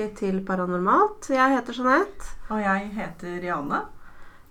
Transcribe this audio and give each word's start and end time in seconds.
tilbake 0.00 0.16
til 0.16 0.40
Paranormalt. 0.46 1.30
Jeg 1.30 1.56
heter 1.56 1.74
Jeanette. 1.76 2.24
Og 2.48 2.60
jeg 2.60 2.90
heter 2.94 3.42
Jane. 3.42 3.80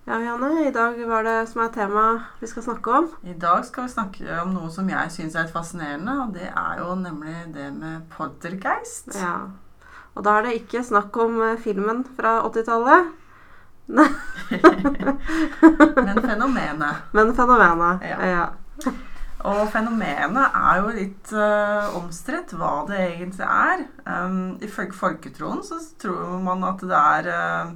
Ja, 0.06 0.18
Jane, 0.18 0.68
i 0.68 0.72
dag 0.72 1.08
var 1.08 1.22
det 1.22 1.48
som 1.48 1.62
er 1.62 1.72
tema 1.74 2.20
vi 2.40 2.46
skal 2.46 2.62
snakke 2.62 2.90
om. 2.90 3.08
I 3.22 3.32
dag 3.32 3.64
skal 3.64 3.84
vi 3.84 3.88
snakke 3.88 4.40
om 4.42 4.54
noe 4.54 4.70
som 4.70 4.88
jeg 4.88 5.10
syns 5.10 5.34
er 5.34 5.50
fascinerende, 5.50 6.12
og 6.22 6.34
det 6.34 6.50
er 6.50 6.78
jo 6.78 6.94
nemlig 6.94 7.54
det 7.54 7.72
med 7.74 8.00
poltergeist. 8.10 9.14
Ja. 9.14 9.50
Og 10.14 10.24
da 10.24 10.38
er 10.38 10.42
det 10.46 10.54
ikke 10.60 10.84
snakk 10.84 11.16
om 11.16 11.40
eh, 11.42 11.58
filmen 11.58 12.04
fra 12.16 12.40
80-tallet, 12.46 13.16
Men 13.90 14.06
fenomenet. 16.22 16.94
men 17.12 17.34
fenomenet. 17.34 18.02
Ja. 18.06 18.26
Ja. 18.26 18.92
Og 19.48 19.60
fenomenet 19.72 20.56
er 20.56 20.80
jo 20.80 20.94
litt 20.94 21.30
uh, 21.32 21.92
omstridt 22.00 22.52
hva 22.58 22.80
det 22.88 22.98
egentlig 23.06 23.46
er. 23.46 23.84
Um, 24.04 24.58
ifølge 24.64 24.96
folketroen 24.96 25.62
så 25.66 25.78
tror 26.00 26.40
man 26.44 26.66
at 26.68 26.84
det 26.84 26.98
er 26.98 27.30
uh, 27.30 27.70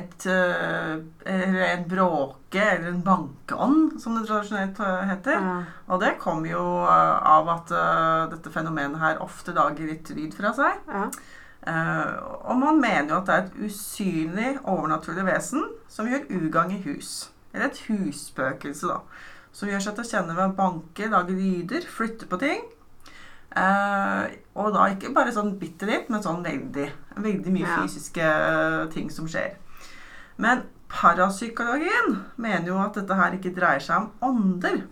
et 0.00 0.28
uh, 0.30 1.02
eller 1.26 1.66
en 1.66 1.84
bråke 1.90 2.62
eller 2.62 2.92
en 2.92 3.02
bankeånd, 3.04 3.98
som 4.00 4.16
det 4.16 4.24
tradisjonelt 4.28 4.80
heter. 5.10 5.36
Ja. 5.36 5.58
Og 5.90 6.00
det 6.02 6.16
kommer 6.22 6.50
jo 6.50 6.64
av 6.86 7.50
at 7.52 7.74
dette 8.32 8.50
fenomenet 8.54 9.02
her 9.02 9.20
ofte 9.22 9.54
lager 9.54 9.86
litt 9.90 10.10
lyd 10.14 10.34
fra 10.38 10.54
seg. 10.56 10.80
Ja. 10.90 11.04
Eh, 11.66 12.14
og 12.48 12.56
man 12.58 12.80
mener 12.80 13.08
jo 13.08 13.18
at 13.18 13.26
det 13.26 13.34
er 13.34 13.42
et 13.42 13.58
usynlig, 13.68 14.52
overnaturlig 14.64 15.26
vesen 15.26 15.66
som 15.92 16.08
gjør 16.08 16.28
ugagn 16.30 16.72
i 16.76 16.80
hus. 16.86 17.30
Eller 17.52 17.68
et 17.68 17.82
husspøkelse, 17.88 18.88
da. 18.88 19.00
Som 19.52 19.68
gjør 19.68 19.80
seg 19.82 19.94
til 19.96 20.04
å 20.04 20.10
kjenne 20.10 20.36
ved 20.36 20.52
å 20.52 20.56
banke, 20.56 21.08
lage 21.10 21.34
lyder, 21.34 21.80
flytte 21.90 22.26
på 22.30 22.38
ting. 22.38 22.60
Eh, 23.56 24.26
og 24.54 24.72
da 24.76 24.84
ikke 24.92 25.10
bare 25.14 25.32
sånn 25.34 25.56
bitte 25.58 25.86
litt, 25.88 26.10
men 26.10 26.22
sånn 26.22 26.44
veldig. 26.44 26.90
Veldig 27.16 27.52
mye 27.52 27.66
Ja. 27.66 27.82
fysiske 27.82 28.92
ting 28.94 29.10
som 29.10 29.26
skjer. 29.26 29.56
Men 30.38 30.62
parapsykologien 30.88 32.22
mener 32.36 32.66
jo 32.66 32.78
at 32.78 32.94
dette 32.94 33.14
her 33.14 33.32
ikke 33.32 33.54
dreier 33.54 33.80
seg 33.80 33.96
om 33.96 34.10
ånder. 34.22 34.82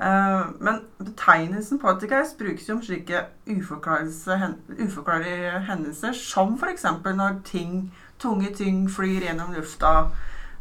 Eh, 0.00 0.44
men 0.60 0.80
betegnelsen 0.98 1.78
poltergeist 1.78 2.38
brukes 2.38 2.66
jo 2.68 2.74
om 2.76 2.82
slike 2.82 3.26
uforklarlige 3.46 5.60
hendelser, 5.68 6.12
som 6.16 6.54
f.eks. 6.58 6.84
når 7.04 7.42
ting, 7.44 7.92
tunge 8.18 8.54
ting 8.54 8.88
flyr 8.88 9.20
gjennom 9.28 9.54
lufta. 9.54 10.10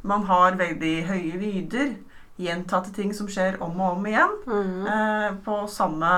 Man 0.03 0.23
har 0.23 0.51
veldig 0.57 1.05
høye 1.07 1.37
lyder. 1.39 1.95
Gjentatte 2.37 2.93
ting 2.95 3.13
som 3.13 3.27
skjer 3.29 3.59
om 3.61 3.79
og 3.81 3.97
om 3.97 4.05
igjen. 4.09 4.35
mm. 4.47 4.85
Eh, 4.87 5.31
på 5.45 5.61
samme 5.67 6.11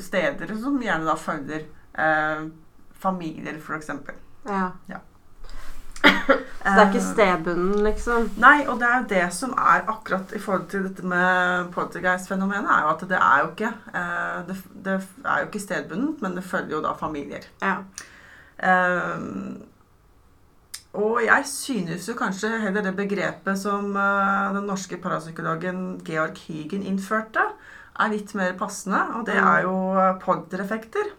steder, 0.00 0.54
som 0.60 0.80
gjerne 0.82 1.06
da 1.06 1.16
følger 1.20 1.66
eh, 1.98 2.46
familier, 2.98 3.58
f.eks. 3.60 3.90
ja. 4.48 4.70
Ja. 4.86 5.02
Så 6.64 6.70
det 6.70 6.80
er 6.80 6.88
ikke 6.88 6.98
Eh, 6.98 7.12
stedbunden, 7.12 7.84
liksom? 7.84 8.30
Nei, 8.40 8.64
og 8.68 8.78
det 8.80 8.88
er 8.88 8.96
jo 8.98 9.06
det 9.08 9.24
som 9.36 9.52
er 9.52 9.84
akkurat 9.88 10.32
i 10.32 10.40
forhold 10.40 10.66
til 10.72 10.86
dette 10.88 11.04
med 11.06 11.68
poltergeist-fenomenet, 11.74 12.70
er 12.70 12.86
jo 12.86 12.88
at 12.94 13.04
det 13.08 13.18
er 13.20 13.42
jo 13.42 13.50
ikke 13.52 13.72
eh, 14.00 14.40
det, 14.48 14.56
det 14.84 14.94
er 15.24 15.42
jo 15.42 15.46
ikke 15.50 15.60
stedbundet, 15.60 16.22
men 16.22 16.36
det 16.36 16.44
følger 16.44 16.76
jo 16.76 16.82
da 16.84 16.94
familier. 16.96 17.44
Ja. 17.62 17.76
Eh, 18.58 19.20
og 20.94 21.20
jeg 21.24 21.46
synes 21.50 22.06
jo 22.08 22.14
kanskje 22.14 22.60
heller 22.62 22.82
det 22.86 22.94
begrepet 22.96 23.58
som 23.58 23.94
eh, 23.96 24.52
den 24.54 24.66
norske 24.70 24.96
parapsykologen 25.02 26.00
Georg 26.06 26.38
Hygen 26.46 26.82
innførte, 26.86 27.42
er 28.00 28.08
litt 28.10 28.32
mer 28.34 28.54
passende, 28.58 29.00
og 29.14 29.26
det 29.26 29.36
Mm. 29.36 29.46
er 29.46 29.62
jo 29.62 29.74
poddereffekter. 30.24 30.24
poltereffekter. 30.24 31.12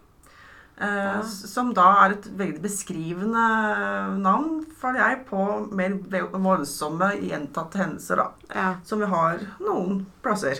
Eh, 0.78 1.16
Ja. 1.16 1.22
Som 1.24 1.74
da 1.74 2.06
er 2.06 2.12
et 2.12 2.25
veldig 2.38 2.62
beskrivende 2.62 4.18
navn, 4.22 4.66
føler 4.81 5.00
jeg, 5.08 5.25
på 5.30 5.72
mer 5.72 5.92
voldsomme 6.34 7.13
gjentatte 7.22 7.78
hendelser, 7.80 8.16
da. 8.18 8.28
Ja. 8.53 8.75
Som 8.84 9.00
vi 9.00 9.06
har 9.06 9.40
noen 9.62 10.06
plasser. 10.22 10.59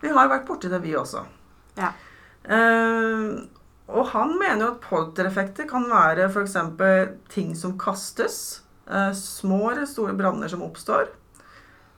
Vi 0.00 0.08
har 0.08 0.28
vært 0.28 0.46
borti 0.46 0.68
det, 0.68 0.82
vi 0.82 0.94
også. 0.94 1.24
Ja. 1.76 1.92
Eh, 2.44 3.44
og 3.88 4.10
han 4.12 4.34
mener 4.36 4.64
jo 4.66 4.70
at 4.74 4.82
poltereffekter 4.84 5.68
kan 5.68 5.86
være 5.88 6.28
f.eks. 6.28 6.56
ting 7.32 7.54
som 7.56 7.78
kastes, 7.80 8.60
eh, 8.90 9.12
små 9.16 9.70
eller 9.70 9.88
store 9.88 10.16
branner 10.16 10.48
som 10.48 10.62
oppstår, 10.66 11.08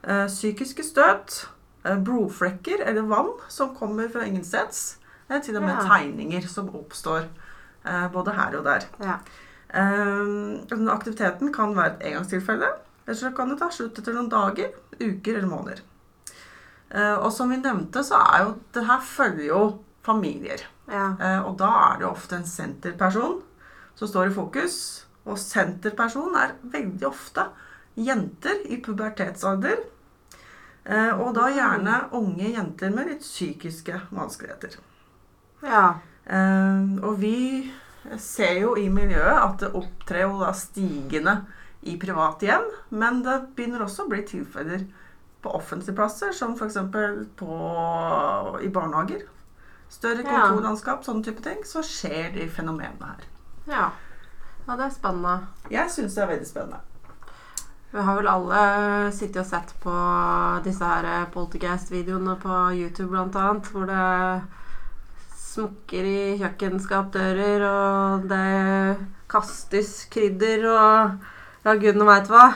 eh, 0.05 0.27
psykiske 0.27 0.84
støt, 0.87 1.47
eh, 1.84 1.97
blodflekker 1.99 2.87
eller 2.87 3.03
vann 3.03 3.33
som 3.49 3.75
kommer 3.75 4.09
fra 4.09 4.23
ingensteds, 4.23 4.97
til 5.45 5.56
og 5.56 5.62
med 5.62 5.77
Ja. 5.77 5.87
tegninger 5.87 6.49
som 6.49 6.69
oppstår 6.75 7.28
både 8.12 8.33
her 8.34 8.57
og 8.59 8.65
der. 8.65 8.81
Ja. 9.01 9.19
Aktiviteten 10.91 11.53
kan 11.53 11.77
være 11.77 11.93
et 11.93 12.03
engangstilfelle, 12.03 12.67
eller 13.07 13.17
så 13.17 13.31
kan 13.34 13.49
det 13.49 13.61
ta 13.61 13.69
slutt 13.71 13.97
etter 13.97 14.12
noen 14.12 14.28
dager, 14.28 14.72
uker 15.01 15.37
eller 15.37 15.47
måneder. 15.49 15.81
Og 17.22 17.33
som 17.33 17.49
vi 17.49 17.57
nevnte, 17.57 18.03
så 18.03 18.15
er 18.34 18.45
jo 18.45 18.61
det 18.75 18.84
her 18.87 19.01
følger 19.01 19.47
jo 19.47 19.78
familier. 20.03 20.67
Ja. 20.91 21.06
Eh, 21.21 21.41
og 21.47 21.56
da 21.61 21.71
er 21.84 21.99
det 21.99 22.06
jo 22.06 22.12
ofte 22.15 22.41
en 22.41 22.49
senterperson 22.49 23.39
som 23.99 24.11
står 24.11 24.31
i 24.31 24.34
fokus. 24.34 24.77
Og 25.28 25.39
senterperson 25.39 26.37
er 26.41 26.56
veldig 26.73 27.09
ofte 27.09 27.47
jenter 28.01 28.65
i 28.71 28.81
pubertetsalder. 28.83 29.83
Eh, 30.84 31.12
og 31.21 31.34
da 31.37 31.51
gjerne 31.53 31.99
unge 32.17 32.55
jenter 32.55 32.93
med 32.95 33.12
litt 33.12 33.27
psykiske 33.27 34.06
vanskeligheter. 34.11 34.78
ja. 35.67 36.01
Eh, 36.31 36.91
og 37.03 37.17
vi 37.19 37.72
ser 38.21 38.61
jo 38.61 38.77
i 38.78 38.89
miljøet 38.93 39.41
at 39.41 39.62
det 39.65 39.72
opptrer 39.75 40.22
jo 40.22 40.37
da 40.39 40.53
stigende 40.55 41.41
i 41.83 41.97
private 41.99 42.47
hjem, 42.47 42.67
men 42.91 43.22
det 43.25 43.37
begynner 43.57 43.83
også 43.83 44.05
å 44.05 44.11
bli 44.12 44.21
tilfeller 44.28 44.84
på 45.43 45.53
offentlige 45.57 45.97
plasser, 45.97 46.33
som 46.37 46.55
f.eks. 46.55 46.77
i 48.62 48.72
barnehager. 48.72 49.25
Større 49.91 50.23
kontorlandskap, 50.23 51.03
sånne 51.05 51.27
type 51.27 51.43
ting. 51.45 51.65
Så 51.67 51.83
skjer 51.87 52.31
de 52.37 52.47
fenomenene 52.51 53.11
her. 53.15 53.27
ja. 53.71 53.89
Ja, 54.69 54.77
det 54.77 54.84
er 54.84 54.91
spennende. 54.95 55.33
Jeg 55.73 55.91
syns 55.91 56.15
det 56.15 56.21
er 56.23 56.28
veldig 56.31 56.47
spennende. 56.47 56.78
Vi 57.91 58.03
har 58.06 58.19
vel 58.21 58.28
alle 58.31 58.59
sittet 59.17 59.41
og 59.43 59.47
sett 59.49 59.73
på 59.83 59.95
disse 60.62 60.87
her 60.87 61.25
poltergeist-videoene 61.34 62.37
på 62.39 62.59
YouTube 62.77 63.09
blant 63.11 63.34
annet, 63.41 63.67
hvor 63.73 63.89
det 63.89 64.45
smukker 65.41 66.07
i 66.07 66.21
kjøkkenskapdører, 66.39 67.65
og 67.67 68.28
det 68.31 69.09
kastes 69.33 70.05
krydder 70.12 70.69
og 70.71 71.27
ja, 71.65 71.75
gudene 71.75 72.07
veit 72.07 72.31
hva. 72.31 72.47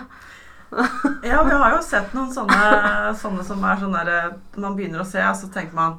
Ja, 1.25 1.43
vi 1.43 1.57
har 1.57 1.75
jo 1.75 1.83
sett 1.83 2.15
noen 2.15 2.31
sånne, 2.35 3.15
sånne 3.19 3.43
som 3.47 3.65
er 3.67 3.81
sånn 3.83 3.97
derre 3.97 4.21
man 4.55 4.79
begynner 4.79 5.03
å 5.03 5.09
se, 5.09 5.23
så 5.41 5.51
tenker 5.55 5.75
man 5.75 5.99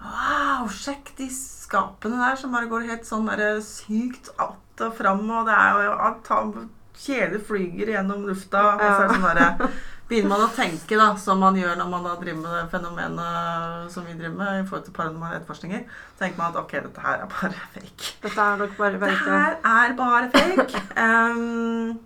Wow, 0.00 0.68
sjekk 0.72 1.12
de 1.18 1.28
skapene 1.34 2.18
der 2.20 2.38
som 2.40 2.52
bare 2.56 2.70
går 2.70 2.88
helt 2.88 3.06
sånn 3.08 3.28
der, 3.28 3.60
sykt 3.64 4.32
att 4.40 4.56
og 4.80 4.94
fram, 4.96 5.26
og 5.28 5.44
det 5.44 5.52
er 5.52 5.82
jo 5.84 6.68
kjeler 7.00 7.40
flyger 7.44 7.94
gjennom 7.94 8.26
lufta. 8.28 8.62
Og 8.74 8.80
så 8.82 8.90
er 8.90 9.08
det 9.08 9.16
sånn 9.16 9.26
derre 9.28 9.70
Begynner 10.10 10.32
man 10.32 10.42
å 10.42 10.50
tenke, 10.50 10.96
da, 10.98 11.12
som 11.22 11.38
man 11.38 11.54
gjør 11.54 11.76
når 11.78 11.86
man 11.92 12.02
da 12.02 12.16
driver 12.18 12.40
med 12.42 12.54
det 12.56 12.70
fenomenet 12.72 13.92
som 13.94 14.02
vi 14.08 14.16
driver 14.18 14.40
med 14.40 14.56
i 14.56 14.64
forhold 14.66 14.88
til 14.88 14.94
paranormale 14.96 15.36
etterforskninger, 15.38 15.84
tenker 16.18 16.40
man 16.40 16.50
at 16.50 16.58
ok, 16.58 16.72
dette 16.88 17.04
her 17.04 17.20
er 17.22 17.28
bare 17.30 17.60
fake. 17.76 18.08
Dette 18.24 18.46
er 18.46 18.58
nok 18.58 18.74
bare 18.80 18.98
Det 18.98 19.02
fake. 19.04 19.36
her 19.36 19.54
er 19.70 19.94
bare 20.00 20.30
fake. 20.34 20.82
Um, 21.04 22.00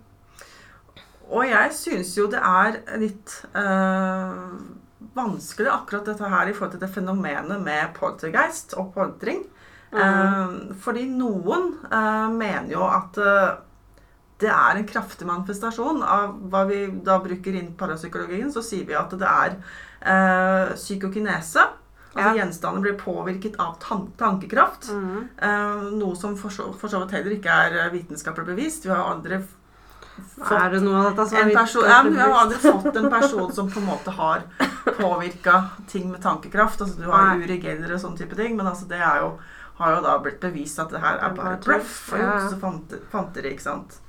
og 1.33 1.47
jeg 1.49 1.73
syns 1.73 2.13
jo 2.19 2.27
det 2.29 2.37
er 2.45 2.77
litt 3.01 3.33
eh, 3.57 4.35
vanskelig 5.13 5.69
akkurat 5.71 6.05
dette 6.05 6.29
her 6.31 6.47
i 6.49 6.53
forhold 6.53 6.71
til 6.75 6.81
det 6.85 6.89
fenomenet 6.95 7.61
med 7.61 7.93
poltergeist 7.97 8.73
og 8.79 8.93
poltring. 8.95 9.43
Ehm, 9.95 10.73
fordi 10.81 11.05
noen 11.07 11.69
eh, 11.91 12.27
mener 12.33 12.71
jo 12.73 12.83
at 12.83 13.17
eh, 13.21 13.53
det 14.43 14.49
er 14.51 14.75
en 14.81 14.87
kraftig 14.89 15.27
manifestasjon 15.29 16.01
av 16.03 16.33
hva 16.51 16.65
vi 16.67 16.81
da 17.05 17.19
bruker 17.23 17.55
inn 17.55 17.69
parapsykologien. 17.79 18.51
Så 18.51 18.63
sier 18.65 18.85
vi 18.89 18.97
at 18.99 19.13
det 19.15 19.29
er 19.29 19.55
eh, 20.01 20.73
psykokinese. 20.75 21.63
Altså 22.15 22.29
Ja. 22.31 22.33
gjenstander 22.45 22.79
blir 22.81 22.93
påvirket 22.99 23.57
av 23.59 23.73
tan 23.83 24.05
tankekraft. 24.19 24.89
Mm. 24.91 25.29
Eh, 25.35 25.81
noe 25.99 26.15
som 26.15 26.35
for 26.39 26.49
så, 26.49 26.69
for 26.79 26.87
så 26.91 27.01
vidt 27.03 27.11
heller 27.17 27.35
ikke 27.35 27.51
er 27.65 27.79
eh, 27.85 27.89
vitenskapelig 27.91 28.45
bevist. 28.53 28.85
Vi 28.87 28.91
har 28.93 29.03
aldri 29.13 29.35
f- 29.41 29.55
fått 30.15 31.31
det 31.31 31.41
en 31.41 31.49
er 31.49 31.55
person, 31.55 31.85
ja, 31.89 32.03
men 32.03 32.17
har 32.19 32.37
aldri 32.43 32.59
fått 32.59 32.95
en 32.95 33.09
person 33.11 33.51
som 33.53 33.71
på 33.71 33.79
en 33.79 33.89
måte 33.89 34.13
har 34.15 34.45
påvirka 34.97 35.63
ting 35.87 36.11
med 36.11 36.21
tankekraft. 36.21 36.81
Altså 36.81 37.01
Du 37.01 37.09
har 37.11 37.35
jo 37.35 37.43
Uri 37.43 37.59
Geller 37.63 37.95
og 37.95 38.01
sånne 38.03 38.19
type 38.21 38.37
ting, 38.37 38.55
men 38.55 38.67
altså 38.67 38.87
det 38.89 39.01
jo, 39.01 39.33
har 39.79 39.97
jo 39.97 40.05
da 40.05 40.15
blitt 40.23 40.39
bevist 40.43 40.79
at 40.79 40.93
det 40.93 41.03
her 41.03 41.19
er 41.19 41.35
bare 41.35 41.59
bluff 41.63 42.13
og 42.13 42.23
juks 42.23 42.55
og 42.55 42.97
fanteri. 43.11 43.55
ikke 43.55 43.67
sant? 43.67 43.99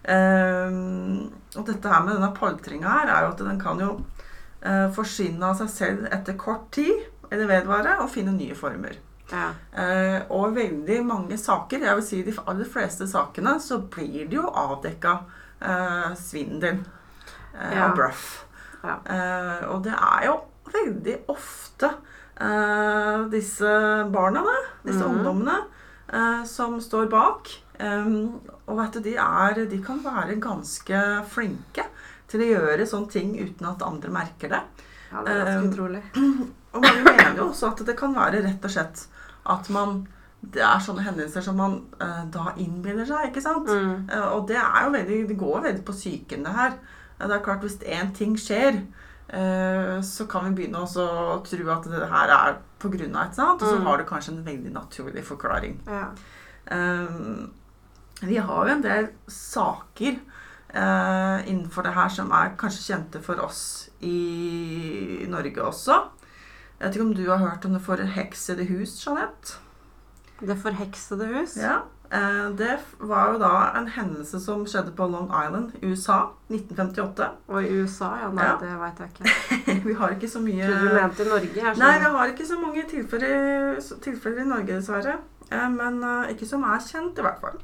Um, 0.00 1.28
og 1.56 1.66
dette 1.68 1.92
her 1.92 2.04
med 2.06 2.16
denne 2.16 2.32
poltringa 2.32 2.88
her 2.88 3.10
er 3.12 3.26
jo 3.26 3.34
at 3.34 3.42
den 3.44 3.60
kan 3.60 3.82
jo 3.82 3.90
uh, 4.64 4.88
forsvinne 4.96 5.44
av 5.44 5.58
seg 5.60 5.72
selv 5.74 6.08
etter 6.08 6.38
kort 6.40 6.70
tid, 6.72 7.04
eller 7.30 7.50
vedvare, 7.50 7.98
og 8.00 8.10
finne 8.12 8.32
nye 8.34 8.56
former. 8.56 8.96
Ja. 9.30 9.50
Uh, 9.76 10.24
og 10.34 10.56
veldig 10.56 11.02
mange 11.06 11.36
saker, 11.38 11.84
jeg 11.84 11.98
vil 11.98 12.06
si 12.06 12.22
de 12.26 12.34
aller 12.46 12.66
fleste 12.66 13.06
sakene, 13.10 13.58
så 13.62 13.78
blir 13.92 14.24
det 14.24 14.40
jo 14.40 14.48
avdekka 14.48 15.18
eh, 15.60 16.12
svindel 16.18 16.80
uh, 16.80 17.72
Ja. 17.74 17.88
og 17.88 17.96
bluff. 17.98 18.28
Ja. 18.82 18.96
Uh, 19.04 19.74
og 19.74 19.82
det 19.84 19.94
er 19.96 20.26
jo 20.28 20.36
veldig 20.70 21.16
ofte 21.32 21.88
eh, 22.40 23.24
disse 23.32 23.70
barna, 24.12 24.44
da, 24.46 24.58
disse 24.86 25.02
mm. 25.02 25.16
ungdommene, 25.16 25.56
som 26.46 26.76
står 26.82 27.08
bak. 27.10 27.50
Um, 27.80 28.38
og 28.68 28.78
vet 28.78 28.96
du, 28.96 29.00
de, 29.04 29.16
er, 29.18 29.58
de 29.70 29.80
kan 29.82 29.98
være 30.04 30.38
ganske 30.42 31.00
flinke 31.32 31.84
til 32.30 32.44
å 32.44 32.48
gjøre 32.52 32.86
sånne 32.86 33.12
ting 33.12 33.34
uten 33.38 33.68
at 33.70 33.82
andre 33.86 34.12
merker 34.14 34.52
det. 34.52 34.60
ja, 35.10 35.24
det 35.26 35.34
er 35.34 35.42
ganske 35.42 35.70
utrolig. 35.72 36.02
Og 36.74 36.84
mange 36.84 37.02
mener 37.02 37.38
jo 37.40 37.48
også 37.48 37.72
at 37.72 37.82
det 37.88 37.96
kan 37.98 38.14
være 38.14 38.44
rett 38.44 38.66
og 38.66 38.74
slett 38.74 39.04
at 39.50 39.70
man 39.74 40.04
Det 40.42 40.62
er 40.64 40.80
sånne 40.80 41.02
hendelser 41.04 41.44
som 41.44 41.58
man 41.60 41.74
uh, 42.00 42.24
da 42.32 42.54
innbiller 42.56 43.04
seg, 43.04 43.28
ikke 43.28 43.42
sant? 43.44 43.68
Mm. 43.68 44.08
Uh, 44.08 44.28
og 44.38 44.46
det 44.48 44.56
er 44.56 44.86
jo 44.86 44.94
veldig 44.94 45.18
Det 45.28 45.36
går 45.38 45.60
veldig 45.66 45.84
på 45.84 45.92
psyken, 45.92 46.44
det 46.46 46.54
her. 46.56 46.78
Det 47.20 47.34
er 47.36 47.42
klart, 47.44 47.60
hvis 47.60 47.76
én 47.84 48.14
ting 48.16 48.32
skjer, 48.40 48.78
eh, 49.28 49.98
så 50.00 50.24
kan 50.26 50.46
vi 50.46 50.54
begynne 50.62 50.80
å 50.80 51.42
tro 51.44 51.66
at 51.74 51.84
det 51.92 52.08
her 52.08 52.30
er 52.32 52.54
på 52.80 52.88
grunn 52.88 53.12
av 53.14 53.26
et 53.26 53.36
eller 53.36 53.44
annet, 53.50 53.62
og 53.62 53.68
så 53.68 53.76
Mm. 53.76 53.84
har 53.84 53.98
du 53.98 54.04
kanskje 54.08 54.32
en 54.32 54.44
veldig 54.46 54.72
naturlig 54.72 55.24
forklaring. 55.28 55.76
Ja. 55.86 56.06
Um, 56.72 57.52
vi 58.22 58.36
har 58.36 58.66
jo 58.66 58.72
en 58.72 58.82
del 58.82 59.08
saker 59.28 60.16
innenfor 60.72 61.82
det 61.82 61.92
her 61.92 62.08
som 62.08 62.30
er 62.32 62.54
kanskje 62.56 62.94
kjente 62.94 63.20
for 63.22 63.34
oss 63.44 63.90
i 64.00 65.26
Norge 65.28 65.60
også. 65.60 65.96
Jeg 66.80 66.86
vet 66.86 66.96
ikke 66.96 67.06
om 67.08 67.14
du 67.14 67.26
har 67.28 67.38
hørt 67.42 67.64
om 67.66 67.72
det 67.74 67.82
forheksede 67.82 68.64
hus, 68.68 68.94
Jeanette? 69.04 69.58
Det 70.40 70.56
forheksede 70.62 71.26
hus? 71.34 71.56
Ja. 71.60 71.80
Eh, 72.10 72.48
det 72.58 72.72
var 73.06 73.32
jo 73.32 73.38
da 73.38 73.50
en 73.78 73.86
hendelse 73.94 74.40
som 74.42 74.64
skjedde 74.66 74.90
på 74.98 75.06
Long 75.06 75.28
Island, 75.30 75.72
USA, 75.82 76.16
1958. 76.50 77.28
Og 77.48 77.62
i 77.62 77.68
USA? 77.82 78.08
Ja, 78.24 78.30
nei, 78.34 78.44
Ja. 78.48 78.56
det 78.58 78.72
veit 78.80 78.98
jeg 78.98 79.10
ikke. 79.14 79.76
vi 79.88 79.94
har 79.94 80.16
ikke 80.16 80.30
så 80.32 80.42
mye 80.42 80.66
Tror 80.66 80.88
du 80.88 80.94
mente 80.96 81.22
i 81.22 81.28
Norge? 81.28 81.60
her? 81.66 81.76
Nei, 81.78 81.92
vi 82.02 82.10
har 82.16 82.32
ikke 82.32 82.46
så 82.48 82.58
mange 82.58 82.86
tilfeller, 82.90 83.78
tilfeller 84.02 84.42
i 84.42 84.48
Norge, 84.48 84.72
dessverre. 84.80 85.18
Eh, 85.50 85.68
men 85.70 86.02
eh, 86.02 86.32
ikke 86.34 86.46
som 86.50 86.66
er 86.66 86.82
kjent, 86.82 87.18
i 87.18 87.22
hvert 87.26 87.40
fall. 87.42 87.62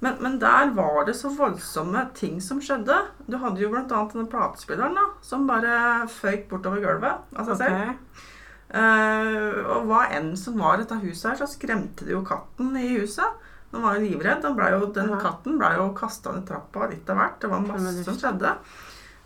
Men, 0.00 0.16
men 0.22 0.38
der 0.42 0.70
var 0.78 1.04
det 1.06 1.16
så 1.18 1.30
voldsomme 1.34 2.06
ting 2.14 2.38
som 2.42 2.62
skjedde. 2.62 2.96
Du 3.26 3.38
hadde 3.42 3.62
jo 3.62 3.74
annet 3.74 4.14
denne 4.14 4.30
platespilleren 4.30 4.94
da, 4.98 5.08
som 5.22 5.46
bare 5.50 6.06
føyk 6.10 6.46
bortover 6.50 6.82
gulvet 6.82 7.38
av 7.38 7.50
seg 7.50 7.64
selv. 7.64 8.26
Eh, 8.70 9.60
og 9.74 9.86
hva 9.88 10.04
enn 10.14 10.32
som 10.38 10.58
var 10.62 10.78
dette 10.78 10.98
huset 11.02 11.30
her, 11.32 11.38
så 11.40 11.48
skremte 11.50 12.06
det 12.06 12.12
jo 12.14 12.20
katten 12.26 12.76
i 12.78 12.92
huset. 13.00 13.38
Den 13.72 13.82
var 13.82 13.96
jo 13.98 14.04
livredd. 14.06 14.42
Den, 14.42 14.54
ble 14.58 14.68
jo, 14.74 14.86
den 14.94 15.10
katten 15.22 15.58
ble 15.58 15.72
jo 15.76 15.88
kasta 15.98 16.32
ned 16.34 16.46
trappa 16.48 16.88
litt 16.90 17.10
av 17.10 17.18
hvert. 17.20 17.38
Det 17.42 17.50
var 17.50 17.60
masse 17.66 18.04
som 18.06 18.18
skjedde. 18.18 18.54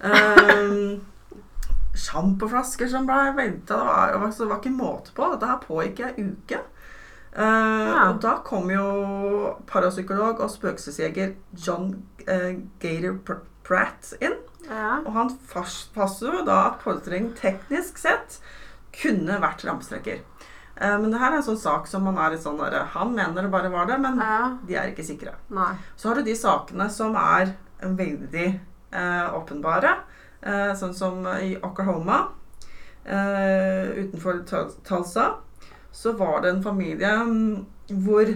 Uh, 0.05 1.00
Sjampoflasker 1.94 2.88
som 2.91 3.06
ble 3.06 3.19
velta. 3.37 3.76
Det 3.79 3.87
var, 3.87 4.12
det 4.12 4.20
var- 4.20 4.32
det 4.38 4.49
var 4.50 4.58
ikke 4.61 4.73
måte 4.76 5.12
på. 5.14 5.29
Dette 5.32 5.47
her 5.47 5.61
pågikk 5.62 6.00
i 6.00 6.08
ei 6.08 6.25
uke. 6.31 6.61
Uh, 7.37 7.88
Ja. 7.90 8.11
Og 8.11 8.20
da 8.23 8.37
kom 8.44 8.69
jo 8.70 9.55
parapsykolog 9.67 10.40
og 10.40 10.50
spøkelsesjeger 10.50 11.35
John 11.67 11.88
uh, 12.29 12.52
Gator 12.81 13.40
Pratt 13.64 14.12
inn. 14.20 14.37
Ja. 14.69 15.00
Og 15.06 15.12
han 15.12 15.31
fast- 15.49 15.93
fastslo 15.94 16.44
da 16.47 16.67
at 16.70 16.79
polstring 16.85 17.32
teknisk 17.37 17.99
sett 17.99 18.40
kunne 19.00 19.41
vært 19.43 19.64
ramstreker. 19.67 20.23
Eh, 20.76 20.96
men 21.00 21.11
det 21.11 21.20
her 21.23 21.32
er 21.32 21.41
en 21.41 21.46
sånn 21.46 21.61
sak 21.61 21.88
som 21.91 22.06
man 22.06 22.19
er 22.20 22.35
litt 22.35 22.44
sånn 22.44 22.58
der, 22.61 22.81
Han 22.94 23.14
mener 23.14 23.46
det 23.46 23.52
bare 23.52 23.73
var 23.73 23.87
det, 23.91 23.99
men 24.02 24.19
ja. 24.23 24.38
de 24.67 24.79
er 24.79 24.93
ikke 24.93 25.06
sikre. 25.06 25.37
Nei. 25.55 25.73
Så 25.96 26.11
har 26.11 26.19
du 26.19 26.26
de 26.26 26.37
sakene 26.38 26.88
som 26.91 27.17
er 27.19 27.55
veldig 27.85 28.49
eh, 28.49 29.26
åpenbare. 29.35 29.96
Eh, 30.44 30.73
sånn 30.76 30.94
som 30.94 31.25
i 31.41 31.55
Oklahoma, 31.62 32.26
eh, 33.05 33.94
utenfor 34.05 34.44
Talsa. 34.49 34.81
Tulsa, 34.85 35.26
så 35.94 36.12
var 36.19 36.43
det 36.43 36.50
en 36.50 36.62
familie 36.62 37.11
mm, 37.25 37.67
hvor 38.05 38.26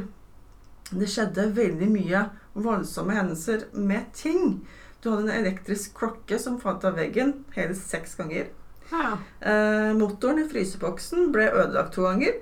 det 0.90 1.08
skjedde 1.10 1.50
veldig 1.56 1.88
mye 1.90 2.20
voldsomme 2.54 3.16
hendelser 3.16 3.66
med 3.74 4.12
ting. 4.14 4.60
Du 5.02 5.10
hadde 5.10 5.26
en 5.26 5.40
elektrisk 5.40 5.96
klokke 5.98 6.38
som 6.40 6.60
falt 6.62 6.86
av 6.86 6.96
veggen 6.98 7.34
hele 7.56 7.74
seks 7.76 8.14
ganger. 8.18 8.48
Ja. 8.90 9.18
Eh, 9.40 9.92
motoren 9.98 10.42
i 10.42 10.48
fryseboksen 10.48 11.32
ble 11.34 11.48
ødelagt 11.50 11.94
to 11.96 12.06
ganger. 12.06 12.38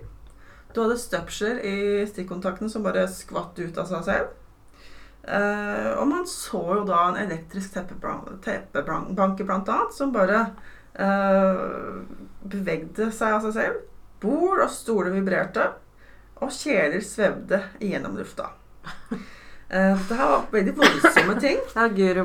Du 0.74 0.82
hadde 0.82 0.98
støpsler 1.00 1.62
i 1.64 1.76
stikkontakten 2.08 2.70
som 2.70 2.84
bare 2.84 3.06
skvatt 3.10 3.58
ut 3.58 3.78
av 3.80 3.88
seg 3.90 4.04
selv. 4.06 4.34
Eh, 5.26 5.90
og 5.96 6.06
man 6.10 6.26
så 6.30 6.60
jo 6.78 6.82
da 6.86 7.08
en 7.08 7.18
elektrisk 7.24 7.74
teppebanker 7.74 9.48
blant 9.48 9.72
annet, 9.72 9.94
som 9.96 10.12
bare 10.14 10.42
eh, 10.94 11.64
bevegde 12.46 13.08
seg 13.14 13.38
av 13.38 13.48
seg 13.48 13.56
selv. 13.56 13.80
Bord 14.22 14.62
og 14.62 14.70
stoler 14.72 15.10
vibrerte, 15.16 15.70
og 16.44 16.52
kjeler 16.52 17.02
svevde 17.04 17.62
gjennom 17.80 18.14
lufta. 18.20 18.52
Eh, 19.68 19.96
det 20.08 20.14
her 20.14 20.28
var 20.30 20.44
veldig 20.52 20.76
voldsomme 20.78 21.40
ting. 21.42 21.58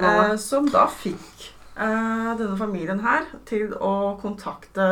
Ja. 0.04 0.14
Eh, 0.28 0.36
som 0.38 0.68
da 0.70 0.86
fikk 0.92 1.48
denne 1.82 2.58
familien 2.60 3.00
her 3.02 3.26
til 3.50 3.72
å 3.74 4.14
kontakte 4.22 4.86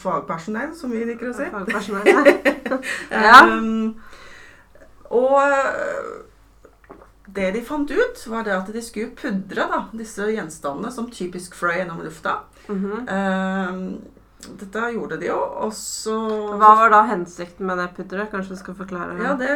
fagpersonell, 0.00 0.72
som 0.78 0.94
vi 0.94 1.04
liker 1.08 1.30
å 1.30 1.36
si. 1.36 1.50
Fagpersonell. 1.52 2.32
Ja. 3.12 3.40
Um, 3.52 3.98
og 5.12 5.42
eh, 5.44 6.94
det 7.36 7.50
de 7.56 7.62
fant 7.64 7.90
ut, 7.90 8.24
var 8.32 8.46
det 8.46 8.54
at 8.56 8.72
de 8.72 8.82
skulle 8.84 9.12
pudre 9.16 9.66
da, 9.68 9.82
disse 9.96 10.24
gjenstandene 10.32 10.92
som 10.94 11.10
typisk 11.12 11.56
fløy 11.58 11.78
gjennom 11.82 12.02
lufta. 12.04 12.42
Mhm. 12.68 13.08
Um, 13.08 13.86
dette 14.58 14.80
gjorde 14.94 15.16
de 15.20 15.26
jo, 15.28 15.36
og 15.62 15.70
så 15.76 16.14
Hva 16.58 16.72
var 16.80 16.90
da 16.90 17.02
hensikten 17.06 17.66
med 17.68 17.78
det 17.78 17.88
pudderet? 17.96 18.30
Kanskje 18.32 18.56
du 18.56 18.58
skal 18.58 18.74
forklare? 18.74 19.14
Ja, 19.22 19.34
det, 19.38 19.50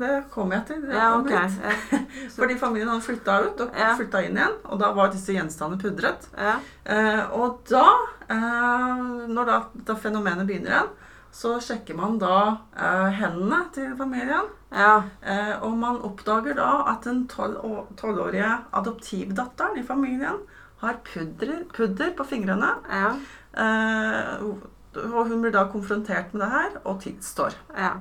det 0.00 0.12
kommer 0.34 0.58
jeg 0.58 0.66
til. 0.72 0.88
Ja, 0.90 1.12
okay. 1.20 1.48
Fordi 2.36 2.56
familien 2.58 2.90
hadde 2.90 3.06
flytta 3.06 3.36
ut 3.46 3.62
og 3.66 3.78
Ja. 3.78 3.92
flytta 3.98 4.24
inn 4.26 4.36
igjen, 4.40 4.56
og 4.64 4.80
da 4.82 4.90
var 4.96 5.12
disse 5.14 5.36
gjenstandene 5.36 5.80
pudret. 5.82 6.26
Ja. 6.34 6.56
Eh, 6.84 7.22
og 7.38 7.62
da, 7.70 7.84
eh, 8.26 9.04
når 9.30 9.50
da, 9.52 9.60
da 9.86 9.94
fenomenet 10.02 10.46
begynner 10.50 10.74
igjen, 10.74 10.92
så 11.34 11.56
sjekker 11.62 11.96
man 11.98 12.18
da 12.22 12.34
eh, 12.78 13.08
hendene 13.20 13.64
til 13.74 13.94
familien. 13.98 14.50
ja. 14.74 14.96
Eh, 15.22 15.54
og 15.62 15.78
man 15.78 15.96
oppdager 16.06 16.54
da 16.58 16.72
at 16.92 17.06
den 17.06 17.24
tolvårige 17.30 18.50
adoptivdatteren 18.72 19.78
i 19.78 19.86
familien 19.86 20.42
har 20.82 20.98
pudder, 21.06 21.64
pudder 21.72 22.10
på 22.18 22.26
fingrene. 22.28 22.74
Ja. 22.90 23.14
Eh, 23.56 24.44
og 24.44 25.26
hun 25.28 25.40
blir 25.42 25.50
da 25.54 25.64
konfrontert 25.72 26.32
med 26.34 26.44
det 26.44 26.50
her 26.52 26.76
og 26.84 27.00
tilstår. 27.02 27.54
ja. 27.76 27.96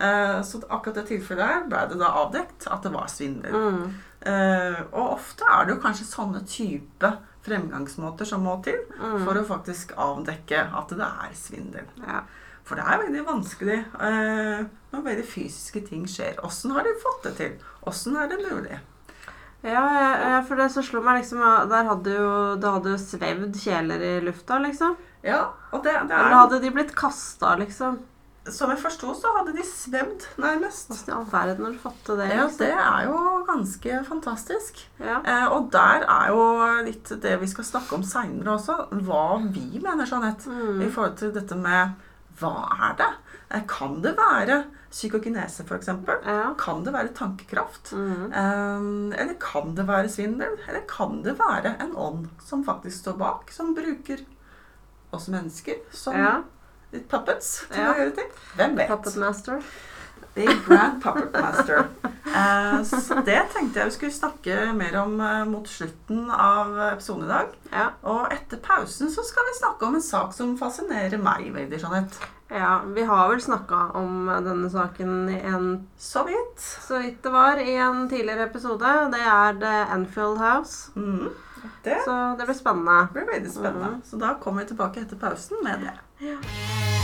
Eh, 0.00 0.42
så 0.42 0.62
akkurat 0.70 0.94
det 0.94 1.08
tilfellet 1.10 1.44
her 1.44 1.64
ble 1.68 1.80
det 1.90 1.98
da 2.00 2.06
avdekt 2.22 2.64
at 2.72 2.82
det 2.82 2.92
var 2.94 3.06
svindel. 3.12 3.52
Mm. 3.52 3.90
Eh, 4.24 4.78
og 4.92 5.10
ofte 5.18 5.44
er 5.44 5.66
det 5.66 5.74
jo 5.74 5.80
kanskje 5.82 6.06
sånne 6.08 6.40
type 6.48 7.10
fremgangsmåter 7.44 8.24
som 8.24 8.40
må 8.44 8.62
til 8.64 8.78
Mm. 8.98 9.24
for 9.26 9.34
å 9.34 9.44
faktisk 9.44 9.92
avdekke 9.96 10.62
at 10.76 10.88
det 10.88 11.00
er 11.04 11.34
svindel. 11.34 11.84
Ja. 12.06 12.22
For 12.64 12.76
det 12.76 12.84
er 12.86 12.98
veldig 13.02 13.26
vanskelig 13.26 13.78
eh, 14.00 14.64
når 14.92 15.04
veldig 15.04 15.24
fysiske 15.26 15.84
ting 15.88 16.06
skjer. 16.06 16.40
Åssen 16.44 16.70
har 16.72 16.82
de 16.84 16.94
fått 17.02 17.22
det 17.24 17.36
til? 17.36 17.52
Åssen 17.86 18.16
er 18.16 18.28
det 18.28 18.38
mulig? 18.50 18.78
Ja, 19.62 19.84
ja, 20.30 20.42
for 20.46 20.56
det 20.56 20.70
som 20.72 20.84
slo 20.86 21.02
meg 21.04 21.18
liksom 21.20 21.42
Der 21.68 21.88
hadde 21.90 22.14
jo, 22.14 22.28
det 22.56 22.70
hadde 22.78 22.94
svevd 23.02 23.58
kjeler 23.60 24.00
i 24.00 24.12
lufta, 24.24 24.56
liksom. 24.62 24.94
Ja, 25.26 25.50
og 25.70 25.82
det, 25.84 25.92
det 26.08 26.16
Eller 26.16 26.32
er 26.32 26.38
hadde 26.38 26.62
de 26.62 26.70
blitt 26.72 26.94
kasta, 26.96 27.56
liksom? 27.60 27.98
Som 28.48 28.72
jeg 28.72 28.80
forsto, 28.80 29.12
så 29.14 29.30
hadde 29.36 29.52
de 29.52 29.62
svevd, 29.68 30.24
nærmest. 30.40 30.88
Hvordan 30.88 31.10
i 31.12 31.16
all 31.18 31.26
verden 31.28 31.66
har 31.66 31.74
du 31.74 31.82
fått 31.82 31.98
til 32.06 32.16
det? 32.22 32.30
Ja, 32.32 32.46
liksom? 32.46 32.62
det 32.62 32.70
er 32.72 33.04
jo 33.10 33.18
ganske 33.50 33.98
fantastisk. 34.08 34.80
Ja. 34.96 35.18
Eh, 35.28 35.44
og 35.52 35.68
der 35.74 36.06
er 36.08 36.32
jo 36.32 36.46
litt 36.86 37.12
det 37.20 37.34
vi 37.42 37.50
skal 37.52 37.68
snakke 37.68 37.98
om 37.98 38.06
seinere 38.08 38.54
også. 38.56 38.78
Hva 39.04 39.26
vi 39.44 39.66
mener, 39.76 40.08
Jeanette. 40.08 40.48
Mm. 40.48 40.80
I 40.86 40.88
forhold 40.88 41.20
til 41.20 41.34
dette 41.36 41.60
med 41.60 42.00
hva 42.40 42.54
er 42.88 42.96
det? 43.02 43.10
Eh, 43.50 43.66
Kan 43.68 44.00
det 44.00 44.16
være 44.16 44.62
psykokinese, 44.90 45.62
f.eks.? 45.64 45.88
Ja. 46.26 46.54
Kan 46.58 46.82
det 46.84 46.92
være 46.94 47.12
tankekraft? 47.14 47.92
Mm. 47.92 48.32
Um, 48.32 49.12
eller 49.12 49.36
kan 49.42 49.74
det 49.76 49.86
være 49.88 50.10
svindel? 50.10 50.56
Eller 50.68 50.82
kan 50.90 51.20
det 51.24 51.36
være 51.38 51.76
en 51.84 51.94
ånd 51.96 52.26
som 52.46 52.64
faktisk 52.66 53.04
står 53.04 53.18
bak, 53.20 53.52
som 53.54 53.74
bruker 53.76 54.24
oss 55.14 55.28
mennesker 55.30 55.80
som 55.94 56.18
ja. 56.18 56.34
puppets 57.10 57.64
til 57.70 57.82
Ja. 57.82 57.92
å 57.92 57.98
gjøre 57.98 58.16
ting? 58.18 58.34
Hvem 58.58 58.76
vet? 58.78 58.90
Puppet 58.90 59.16
Master. 59.22 59.62
The 60.34 60.46
Grand 60.66 61.02
Puppet 61.02 61.32
Master. 61.42 61.84
Eh, 62.30 62.82
så 62.86 63.14
det 63.26 63.40
tenkte 63.52 63.80
jeg 63.80 63.88
vi 63.90 63.94
skulle 63.96 64.14
snakke 64.14 64.58
mer 64.78 64.94
om 65.02 65.16
eh, 65.20 65.44
mot 65.50 65.66
slutten 65.68 66.28
av 66.30 66.76
episoden 66.92 67.24
i 67.26 67.30
dag. 67.32 67.48
Ja. 67.72 67.86
Og 68.06 68.28
etter 68.32 68.60
pausen 68.62 69.10
så 69.10 69.24
skal 69.26 69.48
vi 69.50 69.56
snakke 69.58 69.88
om 69.88 69.96
en 69.98 70.04
sak 70.04 70.32
som 70.36 70.52
fascinerer 70.60 71.18
meg 71.18 71.50
veldig, 71.54 71.80
Jeanette. 71.82 72.30
ja. 72.54 72.76
Vi 72.94 73.02
har 73.10 73.28
vel 73.32 73.42
snakka 73.42 73.80
om 73.98 74.30
denne 74.46 74.70
saken 74.70 75.28
i 75.34 75.40
en 75.50 75.88
Så 75.98 76.22
vidt. 76.28 76.60
så 76.86 76.98
vidt 77.02 77.22
det 77.22 77.32
var 77.34 77.58
i 77.58 77.74
en 77.76 78.08
tidligere 78.08 78.46
episode. 78.46 78.94
Det 79.12 79.20
er 79.26 79.58
The 79.60 79.74
Enfield 79.98 80.38
House. 80.38 80.90
Mm. 80.96 81.28
Det 81.84 81.98
Så 82.06 82.14
det 82.38 82.46
blir 82.46 82.56
spennende. 82.56 83.08
Det 83.12 83.18
blir 83.26 83.34
veldig 83.34 83.52
spennende. 83.52 83.86
Mm. 83.96 84.02
Så 84.04 84.16
da 84.16 84.34
kommer 84.40 84.62
vi 84.62 84.68
tilbake 84.68 85.00
etter 85.02 85.16
pausen 85.16 85.56
med 85.64 85.82
det. 85.84 85.98
You 86.20 86.99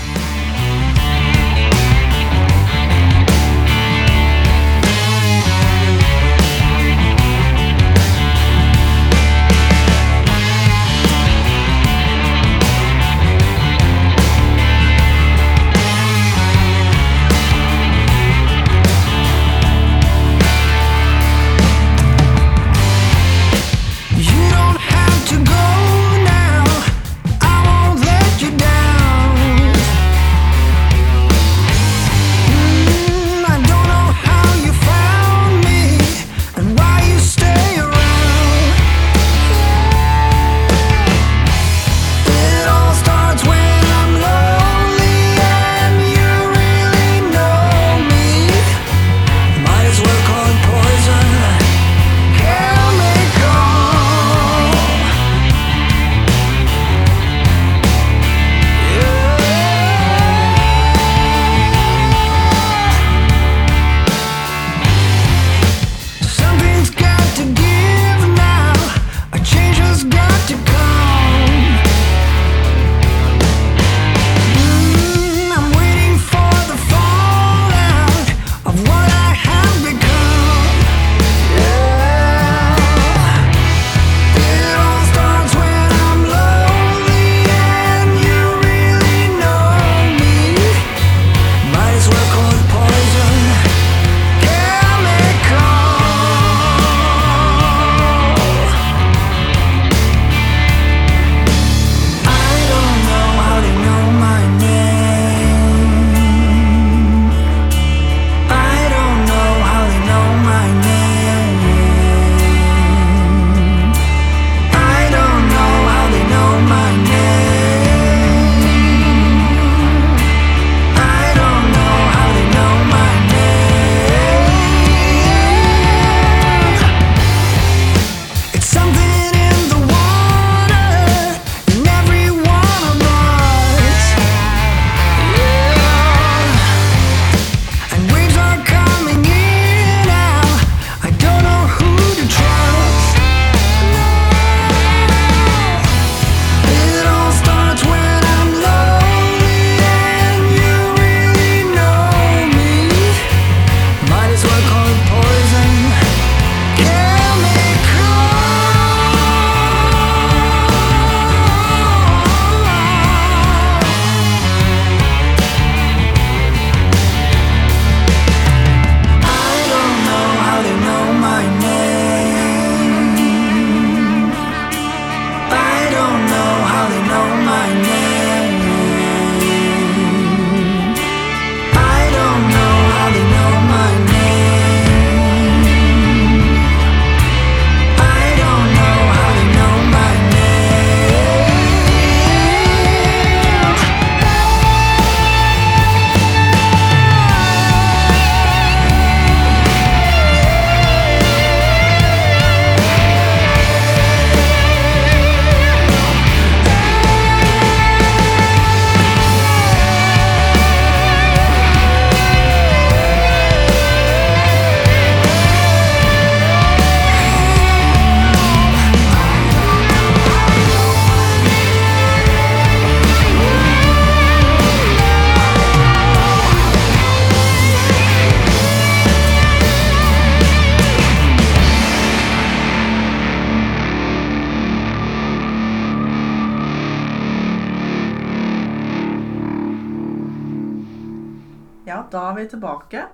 tilbake. 242.87 243.07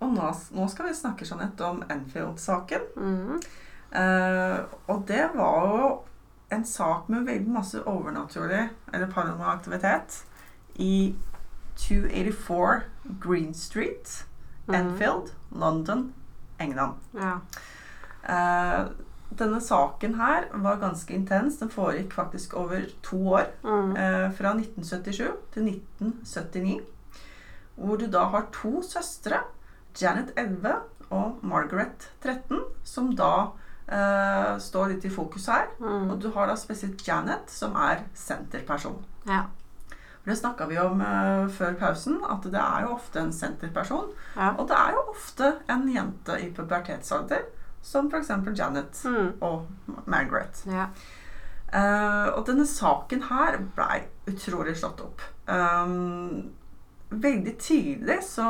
Og 0.00 0.12
nå, 0.12 0.32
nå 0.52 0.68
skal 0.68 0.88
vi 0.88 0.94
snakke 0.94 1.24
Jeanette, 1.24 1.64
om 1.64 1.82
Enfield-saken. 1.90 2.80
Mm. 2.96 3.40
Eh, 3.96 4.58
og 4.86 5.04
det 5.08 5.30
var 5.34 5.78
jo 5.80 5.88
en 6.52 6.64
sak 6.64 7.08
med 7.08 7.26
veldig 7.26 7.50
masse 7.50 7.80
overnaturlig 7.86 8.68
eller 8.92 9.10
paranormal 9.10 9.56
aktivitet 9.56 10.24
i 10.76 11.14
284 11.76 12.82
Green 13.22 13.54
Street, 13.54 14.26
mm. 14.66 14.74
Enfield, 14.74 15.32
London, 15.50 16.12
England. 16.58 16.94
Ja. 17.16 17.40
Eh, 18.28 18.86
denne 19.36 19.60
saken 19.60 20.14
her 20.14 20.46
var 20.54 20.78
ganske 20.80 21.14
intens. 21.14 21.58
Den 21.58 21.70
foregikk 21.70 22.12
faktisk 22.12 22.54
over 22.54 22.84
to 23.02 23.18
år. 23.28 23.48
Mm. 23.64 23.96
Eh, 23.96 24.28
fra 24.36 24.52
1977 24.54 25.32
til 25.52 25.72
1979. 25.72 26.80
hvor 27.76 27.98
du 28.00 28.06
da 28.10 28.24
har 28.32 28.46
to 28.52 28.80
søstre, 28.82 29.42
Janet 30.00 30.32
11 30.36 30.74
og 31.10 31.38
Margaret 31.46 32.08
13, 32.24 32.60
som 32.84 33.10
da 33.16 33.30
eh, 33.88 34.56
står 34.60 34.94
litt 34.94 35.04
i 35.08 35.12
fokus 35.12 35.46
her. 35.52 35.68
Mm. 35.80 36.10
Og 36.10 36.18
du 36.20 36.30
har 36.34 36.48
da 36.50 36.56
spesielt 36.58 37.04
Janet, 37.06 37.48
som 37.52 37.76
er 37.76 38.02
senterperson. 38.16 38.98
Ja. 39.28 39.44
For 40.24 40.32
Det 40.32 40.38
snakka 40.40 40.66
vi 40.66 40.78
om 40.82 41.00
eh, 41.00 41.44
før 41.54 41.76
pausen, 41.78 42.18
at 42.26 42.42
det 42.50 42.58
er 42.60 42.86
jo 42.88 42.96
ofte 42.96 43.20
en 43.22 43.32
senterperson. 43.32 44.08
Ja. 44.36 44.50
Og 44.58 44.66
det 44.68 44.76
er 44.80 44.96
jo 44.96 45.04
ofte 45.12 45.52
en 45.70 45.86
jente 45.92 46.40
i 46.42 46.50
pubertetsalder, 46.56 47.44
som 47.86 48.08
f.eks. 48.10 48.32
Janet 48.58 49.04
Mm. 49.06 49.32
og 49.40 49.68
Margaret. 50.06 50.64
ja. 50.66 50.88
Eh, 51.76 52.28
og 52.38 52.44
denne 52.46 52.62
saken 52.66 53.24
her 53.26 53.56
blei 53.74 54.04
utrolig 54.30 54.76
slått 54.78 55.00
opp. 55.02 55.20
Um, 55.50 56.52
veldig 57.10 57.56
tidlig 57.58 58.18
så, 58.22 58.46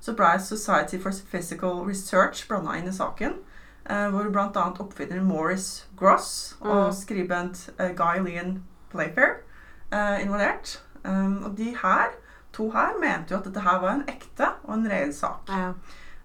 så 0.00 0.14
ble 0.16 0.38
Society 0.40 0.98
for 1.02 1.10
Physical 1.32 1.82
Research 1.88 2.46
blanda 2.48 2.76
inn 2.78 2.88
i 2.88 2.92
saken. 2.96 3.34
eh, 3.90 4.08
hvor 4.12 4.28
bl.a. 4.30 4.64
oppfinner 4.80 5.22
Morris 5.24 5.86
Gross 5.96 6.56
og 6.60 6.86
Mm. 6.88 6.92
skribent 6.92 7.70
eh, 7.78 7.94
Guy 7.96 8.18
Lean 8.24 8.62
Playfair 8.90 9.38
eh, 9.92 10.22
involvert. 10.22 10.82
Um, 11.04 11.42
og 11.44 11.56
de 11.56 11.70
her, 11.82 12.08
to 12.52 12.70
her 12.70 12.92
mente 13.00 13.32
jo 13.32 13.38
at 13.38 13.44
dette 13.44 13.60
her 13.60 13.78
var 13.80 13.94
en 13.94 14.04
ekte 14.08 14.48
og 14.64 14.74
en 14.74 14.88
reell 14.90 15.12
sak. 15.14 15.48
ja. 15.48 15.72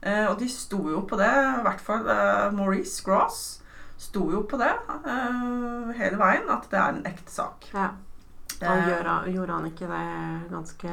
Eh, 0.05 0.27
og 0.27 0.39
de 0.39 0.49
sto 0.49 0.89
jo 0.89 0.99
på 1.07 1.15
det, 1.15 1.29
i 1.31 1.61
hvert 1.63 1.79
fall 1.81 2.07
eh, 2.11 2.51
Maurice 2.53 3.03
Gross 3.05 3.61
sto 3.97 4.25
jo 4.31 4.41
på 4.49 4.57
det 4.59 4.73
eh, 5.07 5.93
hele 5.95 6.17
veien, 6.19 6.49
at 6.51 6.65
det 6.71 6.79
er 6.79 6.89
en 6.97 7.05
ekte 7.07 7.31
sak. 7.31 7.69
ja. 7.73 7.87
Eh, 8.63 8.89
gjør, 8.89 9.09
gjorde 9.27 9.53
han 9.57 9.65
ikke 9.67 9.87
det 9.89 10.03
ganske 10.51 10.91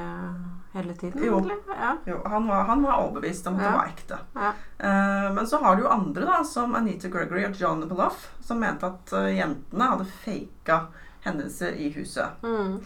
hele 0.72 0.94
tiden? 0.94 1.24
Jo. 1.24 1.40
Ja. 1.68 1.96
jo, 2.06 2.20
han, 2.24 2.46
var, 2.46 2.64
han 2.64 2.82
var 2.82 3.02
overbevist 3.04 3.46
om 3.46 3.58
at 3.58 3.64
det 3.64 3.72
var 3.74 3.90
ekte. 3.90 4.18
Ja. 4.34 4.52
Uh, 4.82 5.34
men 5.34 5.46
så 5.46 5.60
har 5.62 5.76
du 5.76 5.84
jo 5.84 5.92
andre, 5.92 6.26
da, 6.26 6.40
som 6.44 6.74
Anita 6.74 7.08
Gregory 7.08 7.44
og 7.46 7.58
John 7.60 7.84
Beloff, 7.88 8.30
som 8.44 8.62
mente 8.62 8.88
at 8.90 9.12
uh, 9.14 9.28
jentene 9.30 9.90
hadde 9.92 10.08
faka 10.22 10.80
hendelser 11.26 11.76
i 11.78 11.90
huset. 11.94 12.42
Mm. 12.42 12.80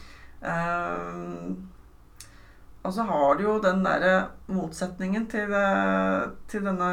Uh, 0.44 1.54
og 2.84 2.92
så 2.92 3.06
har 3.08 3.38
du 3.38 3.46
jo 3.46 3.54
den 3.64 3.80
derre 3.80 4.26
motsetningen 4.52 5.24
til, 5.32 5.54
til 6.52 6.66
denne 6.66 6.88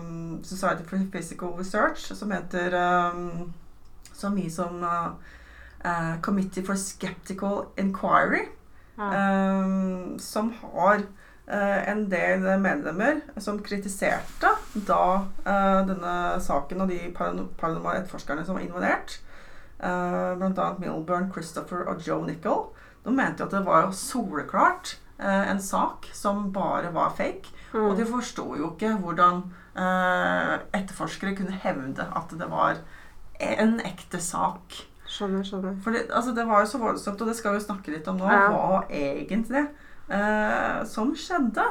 um, 0.00 0.40
Society 0.42 0.82
for 0.88 1.04
Physical 1.12 1.52
Research, 1.54 2.08
som 2.18 2.34
heter 2.34 2.74
um, 3.14 3.52
så 4.10 4.32
mye 4.34 4.50
som 4.50 4.82
uh, 4.82 5.35
uh, 5.86 6.16
Committee 6.22 6.64
for 6.66 6.74
Skeptical 6.76 7.66
Inquiry, 7.78 8.48
Ja. 8.98 9.10
um, 9.60 10.18
som 10.18 10.50
har 10.62 11.02
uh, 11.04 11.88
en 11.90 12.06
del 12.10 12.46
medlemmer 12.64 13.18
som 13.36 13.58
kritiserte 13.62 14.48
da 14.88 15.00
uh, 15.44 15.80
denne 15.86 16.14
saken 16.40 16.80
og 16.80 16.88
de 16.88 17.00
parano- 17.12 17.50
paranormale 17.60 18.00
etterforskerne 18.00 18.44
som 18.48 18.56
var 18.56 18.64
involvert, 18.64 19.18
uh, 19.84 20.32
bl.a. 20.40 20.70
Milburn, 20.80 21.28
Christopher 21.34 21.84
og 21.92 22.00
Joe 22.08 22.24
Nickel, 22.26 22.64
de 23.04 23.12
mente 23.14 23.44
at 23.44 23.52
det 23.52 23.60
var 23.68 23.92
soleklart 23.94 24.96
eh, 25.20 25.50
en 25.52 25.60
sak 25.62 26.08
som 26.12 26.48
bare 26.52 26.88
var 26.94 27.12
fake. 27.14 27.52
Mm. 27.72 27.84
Og 27.84 27.92
de 28.00 28.06
forsto 28.08 28.48
jo 28.58 28.72
ikke 28.72 28.96
hvordan 28.98 29.44
eh, 29.78 30.54
etterforskere 30.74 31.36
kunne 31.38 31.54
hevde 31.62 32.02
at 32.16 32.34
det 32.34 32.48
var 32.50 32.80
en 33.38 33.76
ekte 33.86 34.18
sak. 34.18 34.74
Skjønner, 35.06 35.42
skjønner. 35.46 35.76
For 35.84 35.94
det, 35.94 36.06
altså, 36.10 36.32
det 36.34 36.46
var 36.48 36.60
jo 36.64 36.66
så 36.70 36.78
voldsomt, 36.82 37.20
og 37.22 37.28
det 37.30 37.36
skal 37.38 37.54
vi 37.54 37.60
jo 37.60 37.64
snakke 37.66 37.92
litt 37.94 38.08
om 38.10 38.16
nå, 38.18 38.26
Ja. 38.30 38.48
hva 38.50 38.82
egentlig 38.90 39.66
eh, 40.10 40.84
som 40.84 41.14
skjedde. 41.16 41.64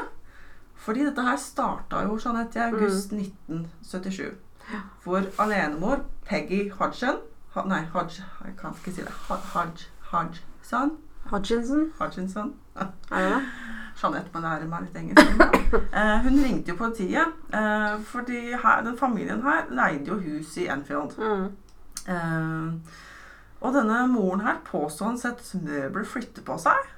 Fordi 0.85 1.05
dette 1.05 1.21
her 1.25 1.37
starta 1.39 2.03
jo 2.05 2.17
Jeanette, 2.19 2.59
i 2.59 2.63
august 2.69 3.11
1977. 3.13 4.35
Hvor 5.03 5.21
alenemor 5.39 6.03
Peggy 6.25 6.69
Hodgson 6.71 7.17
ha, 7.55 7.63
Nei, 7.69 7.83
Hodge, 7.93 8.23
jeg 8.45 8.55
kan 8.59 8.73
ikke 8.75 8.91
si 8.91 9.01
det. 9.01 9.13
Hodg, 9.29 9.39
Hodge, 9.53 9.85
Hodgson? 10.11 10.97
Hodginson, 11.31 11.91
Hodginson? 11.99 12.53
Ja. 12.75 12.85
det? 13.11 13.41
Jeanette 14.01 14.29
må 14.33 14.41
lære 14.43 14.67
meg 14.67 14.87
litt 14.87 14.97
engelsk. 15.03 15.41
Eh, 15.75 16.17
hun 16.23 16.37
ringte 16.39 16.71
jo 16.71 16.75
politiet, 16.79 17.31
eh, 17.53 17.95
fordi 18.07 18.39
her, 18.63 18.81
den 18.85 18.97
familien 18.97 19.41
her 19.43 19.65
leide 19.75 20.07
jo 20.07 20.15
hus 20.21 20.53
i 20.61 20.67
Enfield. 20.71 21.15
Mm. 21.19 21.49
Eh, 22.07 22.95
og 23.61 23.73
denne 23.73 24.01
moren 24.11 24.43
her 24.45 24.59
påstod 24.67 25.07
han 25.07 25.17
sett 25.21 25.41
møbler 25.63 26.05
flytte 26.05 26.43
på 26.45 26.57
seg. 26.61 26.91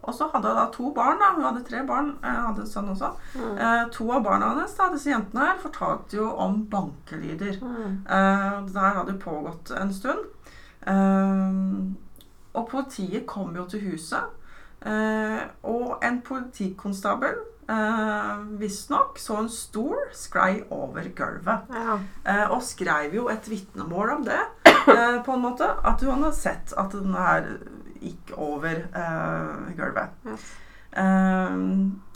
Og 0.00 0.14
så 0.16 0.30
hadde 0.32 0.48
hun 0.48 0.56
da 0.56 0.66
to 0.72 0.90
barn. 0.96 1.18
da, 1.20 1.34
Hun 1.34 1.44
hadde 1.44 1.64
tre 1.68 1.82
barn. 1.86 2.14
eh, 2.24 2.38
hadde 2.46 2.62
en 2.62 2.70
sønn 2.70 2.88
også. 2.88 3.10
Mm. 3.36 3.58
Eh, 3.58 3.82
to 3.92 4.10
av 4.12 4.22
barna 4.24 4.48
hennes, 4.54 4.74
da, 4.78 4.88
disse 4.88 5.10
jentene 5.10 5.44
her, 5.44 5.58
fortalte 5.60 6.16
jo 6.16 6.30
om 6.40 6.62
bankelyder. 6.72 7.58
Mm. 7.60 7.98
Eh, 8.08 8.62
det 8.64 8.80
hadde 8.80 8.94
hadde 8.96 9.18
pågått 9.20 9.70
en 9.76 9.92
stund. 9.92 10.24
Eh, 10.86 11.92
og 12.54 12.68
politiet 12.70 13.26
kom 13.26 13.52
jo 13.56 13.66
til 13.68 13.80
huset. 13.90 14.32
Eh, 14.80 15.42
og 15.68 15.98
en 16.02 16.22
politikonstabel 16.24 17.34
eh, 17.68 18.38
visstnok 18.60 19.18
så 19.20 19.36
en 19.42 19.50
stol 19.52 19.98
skrei 20.16 20.62
over 20.72 21.10
gulvet. 21.16 21.68
Ja. 21.76 21.98
Eh, 22.24 22.46
og 22.50 22.62
skrev 22.64 23.14
jo 23.14 23.28
et 23.28 23.50
vitnemål 23.50 24.14
om 24.16 24.24
det, 24.24 24.40
eh, 24.88 25.18
på 25.26 25.32
en 25.34 25.42
måte. 25.44 25.68
At 25.84 26.00
hun 26.04 26.22
hadde 26.22 26.36
sett 26.36 26.72
at 26.78 26.92
den 26.96 27.14
her 27.14 27.46
gikk 28.00 28.32
over 28.40 28.82
eh, 28.96 29.72
gulvet. 29.76 30.14
Ja. 30.24 30.36
Eh, 31.00 31.56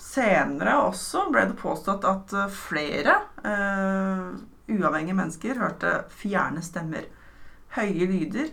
senere 0.01 0.77
også 0.89 1.29
ble 1.33 1.45
det 1.51 1.59
påstått 1.61 2.05
at 2.09 2.33
eh, 2.35 2.49
flere 2.51 3.19
eh, 3.45 4.25
uavhengige 4.75 5.15
mennesker 5.19 5.61
hørte 5.61 5.93
fjerne 6.15 6.63
stemmer. 6.65 7.05
Høye 7.77 8.07
lyder. 8.07 8.53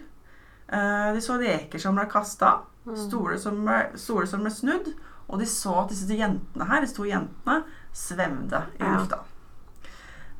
De 0.72 1.20
så 1.22 1.36
leker 1.38 1.80
som 1.84 1.98
ble 2.00 2.06
kasta. 2.10 2.62
Mm. 2.88 2.96
Stoler 2.98 3.38
som, 3.38 3.58
ble- 3.68 3.98
som 4.00 4.42
ble 4.46 4.52
snudd. 4.56 4.88
Og 5.28 5.40
de 5.40 5.46
så 5.48 5.74
at 5.84 5.92
disse 5.92 6.16
jentene 6.18 6.66
her, 6.68 6.82
disse 6.84 6.96
to 6.98 7.06
jentene, 7.08 7.58
svevde 7.96 8.64
i 8.80 8.84
Ja. 8.84 8.94
lufta. 8.98 9.20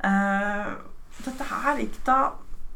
Eh, 0.02 0.72
dette 1.24 1.44
her 1.46 1.78
gikk 1.78 1.98
da 2.06 2.16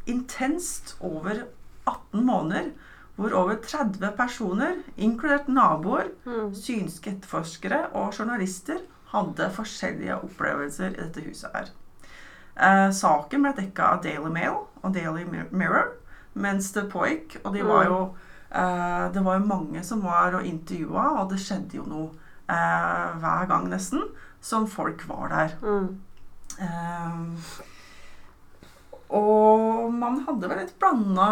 intenst 0.06 0.96
over 1.00 1.44
18 1.86 2.24
måneder, 2.26 2.70
hvor 3.16 3.32
over 3.32 3.54
30 3.62 4.10
personer, 4.16 4.74
inkludert 4.96 5.48
naboer, 5.48 6.10
Mm. 6.26 6.54
synske 6.54 7.10
etterforskere 7.10 7.86
og 7.94 8.12
journalister, 8.18 8.78
hadde 9.12 9.50
forskjellige 9.54 10.16
opplevelser 10.22 10.86
i 10.92 11.00
dette 11.02 11.20
huset 11.24 11.50
her. 11.54 11.68
Eh, 12.56 12.90
saken 12.92 13.42
ble 13.42 13.52
dekka 13.56 13.82
av 13.82 14.02
Daily 14.02 14.30
Mail 14.32 14.56
og 14.82 14.94
Daily 14.94 15.24
Mirror, 15.50 15.92
mens 16.34 16.72
det 16.72 16.90
pågikk. 16.92 17.36
Og 17.44 17.52
de 17.54 17.62
var 17.62 17.84
Mm. 17.84 17.90
jo, 17.92 18.14
eh, 18.52 19.12
det 19.12 19.24
var 19.24 19.38
jo 19.38 19.46
mange 19.46 19.84
som 19.84 20.00
var 20.02 20.34
og 20.34 20.44
intervjua, 20.44 21.20
og 21.20 21.30
det 21.30 21.38
skjedde 21.38 21.74
jo 21.76 21.84
noe 21.84 22.10
eh, 22.48 23.18
hver 23.18 23.46
gang 23.48 23.68
nesten 23.68 24.02
som 24.40 24.66
folk 24.66 25.02
var 25.08 25.28
der. 25.28 25.50
Mm. 25.62 25.98
Eh, 29.10 29.16
og 29.18 29.92
man 29.94 30.20
hadde 30.26 30.48
vel 30.50 30.58
litt 30.64 30.74
blanda 30.80 31.28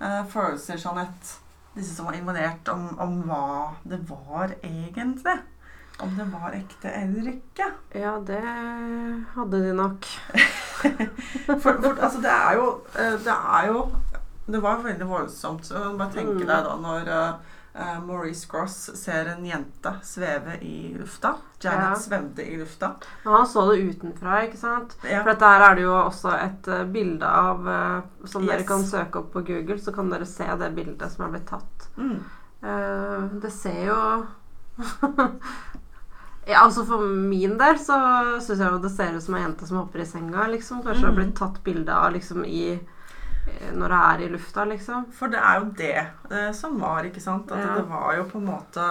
eh, 0.00 0.22
følelser, 0.30 0.78
Jeanette, 0.78 1.38
disse 1.74 1.94
som 1.96 2.06
var 2.06 2.14
involvert, 2.18 2.68
om, 2.68 2.88
om 3.00 3.22
hva 3.28 3.42
det 3.88 3.98
var 4.10 4.52
egentlig. 4.62 5.38
Om 6.02 6.14
det 6.16 6.26
var 6.32 6.54
ekte 6.56 6.90
eller 6.90 7.28
ikke. 7.34 7.66
Ja, 7.94 8.16
det 8.26 8.40
hadde 9.34 9.60
de 9.66 9.72
nok. 9.76 10.06
For, 10.82 11.76
for 11.78 11.92
altså, 12.02 12.18
det 12.24 12.30
er 12.32 12.56
jo 12.58 12.64
eh, 12.98 13.12
Det 13.22 13.30
er 13.30 13.66
jo 13.68 13.82
Det 14.50 14.58
var 14.64 14.80
veldig 14.82 15.06
voldsomt. 15.06 15.68
Bare 15.70 16.08
tenke 16.10 16.32
Mm. 16.32 16.46
deg 16.48 16.64
da 16.66 16.72
når 16.82 17.10
eh, 17.74 18.00
Maurice 18.04 18.46
Gross 18.50 18.90
ser 18.96 19.26
en 19.32 19.46
jente 19.46 19.92
sveve 20.02 20.58
i 20.60 20.94
lufta. 20.98 21.34
Janet 21.62 21.88
Ja. 21.90 21.94
svevde 21.96 22.42
i 22.42 22.56
lufta. 22.58 22.94
Men 23.24 23.32
han 23.34 23.46
så 23.46 23.64
det 23.70 23.80
utenfra, 23.80 24.42
ikke 24.46 24.56
sant? 24.58 24.96
Ja. 25.02 25.22
For 25.22 25.34
her 25.46 25.60
er 25.70 25.74
det 25.74 25.82
jo 25.82 25.94
også 25.94 26.32
et 26.36 26.68
uh, 26.68 26.84
bilde 26.84 27.26
av 27.26 27.66
uh, 27.68 28.26
Som 28.26 28.46
dere 28.46 28.66
kan 28.66 28.82
søke 28.84 29.18
opp 29.22 29.32
på 29.32 29.44
Google, 29.46 29.78
så 29.78 29.92
kan 29.94 30.10
dere 30.10 30.26
se 30.26 30.44
det 30.58 30.72
bildet 30.74 31.12
som 31.12 31.24
er 31.26 31.36
blitt 31.36 31.46
tatt. 31.50 31.88
Mm. 31.96 32.18
Det 33.42 33.50
ser 33.50 33.86
jo 33.88 33.96
Ja, 36.46 36.64
altså 36.64 36.84
For 36.86 37.02
min 37.06 37.56
del 37.58 37.78
så 37.78 37.96
syns 38.42 38.58
jeg 38.58 38.66
jo 38.72 38.80
det 38.82 38.90
ser 38.94 39.14
ut 39.14 39.22
som 39.22 39.36
ei 39.38 39.42
jente 39.44 39.66
som 39.68 39.78
hopper 39.78 40.02
i 40.02 40.06
senga. 40.06 40.46
liksom. 40.50 40.82
Kanskje 40.82 41.02
det 41.04 41.10
har 41.10 41.18
blitt 41.20 41.36
tatt 41.38 41.60
bilde 41.64 41.94
av 41.94 42.12
liksom 42.12 42.44
i 42.44 42.80
Når 43.72 43.88
det 43.90 43.98
er 43.98 44.20
i 44.22 44.28
lufta, 44.32 44.64
liksom. 44.70 45.06
For 45.12 45.32
det 45.32 45.40
er 45.42 45.58
jo 45.60 45.70
det 45.78 45.96
eh, 46.30 46.52
som 46.54 46.76
var, 46.80 47.02
ikke 47.08 47.20
sant? 47.20 47.50
At 47.52 47.58
Ja. 47.64 47.74
det 47.80 47.88
var 47.90 48.14
jo 48.16 48.24
på 48.30 48.38
en 48.38 48.46
måte 48.46 48.84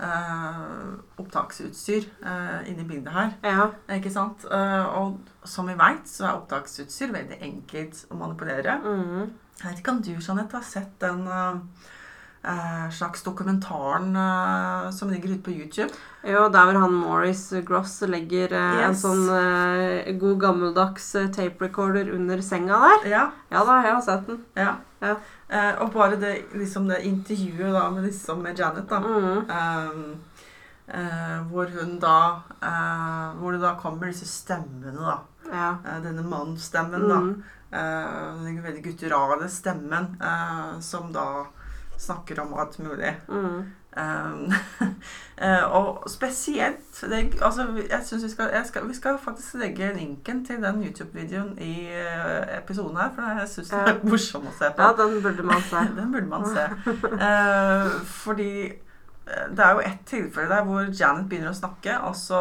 eh, 0.00 0.94
opptaksutstyr 1.20 2.06
eh, 2.24 2.70
inni 2.72 2.84
bildet 2.88 3.12
her. 3.14 3.32
Ja. 3.44 3.66
Ikke 3.96 4.10
sant? 4.12 4.44
Eh, 4.50 4.86
og 4.98 5.20
som 5.48 5.68
vi 5.68 5.76
veit, 5.78 6.06
så 6.08 6.26
er 6.30 6.38
opptaksutstyr 6.40 7.12
veldig 7.14 7.38
enkelt 7.42 8.04
å 8.10 8.18
manipulere. 8.20 8.78
Mm. 8.82 9.32
Jeg 9.62 9.68
vet 9.68 9.82
ikke 9.82 9.94
om 9.96 10.02
du, 10.02 10.12
Jeanette, 10.16 10.56
har 10.58 10.66
sett 10.66 10.94
den, 11.02 11.26
eh, 11.28 11.50
eh, 11.50 12.01
slags 12.90 13.22
dokumentaren 13.22 14.16
eh, 14.16 14.90
som 14.90 15.10
ligger 15.10 15.34
ute 15.36 15.44
på 15.46 15.50
YouTube. 15.54 15.92
Jo, 16.26 16.48
der 16.50 16.64
hvor 16.68 16.80
han 16.82 16.94
Morris 16.94 17.44
Gross 17.66 18.00
legger 18.06 18.52
eh, 18.58 18.80
en 18.86 18.96
sånn 18.98 19.28
eh, 19.30 20.10
god 20.18 20.40
gammeldags 20.42 21.14
eh, 21.18 21.28
tape 21.34 21.68
recorder 21.68 22.10
under 22.14 22.42
senga 22.42 22.78
der. 22.82 23.06
Ja, 23.10 23.22
Ja 23.50 23.62
da, 23.68 23.78
jeg 23.86 23.94
har 23.94 24.02
sett 24.06 24.26
den. 24.26 24.42
ja. 24.58 24.74
Ja. 25.02 25.16
Eh, 25.50 25.72
og 25.82 25.90
bare 25.92 26.16
det, 26.16 26.36
liksom 26.54 26.86
det 26.88 27.00
intervjuet 27.04 27.72
da 27.74 27.88
med, 27.90 28.04
liksom, 28.06 28.38
med 28.42 28.58
Janet, 28.58 28.86
da. 28.88 29.00
Mm. 29.02 29.50
Ehm, 29.50 30.04
eh, 30.86 31.40
hvor 31.50 31.66
hun 31.74 31.98
da 32.00 32.42
eh, 32.62 33.32
Hvor 33.40 33.52
det 33.52 33.60
da 33.64 33.74
kommer 33.80 34.06
disse 34.06 34.26
stemmene, 34.30 34.94
da. 34.98 35.18
Ja. 35.50 35.72
Eh, 35.84 35.98
denne 36.04 36.22
mannsstemmen, 36.22 37.08
da. 37.08 37.18
Mm. 37.18 37.42
Eh, 37.72 38.44
den 38.44 38.62
veldig 38.62 38.84
gutturale 38.84 39.48
stemmen 39.50 40.16
eh, 40.22 40.78
som 40.80 41.10
da 41.12 41.26
snakker 42.02 42.40
om 42.42 42.54
alt 42.58 42.78
mulig. 42.82 43.14
Mm. 43.28 43.62
Um, 43.96 44.52
og 45.76 46.04
spesielt 46.10 47.00
det, 47.00 47.34
altså, 47.42 47.66
jeg 47.90 48.00
synes 48.04 48.24
vi, 48.24 48.28
skal, 48.28 48.50
jeg 48.52 48.62
skal, 48.66 48.88
vi 48.88 48.94
skal 48.94 49.18
faktisk 49.24 49.54
legge 49.54 49.92
linken 49.96 50.44
til 50.46 50.62
den 50.62 50.84
YouTube-videoen 50.84 51.58
i 51.58 51.88
eh, 51.92 52.58
episoden 52.58 52.96
her, 52.96 53.10
for 53.14 53.40
jeg 53.40 53.48
syns 53.48 53.68
den 53.74 53.78
er 53.78 54.00
morsom 54.10 54.48
å 54.48 54.54
se 54.56 54.70
på. 54.76 54.86
ja, 54.86 54.94
den 55.02 55.18
burde 55.22 55.44
man 55.44 55.66
se. 55.68 55.84
Den 55.98 56.12
burde 56.12 56.30
man 56.30 56.48
se. 56.48 56.64
uh, 57.12 58.00
fordi 58.08 58.72
det 59.56 59.64
er 59.64 59.72
jo 59.76 59.84
ett 59.86 60.00
tilfelle 60.06 60.50
der 60.50 60.64
hvor 60.66 60.88
Janet 61.00 61.28
begynner 61.28 61.52
å 61.52 61.56
snakke, 61.60 61.98
og 62.08 62.16
så, 62.16 62.40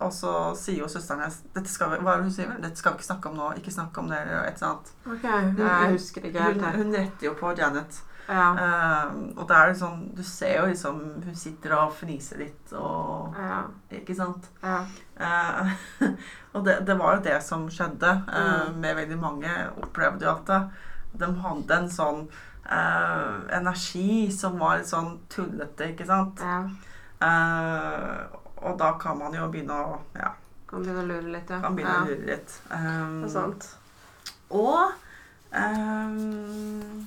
og 0.00 0.12
så 0.12 0.54
sier 0.58 0.82
jo 0.82 0.88
søsteren 0.88 1.20
hennes 1.24 1.38
dette 1.54 1.70
skal 1.72 1.90
vi, 1.94 1.96
Hva 2.04 2.12
er 2.12 2.16
det 2.16 2.24
hun 2.26 2.32
sier? 2.34 2.50
'Dette 2.60 2.76
skal 2.76 2.92
vi 2.92 2.98
ikke 2.98 3.06
snakke 3.12 3.28
om 3.30 3.36
nå. 3.36 3.52
Ikke 3.56 3.72
snakke 3.72 3.98
om 4.00 4.08
det.' 4.10 4.18
Eller 4.26 4.44
et 4.44 4.60
eller 4.62 4.68
annet. 4.68 4.92
Ok, 5.06 5.24
jeg 5.58 5.92
husker 5.92 6.20
ikke 6.28 6.42
helt 6.42 6.62
Hun, 6.62 6.74
hun 6.82 6.94
retter 6.94 7.26
jo 7.26 7.32
på 7.34 7.52
Janet. 7.58 8.02
Ja. 8.28 8.46
Uh, 8.58 9.38
og 9.38 9.44
det 9.48 9.56
er 9.56 9.74
sånn 9.78 10.00
Du 10.16 10.22
ser 10.26 10.56
jo 10.58 10.64
liksom 10.66 10.96
Hun 11.22 11.34
sitter 11.38 11.76
og 11.76 11.92
fniser 11.94 12.40
litt 12.42 12.72
og 12.74 13.36
Ja. 13.38 13.60
Ikke 14.00 14.16
sant? 14.18 14.48
Ja. 14.64 14.80
Uh, 15.20 15.70
og 16.54 16.64
det, 16.66 16.80
det 16.88 16.98
var 16.98 17.14
jo 17.16 17.22
det 17.22 17.36
som 17.42 17.68
skjedde 17.70 18.10
uh, 18.26 18.66
Mm. 18.66 18.80
med 18.80 18.96
veldig 18.96 19.18
mange. 19.20 19.52
Opplevde 19.78 20.26
jo 20.26 20.32
at 20.34 20.70
de 21.14 21.26
hadde 21.40 21.78
en 21.78 21.88
sånn 21.90 22.26
energi 23.54 24.26
som 24.34 24.58
var 24.58 24.78
litt 24.80 24.88
sånn 24.90 25.20
tullete, 25.30 25.92
ikke 25.92 26.06
sant? 26.08 26.40
ja. 26.42 26.64
Og 28.62 28.76
da 28.80 28.92
kan 29.00 29.18
man 29.20 29.34
jo 29.36 29.48
begynne 29.52 29.76
å 29.76 29.98
Ja, 30.16 30.32
Kan 30.66 30.82
begynne 30.82 31.02
å 31.04 31.08
lure 31.10 31.32
litt, 31.34 31.50
ja. 31.52 31.60
kan 31.62 31.76
begynne 31.76 31.98
å 32.02 32.06
lure 32.08 32.26
litt. 32.26 32.54
Um, 32.70 33.20
Det 33.22 33.28
er 33.28 33.34
sant. 33.34 33.68
Og 34.50 34.92
um, 35.52 37.06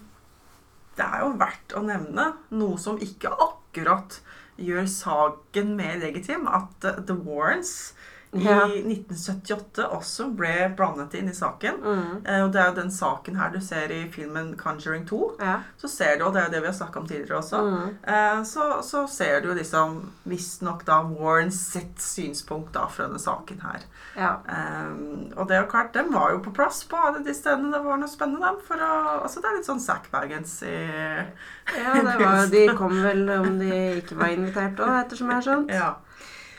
det 1.00 1.06
er 1.08 1.24
jo 1.24 1.32
verdt 1.40 1.76
å 1.80 1.82
nevne 1.86 2.26
noe 2.52 2.78
som 2.80 3.00
ikke 3.04 3.32
akkurat 3.32 4.20
gjør 4.60 4.88
saken 4.92 5.76
mer 5.80 5.96
legitim, 6.02 6.48
at 6.52 6.84
eh, 6.84 6.98
The 7.08 7.16
Warrens 7.16 7.94
Ja. 8.32 8.68
i 8.68 8.84
1978 8.86 9.88
også 9.90 10.28
ble 10.38 10.68
blandet 10.78 11.16
inn 11.18 11.30
i 11.32 11.34
saken. 11.34 11.80
Mm. 11.82 12.26
Eh, 12.26 12.44
og 12.46 12.52
det 12.54 12.60
er 12.62 12.68
jo 12.70 12.76
den 12.78 12.92
saken 12.94 13.40
her 13.40 13.50
du 13.50 13.60
ser 13.66 13.90
i 13.96 14.04
filmen 14.14 14.52
Conjuring 14.60 15.08
2. 15.10 15.20
Ja. 15.42 15.56
Så 15.82 15.90
ser 15.90 16.18
du, 16.20 16.26
og 16.28 16.34
det 16.36 16.44
er 16.44 16.46
jo 16.50 16.54
det 16.54 16.62
vi 16.62 16.70
har 16.70 16.78
snakket 16.78 16.98
om 17.02 17.08
tidligere 17.10 17.40
også, 17.40 17.62
Mm. 17.66 17.96
eh, 18.04 18.44
så, 18.44 18.68
så 18.86 19.08
ser 19.10 19.42
du 19.42 19.54
liksom 19.58 20.12
visstnok 20.30 20.86
da 20.86 21.00
Warren 21.10 21.50
sitt 21.52 21.98
synspunkt 22.02 22.74
da 22.74 22.86
fra 22.88 23.08
denne 23.08 23.20
saken 23.20 23.62
her. 23.66 23.80
ja. 24.16 24.36
Um, 24.50 25.32
og 25.36 25.48
det 25.48 25.56
er 25.56 25.62
jo 25.64 25.70
klart, 25.72 25.94
den 25.94 26.14
var 26.14 26.32
jo 26.32 26.40
på 26.44 26.54
plass 26.54 26.84
på 26.90 26.98
alle 26.98 27.24
de 27.24 27.34
stedene 27.34 27.72
det 27.74 27.82
var 27.86 27.98
noe 27.98 28.10
spennende. 28.10 28.46
dem, 28.46 28.62
For 28.68 28.76
å, 28.76 29.24
altså 29.24 29.42
det 29.42 29.50
er 29.50 29.58
litt 29.58 29.66
sånn 29.70 29.80
Zack 29.82 30.10
Baggins 30.12 30.62
i 30.64 30.76
Ja, 30.76 31.94
det 31.94 32.16
var, 32.20 32.46
de 32.54 32.68
kom 32.78 32.96
vel 33.04 33.26
om 33.40 33.58
de 33.60 33.72
ikke 34.02 34.18
var 34.20 34.34
invitert 34.34 34.80
òg, 34.80 34.94
ettersom 35.06 35.30
jeg 35.32 35.36
har 35.40 35.48
skjønt. 35.50 35.74
Ja. 35.74 35.90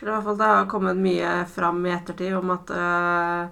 I 0.01 0.07
hvert 0.09 0.25
fall 0.25 0.39
Det 0.41 0.47
har 0.49 0.67
kommet 0.71 0.97
mye 0.97 1.33
fram 1.51 1.83
i 1.87 1.93
ettertid 1.93 2.35
om 2.39 2.51
at 2.55 2.71
uh, 2.73 3.49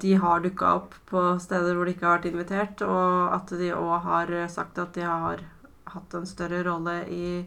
de 0.00 0.14
har 0.22 0.40
dukka 0.40 0.74
opp 0.78 0.94
på 1.10 1.22
steder 1.42 1.74
hvor 1.74 1.84
de 1.88 1.92
ikke 1.96 2.06
har 2.06 2.18
vært 2.20 2.28
invitert, 2.30 2.82
og 2.86 3.34
at 3.34 3.50
de 3.58 3.72
òg 3.74 3.96
har 4.06 4.30
sagt 4.48 4.78
at 4.78 4.94
de 4.94 5.02
har 5.04 5.42
hatt 5.90 6.14
en 6.14 6.26
større 6.30 6.62
rolle 6.64 7.00
i 7.10 7.44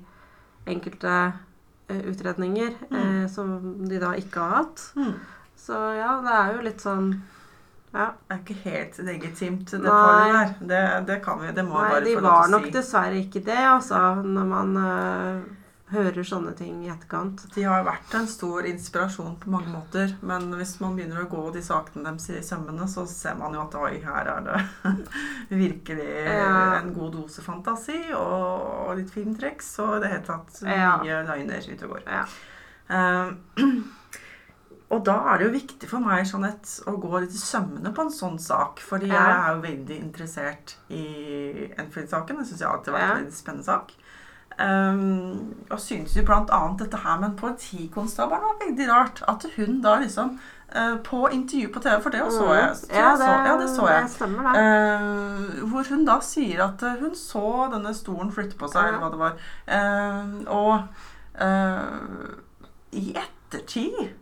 enkelte 0.68 1.14
uh, 1.34 2.02
utredninger 2.12 2.74
Mm. 2.90 2.98
uh, 3.24 3.28
som 3.32 3.88
de 3.90 4.00
da 4.00 4.14
ikke 4.20 4.40
har 4.44 4.58
hatt. 4.64 4.84
Mm. 4.96 5.14
Så 5.64 5.74
ja, 5.96 6.18
det 6.26 6.34
er 6.42 6.54
jo 6.58 6.66
litt 6.70 6.82
sånn 6.84 7.14
Ja. 7.94 8.08
Det 8.28 8.34
er 8.36 8.40
ikke 8.42 8.62
helt 8.64 8.96
legitimt, 9.06 9.70
det 9.72 9.80
Nei. 9.84 9.90
paret 9.90 10.34
der. 10.34 10.54
Det, 10.68 10.80
det 11.08 11.18
kan 11.24 11.40
vi, 11.42 11.52
det 11.54 11.64
må 11.68 11.78
Nei, 11.78 11.90
bare 11.94 12.02
få 12.02 12.02
lov 12.02 12.08
til 12.10 12.10
å 12.10 12.14
si. 12.14 12.16
De 12.18 12.28
var 12.28 12.48
nok 12.56 12.72
dessverre 12.74 13.20
ikke 13.22 13.44
det, 13.46 13.60
altså, 13.70 14.00
når 14.26 14.48
man 14.50 14.72
hører 15.94 16.26
sånne 16.28 16.52
ting 16.58 16.82
i 16.86 16.90
etterkant. 16.92 17.46
De 17.56 17.64
har 17.68 17.86
vært 17.88 18.14
en 18.18 18.28
stor 18.28 18.66
inspirasjon 18.70 19.36
på 19.42 19.52
mange 19.54 19.72
måter, 19.72 20.16
men 20.26 20.50
hvis 20.60 20.76
man 20.82 20.98
begynner 20.98 21.24
å 21.24 21.30
gå 21.32 21.44
de 21.56 21.62
sakene 21.66 22.04
deres 22.10 22.28
i 22.34 22.42
sømmene, 22.46 22.88
så 22.92 23.06
ser 23.10 23.38
man 23.40 23.54
jo 23.56 23.64
at 23.64 23.78
oi, 23.80 23.94
her 24.04 24.30
er 24.36 24.46
det 24.50 24.62
virkelig 25.64 26.10
Ja. 26.26 26.80
en 26.82 26.94
god 26.96 27.14
dose 27.20 27.42
fantasi 27.46 28.00
og, 28.18 28.94
litt 29.00 29.12
filmtriks, 29.14 29.74
og 29.84 29.98
i 29.98 30.04
det 30.06 30.14
hele 30.14 30.28
tatt 30.28 30.62
Ja. 30.68 30.98
mye 31.04 31.24
løgner 31.30 31.70
ute 31.74 31.86
og 31.88 31.96
går. 31.98 32.08
Ja. 32.08 32.26
Eh, 32.94 33.64
og 34.94 35.02
da 35.08 35.16
er 35.32 35.40
det 35.42 35.46
jo 35.48 35.54
viktig 35.56 35.88
for 35.90 36.04
meg 36.04 36.26
Jeanette, 36.30 36.84
å 36.90 36.98
gå 37.02 37.22
litt 37.24 37.34
i 37.34 37.40
sømmene 37.42 37.94
på 37.96 38.04
en 38.06 38.12
sånn 38.14 38.36
sak. 38.42 38.82
Fordi 38.86 39.08
jeg 39.10 39.18
er 39.34 39.56
jo 39.56 39.64
veldig 39.64 39.96
interessert 40.04 40.76
i 40.94 41.06
Enfield-saken. 41.82 42.38
Det 42.44 42.46
syns 42.52 42.62
jeg 42.62 42.70
alltid 42.70 42.94
har 42.94 43.00
vært 43.00 43.10
en 43.16 43.24
veldig 43.24 43.38
spennende 43.40 43.66
sak. 43.72 43.96
Um, 44.60 45.56
og 45.70 45.80
syntes 45.82 46.14
jo 46.14 46.24
annet 46.30 46.82
dette 46.84 46.98
her 47.02 47.20
med 47.20 47.32
en 47.32 47.38
politikonstabel 47.40 48.38
var 48.44 48.60
veldig 48.62 48.90
rart. 48.92 49.24
At 49.28 49.46
hun 49.56 49.80
da 49.82 49.96
liksom 50.00 50.36
uh, 50.76 50.98
På 51.04 51.28
intervju 51.30 51.72
på 51.74 51.80
TV, 51.80 52.02
for 52.02 52.10
det 52.14 52.22
så 52.32 52.54
jeg. 52.54 52.76
Så 52.78 52.88
Ja, 52.94 53.12
det, 53.12 53.18
så, 53.18 53.32
ja, 53.48 53.56
det 53.62 53.70
så 53.76 53.88
jeg. 53.90 54.04
Det 54.04 54.12
stemmer. 54.12 54.60
Eh, 54.60 55.64
hvor 55.72 55.90
hun 55.90 56.06
da 56.06 56.20
sier 56.22 56.64
at 56.68 56.84
eh, 56.84 57.00
hun 57.02 57.16
så 57.18 57.70
denne 57.74 57.94
stolen 57.98 58.32
flytte 58.32 58.58
på 58.58 58.70
seg, 58.70 58.84
Ja. 58.84 58.88
eller 58.88 59.02
hva 59.02 59.10
det 59.10 59.22
var. 59.24 59.34
Uh, 59.68 60.28
og 60.48 60.74
eh, 61.42 62.38
i 62.94 63.16
ettertid 63.18 64.14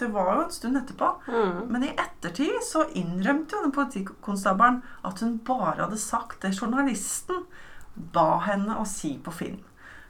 Det 0.00 0.08
var 0.12 0.34
jo 0.34 0.42
en 0.44 0.50
stund 0.50 0.76
etterpå. 0.76 1.08
Mm. 1.28 1.60
Men 1.68 1.84
i 1.84 1.92
ettertid 1.92 2.56
så 2.64 2.86
innrømte 2.96 3.56
jo 3.56 3.62
den 3.62 3.76
politikonstabelen 3.76 4.82
at 5.04 5.20
hun 5.20 5.38
bare 5.46 5.84
hadde 5.84 6.00
sagt 6.00 6.42
det 6.42 6.56
journalisten 6.60 7.44
ba 7.96 8.38
henne 8.46 8.76
å 8.80 8.86
si 8.86 9.18
på 9.18 9.32
film. 9.32 9.60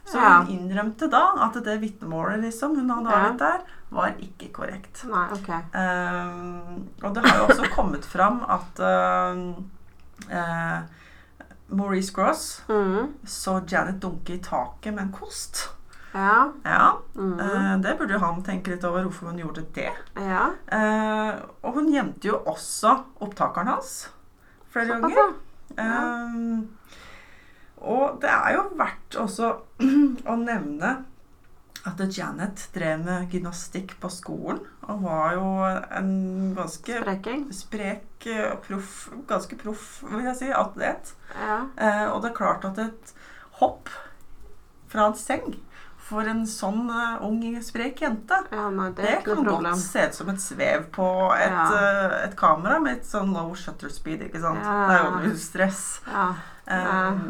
Så 0.06 0.18
Ja. 0.20 0.42
hun 0.42 0.48
innrømte 0.52 1.08
da 1.10 1.32
at 1.46 1.54
det 1.64 1.80
vitnemålet 1.80 2.40
liksom, 2.42 2.76
hun 2.76 2.90
hadde 2.90 3.10
Ja. 3.10 3.20
avgitt 3.24 3.38
der, 3.38 3.60
var 3.90 4.10
ikke 4.20 4.52
korrekt. 4.52 5.04
Nei, 5.08 5.28
ok. 5.32 5.48
um, 5.74 6.88
og 7.02 7.14
det 7.14 7.24
har 7.24 7.38
jo 7.38 7.46
også 7.46 7.70
kommet 7.76 8.04
fram 8.04 8.42
at 8.48 8.80
uh, 8.80 9.54
uh, 10.30 10.80
Maurice 11.70 12.12
Gross 12.12 12.62
Mm. 12.68 13.14
så 13.24 13.60
Janet 13.66 14.00
dunke 14.00 14.34
i 14.34 14.38
taket 14.38 14.92
med 14.94 15.02
en 15.04 15.12
kost. 15.12 15.68
Ja. 16.14 16.48
Ja, 16.64 16.92
Mm. 17.16 17.82
Det 17.82 17.96
burde 17.98 18.12
jo 18.12 18.18
han 18.18 18.42
tenke 18.42 18.70
litt 18.70 18.84
over 18.84 19.02
hvorfor 19.04 19.26
hun 19.30 19.38
gjorde 19.38 19.64
det. 19.74 19.90
ja. 20.16 20.50
Og 21.62 21.74
hun 21.74 21.88
gjemte 21.92 22.24
jo 22.28 22.38
også 22.46 23.04
opptakeren 23.20 23.66
hans 23.68 24.08
flere 24.70 25.00
ganger. 25.00 25.32
ja. 25.78 26.60
Og 27.84 28.20
det 28.22 28.30
er 28.32 28.54
jo 28.56 28.68
verdt 28.78 29.18
også 29.20 29.50
å 30.32 30.36
nevne 30.40 30.94
at 31.84 32.00
Janet 32.16 32.62
drev 32.72 33.02
med 33.04 33.32
gymnastikk 33.34 33.92
på 34.00 34.08
skolen. 34.08 34.62
Og 34.88 35.02
var 35.04 35.34
jo 35.36 35.48
en 35.98 36.54
ganske 36.56 36.96
Spreking. 37.02 37.42
sprek, 37.52 38.28
og 38.52 38.62
proff, 38.64 38.94
ganske 39.28 39.58
proff, 39.60 39.84
vil 40.08 40.24
jeg 40.24 40.38
si, 40.38 40.48
atlet. 40.48 41.12
Ja. 41.36 41.58
Eh, 41.76 42.06
og 42.08 42.22
det 42.24 42.30
er 42.32 42.38
klart 42.40 42.64
at 42.68 42.80
et 42.80 43.14
hopp 43.60 43.92
fra 44.88 45.10
en 45.10 45.18
seng 45.18 45.58
for 46.04 46.26
en 46.28 46.42
sånn 46.48 46.82
uh, 46.92 47.22
ung, 47.24 47.40
sprek 47.64 48.02
jente 48.04 48.36
ja, 48.52 48.66
nei, 48.68 48.90
det 48.92 49.06
det 49.06 49.14
kan 49.24 49.38
noe 49.40 49.54
godt 49.64 49.80
se 49.80 50.02
ut 50.04 50.16
som 50.18 50.28
et 50.34 50.42
svev 50.42 50.84
på 50.92 51.06
et, 51.32 51.48
Ja. 51.48 51.62
uh, 51.72 52.16
et 52.26 52.34
kamera 52.36 52.76
med 52.84 52.98
et 52.98 53.08
sånn 53.08 53.32
low 53.32 53.54
shutter 53.56 53.88
speed, 53.92 54.26
ikke 54.26 54.42
sant? 54.42 54.60
Ja. 54.60 54.74
Det 54.84 54.98
er 54.98 55.06
jo 55.06 55.14
null 55.22 55.38
stress. 55.40 55.80
Ja. 56.08 56.26
Um, 56.68 57.22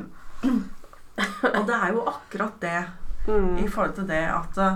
og 0.44 1.66
det 1.68 1.74
er 1.76 1.92
jo 1.94 2.04
akkurat 2.11 2.61
det 2.61 2.76
i 3.24 3.30
Mm. 3.30 3.68
forhold 3.72 3.94
til 3.96 4.04
det 4.09 4.22
at 4.28 4.59
eh, 4.61 4.74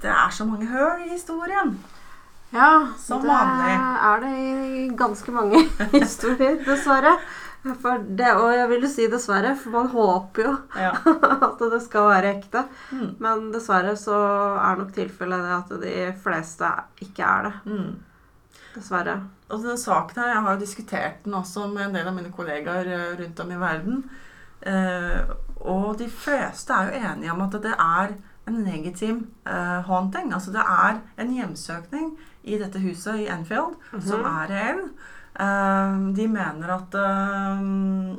det 0.00 0.08
er 0.10 0.30
så 0.32 0.44
mange 0.48 0.66
høl 0.70 1.02
i 1.04 1.10
historien. 1.12 1.74
ja, 2.52 2.86
Som 2.98 3.20
det 3.20 3.28
vanlig. 3.28 3.74
er 4.08 4.20
det 4.20 4.30
i 4.38 4.88
ganske 4.96 5.32
mange 5.32 5.60
historier, 5.92 6.56
dessverre. 6.64 7.18
For 7.82 7.98
det, 8.16 8.30
og 8.40 8.54
jeg 8.56 8.68
vil 8.70 8.80
jo 8.86 8.88
si 8.88 9.06
dessverre, 9.12 9.50
for 9.56 9.70
man 9.70 9.88
håper 9.92 10.42
jo 10.46 10.54
Ja. 10.76 10.92
at 11.50 11.58
det 11.60 11.82
skal 11.84 12.08
være 12.08 12.30
ekte. 12.38 12.62
Mm. 12.92 13.10
Men 13.20 13.50
dessverre 13.52 13.92
så 14.00 14.16
er 14.56 14.76
nok 14.80 14.94
tilfellet 14.96 15.44
det 15.44 15.58
at 15.58 15.74
de 15.82 16.14
fleste 16.24 16.70
ikke 17.04 17.20
er 17.22 17.42
det. 17.50 17.52
Mm. 17.66 17.98
Dessverre. 18.78 19.18
Og 19.50 19.60
den 19.62 19.76
saken 19.76 20.22
her, 20.22 20.28
Jeg 20.32 20.42
har 20.42 20.52
jo 20.56 20.60
diskutert 20.64 21.20
den 21.24 21.34
også 21.34 21.66
med 21.68 21.84
en 21.90 21.94
del 21.94 22.06
av 22.08 22.14
mine 22.16 22.32
kollegaer 22.32 22.86
eh, 22.88 23.16
rundt 23.20 23.40
om 23.44 23.50
i 23.52 23.60
verden. 23.60 24.04
Eh, 24.66 25.30
og 25.60 25.98
de 26.00 26.08
fleste 26.08 26.72
er 26.72 26.88
jo 26.88 27.00
enige 27.12 27.32
om 27.32 27.40
at 27.44 27.56
det 27.62 27.72
er 27.76 28.14
en 28.48 28.60
legitim 28.64 29.22
eh, 29.46 29.80
haunting. 29.86 30.32
Altså 30.34 30.52
det 30.54 30.64
er 30.64 31.00
en 31.20 31.32
hjemsøkning 31.36 32.12
i 32.44 32.58
dette 32.58 32.80
huset 32.80 33.20
i 33.24 33.28
Enfield 33.30 33.76
som 34.00 34.24
er 34.24 34.50
reell. 34.50 34.82
Eh, 35.40 35.98
de 36.16 36.28
mener 36.28 36.74
at 36.76 36.96
eh, 37.00 38.16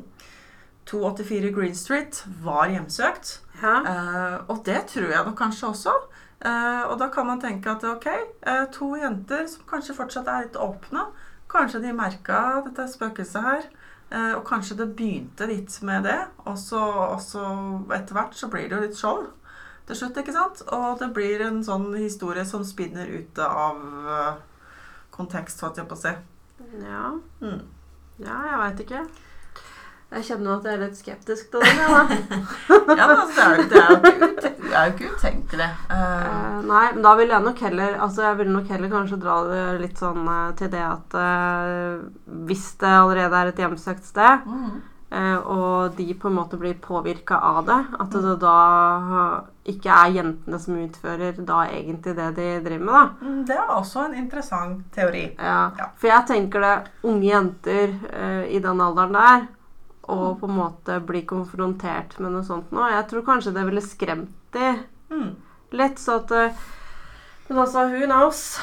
284 0.86 1.52
Green 1.54 1.74
Street 1.74 2.24
var 2.42 2.70
hjemsøkt. 2.70 3.40
Ja. 3.62 3.76
Eh, 3.86 4.38
og 4.48 4.64
det 4.66 4.86
tror 4.94 5.10
jeg 5.10 5.26
nok 5.26 5.38
kanskje 5.38 5.68
også. 5.72 5.94
Eh, 6.42 6.82
og 6.90 6.98
da 6.98 7.08
kan 7.14 7.26
man 7.26 7.40
tenke 7.40 7.70
at 7.70 7.84
ok, 7.86 8.08
eh, 8.46 8.64
to 8.74 8.94
jenter 8.98 9.46
som 9.46 9.66
kanskje 9.70 9.94
fortsatt 9.94 10.26
er 10.30 10.48
litt 10.48 10.58
åpne. 10.58 11.06
Kanskje 11.52 11.82
de 11.84 11.92
merka 11.94 12.62
dette 12.66 12.88
spøkelset 12.90 13.42
her. 13.46 13.68
Eh, 14.12 14.32
og 14.36 14.44
kanskje 14.44 14.76
det 14.76 14.90
begynte 14.96 15.48
litt 15.48 15.74
med 15.86 16.04
det. 16.08 16.18
Og 16.44 16.58
så, 16.60 16.82
så 17.24 17.44
etter 17.96 18.16
hvert 18.18 18.36
så 18.36 18.50
blir 18.52 18.68
det 18.68 18.76
jo 18.76 18.82
litt 18.84 18.98
skjold 18.98 19.28
til 19.88 19.98
slutt, 19.98 20.18
ikke 20.20 20.34
sant? 20.36 20.62
Og 20.74 21.00
det 21.00 21.10
blir 21.16 21.42
en 21.46 21.62
sånn 21.64 21.88
historie 21.96 22.44
som 22.48 22.64
spinner 22.66 23.08
ute 23.08 23.46
av 23.46 23.80
eh, 24.16 24.34
kontekst, 25.14 25.62
holdt 25.64 25.80
jeg 25.80 25.88
på 25.90 25.98
å 25.98 26.02
si. 26.04 26.16
ja. 26.84 27.06
Mm. 27.42 27.62
Ja, 28.22 28.36
jeg 28.46 28.58
veit 28.60 28.80
ikke. 28.84 28.98
Jeg 30.12 30.26
kjenner 30.26 30.58
at 30.58 30.66
jeg 30.68 30.76
er 30.76 30.82
litt 30.82 30.98
skeptisk 30.98 31.52
til 31.52 31.62
den. 31.64 31.78
Ja, 32.92 33.06
men 33.08 33.16
altså, 33.16 33.44
det 33.70 33.78
er 33.80 33.92
jo 33.92 33.96
ikke, 34.12 34.50
ikke 34.90 35.10
utenkelig. 35.16 35.68
Uh, 35.88 36.58
nei, 36.68 36.84
men 36.92 37.04
da 37.04 37.12
vil 37.16 37.32
jeg 37.32 37.44
nok 37.44 37.60
heller 37.64 37.94
Altså 37.96 38.26
jeg 38.26 38.38
vil 38.42 38.50
nok 38.52 38.72
heller 38.72 38.92
kanskje 38.92 39.18
dra 39.22 39.36
det 39.48 39.62
litt 39.80 40.00
sånn 40.00 40.26
uh, 40.28 40.50
til 40.58 40.68
det 40.72 40.82
at 40.84 41.16
uh, 41.16 42.02
hvis 42.48 42.66
det 42.82 42.90
allerede 42.90 43.38
er 43.38 43.52
et 43.52 43.62
hjemsøkt 43.62 44.04
sted, 44.08 44.44
mm. 44.46 44.74
og 45.52 45.96
de 45.96 46.06
på 46.16 46.30
en 46.30 46.36
måte 46.38 46.58
blir 46.60 46.76
påvirka 46.80 47.36
av 47.44 47.64
det, 47.68 47.78
at 48.00 48.14
det 48.14 48.34
da 48.40 48.58
ikke 49.68 49.92
er 49.92 50.14
jentene 50.16 50.60
som 50.60 50.78
utfører 50.80 51.40
da 51.40 51.62
egentlig 51.68 52.14
det 52.16 52.28
de 52.38 52.46
driver 52.64 52.84
med, 52.86 52.94
da. 52.94 53.02
Mm, 53.20 53.40
Det 53.48 53.56
er 53.58 53.74
også 53.76 54.06
en 54.06 54.14
interessant 54.22 54.86
teori. 54.94 55.26
Ja, 55.36 55.72
Ja. 55.78 55.90
For 56.00 56.08
jeg 56.08 56.28
tenker 56.32 56.64
det 56.64 56.76
unge 57.04 57.28
jenter 57.28 57.92
i 58.48 58.62
den 58.64 58.80
alderen 58.80 59.20
der 59.20 59.44
og 60.10 60.40
på 60.40 60.48
en 60.48 60.56
måte 60.56 60.98
bli 61.06 61.22
konfrontert 61.28 62.18
med 62.18 62.32
noe 62.34 62.42
sånt 62.46 62.72
nå. 62.74 62.86
Jeg 62.90 63.08
tror 63.10 63.26
kanskje 63.26 63.54
det 63.54 63.66
ville 63.68 63.84
skremt 63.84 64.32
de 64.56 64.72
Mm. 65.12 65.34
litt, 65.76 65.98
så 66.00 66.14
at 66.22 66.30
eh, 66.32 66.52
Men 67.48 67.58
altså, 67.58 67.84
who 67.90 68.06
knows? 68.06 68.58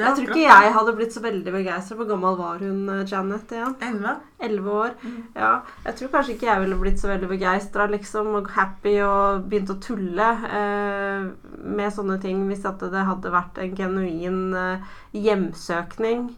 Jeg 0.00 0.14
tror 0.16 0.30
ikke 0.30 0.40
jeg 0.40 0.72
hadde 0.72 0.92
blitt 0.96 1.12
så 1.12 1.20
veldig 1.20 1.52
begeistra. 1.52 1.96
Hvor 1.98 2.06
gammel 2.08 2.36
var 2.38 2.62
hun 2.62 2.88
eh, 2.88 3.02
Janet 3.04 3.52
igjen? 3.52 3.74
Elleve. 3.84 4.14
Elleve 4.40 4.70
år. 4.72 4.94
Mm. 5.04 5.18
Ja, 5.36 5.50
jeg 5.84 5.96
tror 5.98 6.12
kanskje 6.14 6.34
ikke 6.36 6.48
jeg 6.48 6.62
ville 6.64 6.78
blitt 6.80 7.02
så 7.02 7.10
veldig 7.10 7.28
begeistra 7.28 7.86
liksom, 7.92 8.32
og 8.40 8.48
happy 8.56 8.94
og 9.04 9.44
begynt 9.50 9.74
å 9.74 9.80
tulle 9.84 10.30
eh, 10.48 11.26
med 11.60 11.92
sånne 11.92 12.16
ting 12.22 12.46
hvis 12.48 12.64
det 12.64 13.04
hadde 13.10 13.34
vært 13.34 13.60
en 13.60 13.76
genuin 13.76 14.40
eh, 14.56 14.94
hjemsøkning 15.20 16.30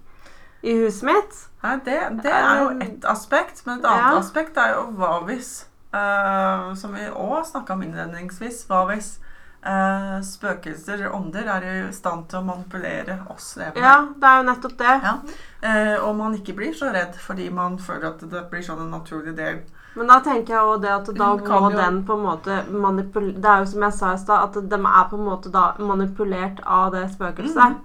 i 0.62 0.76
huset 0.78 1.02
mitt. 1.08 1.38
Nei, 1.62 1.76
det, 1.84 1.98
det 2.22 2.30
er 2.32 2.60
jo 2.62 2.70
ett 2.82 3.04
aspekt, 3.10 3.64
men 3.66 3.78
et 3.80 3.84
annet 3.84 4.12
Ja. 4.12 4.18
aspekt 4.18 4.56
er 4.58 4.74
jo 4.76 4.86
hva 4.98 5.20
hvis 5.26 5.66
uh, 5.94 6.72
Som 6.74 6.94
vi 6.94 7.06
òg 7.10 7.44
snakka 7.46 7.74
om 7.74 7.82
innledningsvis. 7.82 8.64
Hva 8.70 8.84
hvis 8.90 9.18
uh, 9.66 10.18
spøkelser 10.26 10.94
eller 10.94 11.14
ånder 11.14 11.50
er 11.56 11.66
i 11.68 11.92
stand 11.94 12.28
til 12.30 12.40
å 12.40 12.46
manipulere 12.46 13.18
oss 13.30 13.52
levende? 13.60 13.84
Ja, 13.84 14.08
det 14.16 14.30
er 14.30 14.40
jo 14.40 14.48
nettopp 14.50 14.78
det. 14.78 14.96
Ja. 15.04 15.14
Uh, 15.62 16.08
og 16.08 16.16
man 16.18 16.34
ikke 16.38 16.56
blir 16.58 16.74
så 16.74 16.90
redd 16.94 17.14
fordi 17.20 17.50
man 17.50 17.78
føler 17.78 18.10
at 18.14 18.24
det 18.32 18.46
blir 18.50 18.62
sånn 18.66 18.82
en 18.86 18.90
naturlig 18.94 19.36
del. 19.38 19.62
Men 19.94 20.08
da 20.08 20.20
tenker 20.24 20.54
jeg 20.54 20.64
også 20.64 20.80
det 20.82 20.90
at 20.90 21.08
da 21.18 21.26
må 21.36 21.70
jo- 21.70 21.76
den 21.76 22.04
på 22.08 22.14
en 22.16 22.22
måte 22.24 22.54
manipulere 22.70 23.40
Det 23.42 23.44
er 23.50 23.58
jo 23.60 23.66
som 23.66 23.82
jeg 23.82 23.92
sa 23.92 24.12
i 24.14 24.18
stad, 24.18 24.42
at 24.56 24.68
de 24.70 24.74
er 24.80 25.08
på 25.10 25.18
en 25.18 25.26
måte 25.26 25.50
da 25.52 25.74
manipulert 25.78 26.60
av 26.64 26.92
det 26.92 27.10
spøkelset. 27.12 27.74
Mhm. 27.76 27.80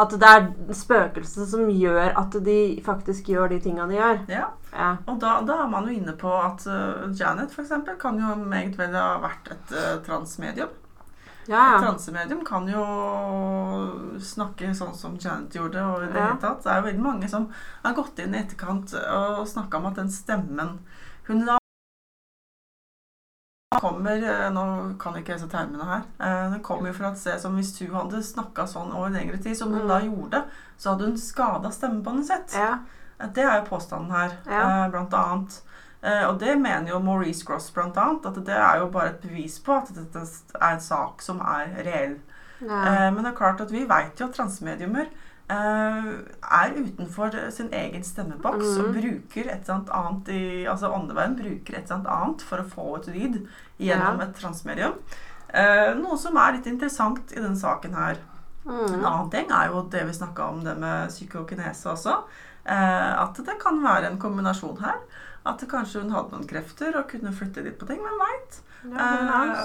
At 0.00 0.14
det 0.16 0.28
er 0.28 0.46
spøkelset 0.76 1.50
som 1.50 1.68
gjør 1.68 2.14
at 2.16 2.36
de 2.44 2.58
faktisk 2.84 3.28
gjør 3.28 3.52
de 3.52 3.60
tinga 3.60 3.86
de 3.90 3.98
gjør. 3.98 4.22
Ja. 4.32 4.46
Ja. 4.72 4.92
Og 5.06 5.18
da, 5.20 5.40
da 5.44 5.58
er 5.64 5.68
man 5.68 5.88
jo 5.88 5.96
inne 5.98 6.14
på 6.16 6.30
at 6.32 6.64
uh, 6.64 7.10
Janet 7.12 7.52
eksempel, 7.58 7.98
kan 8.00 8.16
jo 8.20 8.34
meget 8.40 8.78
vel 8.80 8.96
ha 8.96 9.18
vært 9.20 9.52
et 9.52 9.74
uh, 9.76 9.98
transmedium. 10.06 10.72
Ja, 11.50 11.58
Et 11.58 11.74
ja. 11.74 11.78
transemedium 11.82 12.44
kan 12.46 12.68
jo 12.70 12.82
snakke 14.22 14.70
sånn 14.78 14.94
som 14.96 15.18
Janet 15.20 15.56
gjorde. 15.58 15.82
og 15.82 16.06
Det 16.06 16.14
Ja. 16.16 16.36
Det 16.40 16.70
er 16.70 16.78
jo 16.80 16.88
veldig 16.88 17.02
mange 17.02 17.28
som 17.28 17.50
har 17.82 17.96
gått 17.98 18.22
inn 18.22 18.34
i 18.34 18.40
etterkant 18.44 18.94
og 18.94 19.42
snakka 19.50 19.82
om 19.82 19.90
at 19.90 19.98
den 20.00 20.10
stemmen 20.10 20.78
hun 21.26 21.44
la 21.44 21.61
kommer, 23.80 24.22
eh, 24.22 24.50
Nå 24.50 24.94
kan 24.98 25.14
jeg 25.14 25.24
ikke 25.24 25.34
lese 25.36 25.48
termene 25.48 25.84
her. 25.84 26.02
eh, 26.20 26.50
Det 26.52 26.62
kommer 26.62 26.88
jo 26.88 26.92
fra 26.94 27.10
et 27.12 27.18
sted 27.18 27.40
som 27.40 27.56
hvis 27.56 27.78
hun 27.78 27.94
hadde 27.94 28.22
snakka 28.22 28.66
sånn 28.66 28.92
over 28.94 29.10
lengre 29.10 29.38
tid, 29.42 29.56
som 29.56 29.72
hun 29.72 29.82
Mm. 29.82 29.88
da 29.88 30.00
gjorde, 30.00 30.44
så 30.78 30.90
hadde 30.90 31.04
hun 31.06 31.16
skada 31.16 31.70
stemmebåndet 31.70 32.26
sitt. 32.26 32.54
ja. 32.54 32.78
Det 33.34 33.38
er 33.44 33.60
jo 33.60 33.76
påstanden 33.76 34.10
her, 34.10 34.30
Ja. 34.50 34.84
eh, 34.86 34.90
blant 34.90 35.10
annet. 35.14 35.60
Eh, 36.02 36.26
Og 36.28 36.38
det 36.40 36.58
mener 36.58 36.88
jo 36.88 36.98
Maurice 36.98 37.44
Gross 37.44 37.70
blant 37.70 37.96
annet, 37.96 38.26
at 38.26 38.34
det 38.44 38.48
er 38.56 38.78
jo 38.80 38.88
bare 38.90 39.08
et 39.10 39.20
bevis 39.22 39.58
på 39.60 39.76
at 39.76 39.94
dette 39.94 40.18
er 40.60 40.72
en 40.72 40.80
sak 40.80 41.22
som 41.22 41.40
er 41.40 41.68
reell. 41.84 42.16
ja. 42.60 42.84
Eh, 43.06 43.10
Men 43.12 43.22
det 43.24 43.32
er 43.32 43.36
klart 43.36 43.60
at 43.60 43.70
vi 43.70 43.84
vet 43.84 44.16
jo 44.18 44.26
at 44.26 44.34
transmediumer 44.34 45.06
eh, 45.06 45.41
er 45.52 46.74
utenfor 46.78 47.34
sin 47.52 47.68
egen 47.72 48.02
stemmeboks 48.04 48.76
og 48.78 48.88
Mhm. 48.88 48.94
bruker 48.96 49.50
et 49.52 49.68
eller 49.68 49.92
annet 49.92 50.28
i 50.28 50.64
Altså 50.66 50.90
åndeveien 50.92 51.36
bruker 51.36 51.78
et 51.78 51.90
eller 51.90 52.10
annet 52.10 52.42
for 52.42 52.58
å 52.58 52.68
få 52.68 52.96
et 52.98 53.06
lyd 53.14 53.46
gjennom 53.80 54.18
Ja. 54.20 54.24
et 54.26 54.34
transmedium. 54.36 54.94
Eh, 55.52 55.94
Noe 55.94 56.16
som 56.16 56.36
er 56.36 56.52
litt 56.52 56.66
interessant 56.66 57.32
i 57.32 57.40
denne 57.40 57.56
saken 57.56 57.94
her. 57.94 58.16
En 58.66 58.72
Mm. 59.00 59.04
annen 59.04 59.30
ting 59.30 59.50
er 59.50 59.68
jo 59.68 59.82
det 59.90 60.06
vi 60.06 60.12
snakka 60.12 60.48
om, 60.48 60.62
det 60.64 60.78
med 60.78 61.08
psykokinese 61.08 61.86
også. 61.90 62.22
Eh, 62.64 63.22
at 63.22 63.34
det 63.34 63.58
kan 63.60 63.82
være 63.82 64.06
en 64.10 64.18
kombinasjon 64.18 64.78
her. 64.80 64.96
At 65.44 65.58
kanskje 65.58 66.00
hun 66.02 66.10
hadde 66.12 66.30
noen 66.30 66.46
krefter 66.46 66.94
og 66.96 67.08
kunne 67.08 67.32
flytte 67.32 67.62
litt 67.64 67.78
på 67.78 67.86
ting. 67.86 67.98
Hvem 67.98 68.18
veit? 68.20 68.60
Ja, 68.96 69.54
who? 69.56 69.64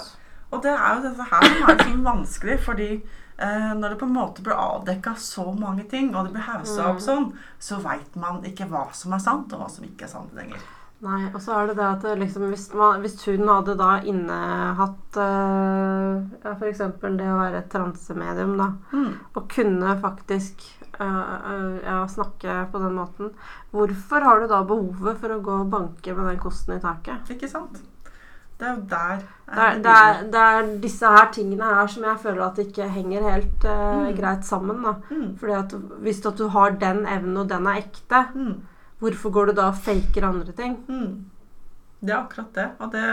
Og 0.52 0.64
det 0.64 0.72
er 0.72 0.96
jo 0.96 1.02
dette 1.10 1.24
her 1.24 1.42
som 1.42 1.70
er 1.70 1.76
liksom 1.76 2.04
vanskelig, 2.04 2.60
fordi 2.60 2.92
eh, 2.94 3.02
når 3.38 3.90
det 3.94 4.00
på 4.00 4.06
en 4.08 4.14
måte 4.16 4.42
blir 4.42 4.58
avdekka 4.58 5.12
så 5.22 5.44
mange 5.60 5.84
ting, 5.90 6.16
og 6.16 6.26
det 6.26 6.34
blir 6.34 6.42
haussa 6.48 6.88
opp 6.90 6.98
Mm. 6.98 7.06
sånn, 7.06 7.28
så 7.60 7.78
veit 7.84 8.16
man 8.16 8.42
ikke 8.44 8.66
hva 8.70 8.88
som 8.94 9.14
er 9.14 9.20
sant, 9.20 9.54
og 9.54 9.60
hva 9.62 9.70
som 9.70 9.86
ikke 9.86 10.04
er 10.08 10.08
sant 10.16 10.34
lenger. 10.34 10.58
Nei, 11.06 11.28
og 11.30 11.38
så 11.42 11.54
er 11.54 11.68
det 11.68 11.76
det 11.78 11.86
at 11.86 12.18
liksom, 12.18 12.48
hvis, 12.50 12.74
man, 12.74 13.02
hvis 13.02 13.20
hun 13.28 13.48
hadde 13.48 13.76
da 13.78 14.00
innehatt 14.02 15.18
uh, 15.22 16.24
ja, 16.44 16.54
f.eks. 16.58 16.80
det 16.80 17.28
å 17.30 17.38
være 17.38 17.60
et 17.62 17.70
transemedium, 17.70 18.56
da, 18.58 18.72
Mm. 18.92 19.12
og 19.36 19.48
kunne 19.54 19.94
faktisk 20.02 20.64
uh, 21.00 21.06
uh, 21.06 21.78
ja, 21.86 22.00
snakke 22.10 22.56
på 22.72 22.82
den 22.82 22.96
måten, 22.98 23.30
hvorfor 23.72 24.26
har 24.26 24.40
du 24.42 24.48
da 24.50 24.64
behovet 24.64 25.20
for 25.22 25.30
å 25.36 25.42
gå 25.46 25.60
og 25.62 25.70
banke 25.70 26.16
med 26.18 26.26
den 26.32 26.40
kosten 26.42 26.74
i 26.78 26.82
taket? 26.82 27.30
Ikke 27.30 27.48
sant? 27.52 27.78
Det 28.60 28.66
er 28.68 28.74
jo 28.76 28.82
der 28.90 29.18
Det 29.48 29.64
er, 29.64 29.76
det, 29.84 29.92
er, 29.92 30.24
det 30.34 30.40
er 30.44 30.72
disse 30.82 31.06
her 31.08 31.30
tingene 31.32 31.64
her 31.64 31.88
som 31.88 32.04
jeg 32.04 32.20
føler 32.20 32.44
at 32.48 32.58
ikke 32.58 32.90
henger 32.90 33.30
helt 33.32 33.66
uh, 33.66 34.08
Mm. 34.08 34.16
greit 34.18 34.46
sammen. 34.46 34.84
da. 34.84 34.94
mm. 35.10 35.38
Fordi 35.40 35.54
at 35.54 35.72
Hvis 36.02 36.26
at 36.26 36.38
du 36.38 36.48
har 36.48 36.70
den 36.72 37.06
evnen, 37.08 37.38
og 37.38 37.50
den 37.50 37.68
er 37.68 37.78
ekte, 37.84 38.26
Mm. 38.34 38.62
hvorfor 39.00 39.30
går 39.32 39.46
du 39.46 39.52
da 39.54 39.68
og 39.68 39.76
faker 39.76 40.28
andre 40.28 40.52
ting? 40.52 40.78
Mm. 40.88 41.26
Det 42.02 42.10
er 42.10 42.18
akkurat 42.18 42.54
det. 42.56 42.70
Og 42.80 42.92
det, 42.92 43.04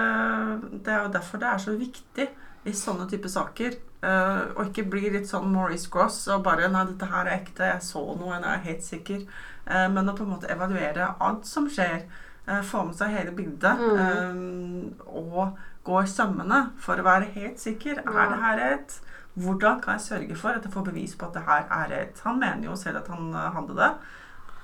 det 0.85 0.92
er 0.92 1.02
jo 1.02 1.12
derfor 1.12 1.38
det 1.38 1.46
er 1.48 1.59
så 1.59 1.76
viktig 1.78 2.28
i 2.64 2.72
sånne 2.72 3.09
type 3.11 3.28
saker 3.28 3.70
Uh, 4.04 4.52
å 4.61 4.64
ikke 4.68 4.83
bli 4.90 5.09
litt 5.09 5.24
sånn 5.30 5.46
Maurice 5.48 5.88
Gross 5.90 6.28
og 6.28 6.42
bare 6.44 6.68
'Nei, 6.68 6.85
dette 6.85 7.07
her 7.07 7.24
er 7.24 7.38
ekte. 7.38 7.64
Jeg 7.64 7.80
så 7.80 8.02
noe. 8.18 8.35
Jeg 8.35 8.44
er 8.44 8.59
helt 8.59 8.83
sikker.' 8.85 9.22
Uh, 9.66 9.88
men 9.88 10.09
å 10.11 10.12
på 10.16 10.24
en 10.24 10.28
måte 10.35 10.50
evaluere 10.52 11.14
alt 11.20 11.46
som 11.46 11.64
skjer. 11.70 12.02
Eh, 12.48 12.61
få 12.62 12.85
med 12.85 12.94
seg 12.98 13.09
hele 13.16 13.33
bildet. 13.37 13.80
eh, 13.98 14.35
og 15.07 15.57
gå 15.85 16.02
i 16.02 16.07
sømmene 16.09 16.70
for 16.80 16.96
å 16.96 17.04
være 17.04 17.33
helt 17.35 17.59
sikker. 17.61 18.02
Ja. 18.04 18.11
Er 18.24 18.30
det 18.33 18.42
her 18.42 18.57
rett? 18.62 19.00
Hvordan 19.35 19.80
kan 19.83 19.94
jeg 19.98 20.00
sørge 20.07 20.37
for 20.37 20.48
at 20.54 20.62
jeg 20.64 20.72
får 20.72 20.85
bevis 20.85 21.16
på 21.18 21.26
at 21.26 21.35
det 21.35 21.42
her 21.48 21.64
er 21.70 21.88
rett? 21.90 22.20
Han 22.24 22.38
mener 22.38 22.64
jo 22.70 22.76
selv 22.76 22.96
at 23.02 23.09
han 23.09 23.35
eh, 23.35 23.50
hadde 23.57 23.74
det, 23.76 23.90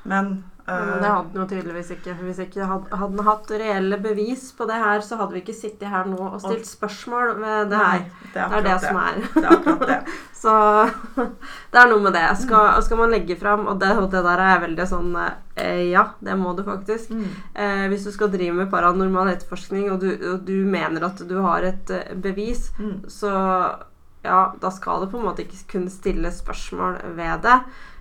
men 0.04 0.44
Men 0.70 1.02
det 1.02 1.10
hadde 1.10 1.32
den 1.32 1.40
jo 1.42 1.46
tydeligvis 1.50 1.90
ikke. 1.96 2.14
Hvis 2.20 2.38
ikke 2.44 2.66
hadde, 2.70 2.96
hadde 3.00 3.16
han 3.18 3.26
hatt 3.26 3.50
reelle 3.50 3.98
bevis 4.02 4.46
på 4.56 4.66
det 4.70 4.78
her, 4.80 5.02
så 5.04 5.18
hadde 5.20 5.34
vi 5.36 5.42
ikke 5.42 5.56
sittet 5.56 5.90
her 5.90 6.06
nå 6.08 6.18
og 6.28 6.40
stilt 6.42 6.68
spørsmål 6.68 7.34
ved 7.40 7.70
det 7.72 7.80
her. 7.82 8.04
Nei, 8.04 8.30
det 8.34 8.48
Det 8.50 8.58
er 8.58 8.66
det 8.68 8.76
som 8.84 9.00
er. 9.02 9.20
Det 9.34 9.44
er 9.44 9.56
akkurat 9.58 9.86
det. 9.92 10.00
Så 10.40 10.52
det 11.72 11.80
er 11.82 11.90
noe 11.90 12.00
med 12.00 12.14
det. 12.16 12.24
Skal, 12.40 12.78
skal 12.82 12.96
man 12.96 13.10
legge 13.12 13.34
fram 13.36 13.66
Og 13.68 13.76
det, 13.82 13.90
og 14.00 14.06
det 14.08 14.22
der 14.24 14.40
er 14.40 14.62
veldig 14.62 14.86
sånn 14.88 15.10
eh, 15.20 15.82
Ja, 15.90 16.06
det 16.24 16.36
må 16.40 16.54
du 16.56 16.62
faktisk. 16.64 17.10
Mm. 17.12 17.26
Eh, 17.52 17.84
hvis 17.92 18.06
du 18.08 18.12
skal 18.14 18.32
drive 18.32 18.54
med 18.56 18.70
paranormal 18.72 19.34
etterforskning, 19.34 19.90
og 19.92 20.00
du, 20.00 20.08
og 20.32 20.40
du 20.48 20.54
mener 20.64 21.04
at 21.10 21.20
du 21.28 21.36
har 21.44 21.66
et 21.68 21.92
eh, 21.92 22.14
bevis, 22.16 22.70
Mm. 22.80 23.02
så 23.12 23.30
ja, 24.24 24.52
da 24.60 24.70
skal 24.72 25.04
det 25.04 25.10
på 25.12 25.18
en 25.20 25.26
måte 25.26 25.44
ikke 25.44 25.62
kunne 25.74 25.92
stille 25.92 26.30
spørsmål 26.32 26.98
ved 27.16 27.42
det. 27.44 27.58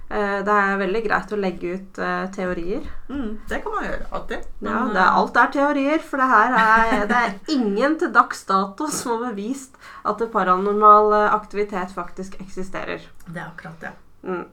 Eh, 0.10 0.40
det 0.42 0.54
er 0.58 0.78
veldig 0.82 1.02
greit 1.06 1.34
å 1.36 1.38
legge 1.38 1.74
ut 1.78 2.00
uh, 2.02 2.26
teorier. 2.34 2.82
Mm, 3.10 3.36
det 3.48 3.60
kan 3.62 3.76
man 3.76 3.84
gjøre. 3.86 4.08
Alltid. 4.12 4.48
Ja, 4.66 4.78
det 4.90 4.96
er, 4.98 5.04
eh, 5.04 5.18
alt 5.20 5.36
er 5.38 5.52
teorier, 5.54 6.00
for 6.02 6.18
det 6.18 6.30
her 6.32 6.56
er, 6.58 7.04
det 7.12 7.20
er 7.20 7.36
ingen 7.54 7.98
til 8.02 8.10
dags 8.16 8.42
dato 8.50 8.88
som 8.90 9.22
har 9.22 9.36
bevist 9.36 9.78
at 10.10 10.24
paranormal 10.34 11.14
aktivitet 11.30 11.94
faktisk 11.94 12.40
eksisterer. 12.42 13.06
Det 13.28 13.38
er 13.38 13.52
akkurat 13.52 13.80
det. 13.86 13.92
Mm. 14.24 14.48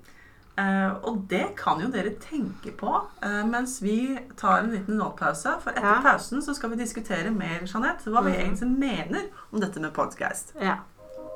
Uh, 0.57 0.93
og 1.05 1.17
det 1.29 1.51
kan 1.57 1.81
jo 1.81 1.89
dere 1.93 2.15
tenke 2.17 2.71
på 2.81 2.89
uh, 2.89 3.43
mens 3.45 3.75
vi 3.85 4.17
tar 4.41 4.63
en 4.63 4.71
liten 4.73 4.97
nålpause. 4.97 5.57
For 5.61 5.71
etter 5.73 5.85
Ja. 5.85 5.99
pausen 6.05 6.41
så 6.45 6.55
skal 6.57 6.71
vi 6.71 6.77
diskutere 6.81 7.31
mer 7.31 7.65
Jeanette, 7.69 8.09
hva 8.13 8.23
vi 8.25 8.33
Mhm. 8.33 8.41
egentlig 8.41 8.79
mener 8.79 9.27
om 9.53 9.61
dette 9.61 9.81
med 9.81 9.93
podcast. 9.93 10.55
Ja. 10.61 10.77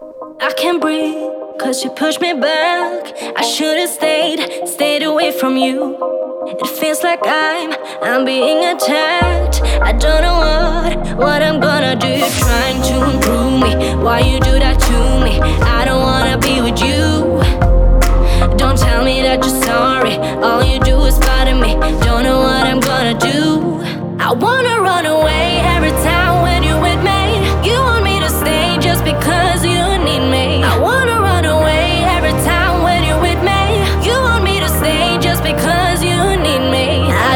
I 0.02 0.50
can't 0.56 0.80
breathe, 0.80 1.28
cause 1.58 1.84
you 1.84 1.90
pushed 1.90 2.22
me 2.22 2.32
back. 2.32 3.12
I 3.36 3.42
should 3.42 3.76
have 3.78 3.90
stayed, 3.90 4.66
stayed 4.66 5.02
away 5.02 5.30
from 5.30 5.58
you. 5.58 5.98
It 6.46 6.66
feels 6.66 7.02
like 7.02 7.20
I'm, 7.22 7.74
I'm 8.02 8.24
being 8.24 8.64
attacked. 8.64 9.60
I 9.82 9.92
don't 9.92 10.22
know 10.22 10.38
what, 10.40 11.18
what 11.18 11.42
I'm 11.42 11.60
gonna 11.60 11.96
do. 11.96 12.16
Trying 12.40 12.80
to 12.88 13.10
improve 13.12 13.60
me, 13.60 14.02
why 14.02 14.20
you 14.20 14.40
do 14.40 14.58
that 14.58 14.80
to 14.88 15.24
me? 15.24 15.38
I 15.78 15.84
don't 15.84 16.00
wanna 16.00 16.38
be 16.38 16.62
with 16.62 16.80
you. 16.80 18.56
Don't 18.56 18.78
tell 18.78 19.04
me 19.04 19.20
that 19.20 19.44
you're 19.44 19.62
sorry. 19.64 20.14
All 20.42 20.64
you 20.64 20.80
do 20.80 20.98
is 21.04 21.18
bother 21.18 21.54
me. 21.54 21.74
Don't 22.06 22.22
know 22.22 22.38
what 22.38 22.64
I'm 22.66 22.80
gonna 22.80 23.18
do. 23.18 23.82
I 24.18 24.32
wanna 24.32 24.80
run 24.80 25.04
away 25.04 25.39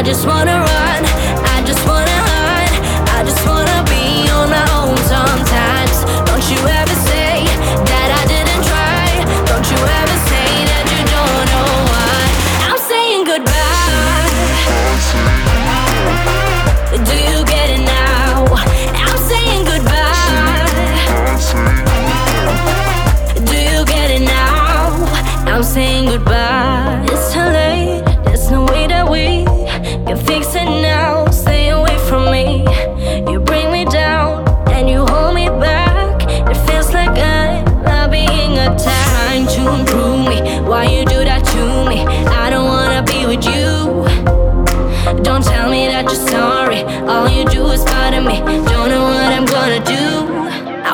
just 0.05 0.27
wanna 0.27 0.64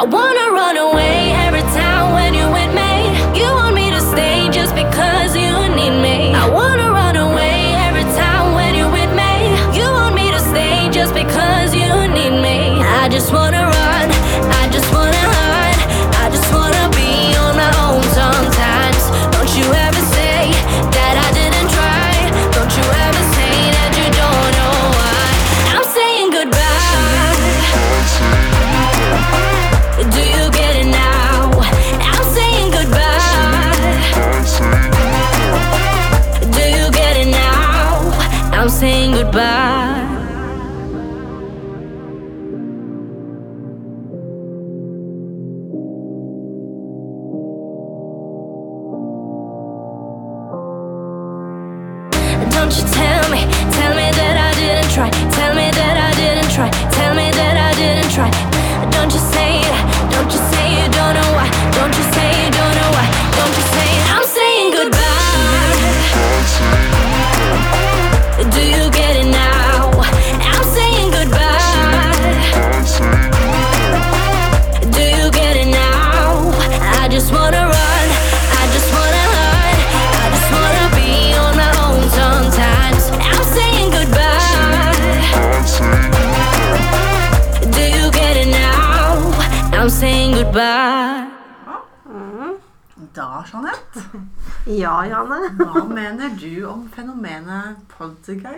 I 0.01 0.05
wanna 0.05 0.40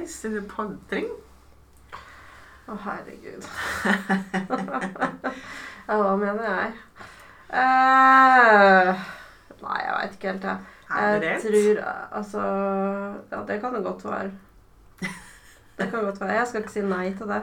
poltergeist, 0.03 0.25
i 0.25 0.41
poltring? 0.47 1.07
Å, 2.67 2.75
herregud. 2.85 3.43
ja, 5.87 5.97
hva 5.99 6.15
mener 6.19 6.43
jeg? 6.47 6.69
Uh, 7.53 8.87
nei, 9.63 9.79
jeg 9.83 9.93
veit 9.97 10.13
ikke 10.17 10.31
helt, 10.31 10.45
jeg. 10.47 10.57
Jeg 10.93 11.01
rett? 11.23 11.41
tror 11.45 11.75
Altså 12.19 12.41
Ja, 13.31 13.37
det 13.47 13.55
kan 13.61 13.71
det 13.75 13.85
godt 13.85 14.03
være. 14.05 14.31
Det 15.73 15.85
kan 15.89 16.03
godt 16.05 16.21
være. 16.21 16.37
Jeg 16.37 16.47
skal 16.47 16.61
ikke 16.61 16.75
si 16.75 16.81
nei 16.85 17.07
til 17.17 17.27
det. 17.31 17.41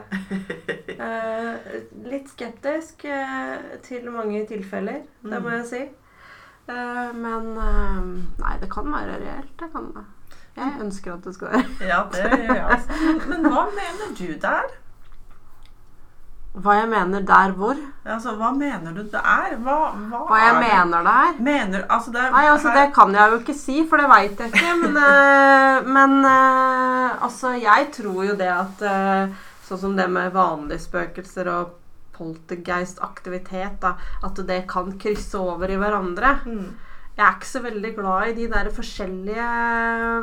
Uh, 1.01 1.53
litt 2.07 2.27
skeptisk 2.31 2.95
uh, 3.09 3.57
til 3.83 4.03
mange 4.13 4.45
tilfeller, 4.47 4.99
det 5.25 5.39
må 5.43 5.49
jeg 5.57 5.65
si. 5.73 5.81
Uh, 6.69 7.09
men 7.17 7.43
Nei, 8.39 8.55
det 8.61 8.69
kan 8.71 8.87
være 8.93 9.13
reelt. 9.19 9.53
Det 9.59 9.67
kan 9.73 9.85
det. 9.97 10.05
Jeg 10.57 10.71
ønsker 10.83 11.13
at 11.13 11.25
det 11.25 11.33
skal 11.35 11.53
være 11.53 11.89
Ja, 11.91 12.03
det 12.11 12.23
gjør 12.27 12.55
jeg 12.55 12.65
også. 12.75 13.01
Men, 13.29 13.45
hva 13.47 13.65
mener 13.71 14.15
du 14.17 14.27
der? 14.41 14.71
Hva 16.51 16.73
jeg 16.75 16.87
mener 16.91 17.23
der 17.23 17.53
hvor. 17.55 17.77
Altså, 18.03 18.33
hva 18.35 18.49
mener 18.51 18.91
du 18.91 19.05
det 19.07 19.19
er? 19.21 19.53
Hva, 19.63 19.75
hva, 20.11 20.23
Hva 20.27 20.39
jeg 20.41 20.49
er 20.49 20.57
det? 20.57 20.63
mener 20.65 21.05
der. 21.07 21.37
Mener, 21.39 21.85
altså 21.87 22.11
det, 22.11 22.25
Nei, 22.33 22.45
altså 22.51 22.73
Det 22.75 22.87
kan 22.97 23.15
jeg 23.15 23.31
jo 23.31 23.37
ikke 23.39 23.55
si, 23.55 23.77
for 23.87 24.03
det 24.03 24.09
veit 24.11 24.43
jeg 24.43 24.51
ikke. 24.51 24.73
Men, 24.81 24.97
eh, 24.99 25.87
men 25.97 26.17
eh, 26.27 27.23
altså, 27.23 27.53
jeg 27.55 27.87
tror 27.95 28.25
jo 28.27 28.35
det 28.35 28.51
at 28.51 28.83
eh, 28.83 29.39
Sånn 29.71 29.79
som 29.79 29.93
det 29.95 30.09
med 30.11 30.33
vanlige 30.35 30.83
spøkelser 30.83 31.47
og 31.47 31.77
poltergeist-aktivitet, 32.17 33.77
da, 33.79 33.93
at 34.27 34.41
det 34.47 34.65
kan 34.67 34.91
krysse 34.99 35.39
over 35.39 35.71
i 35.71 35.77
hverandre. 35.79 36.33
Mm. 36.43 36.65
Jeg 37.21 37.27
er 37.27 37.35
ikke 37.37 37.47
så 37.51 37.59
veldig 37.61 37.89
glad 37.93 38.29
i 38.31 38.33
de 38.33 38.45
der 38.49 38.67
forskjellige 38.73 39.49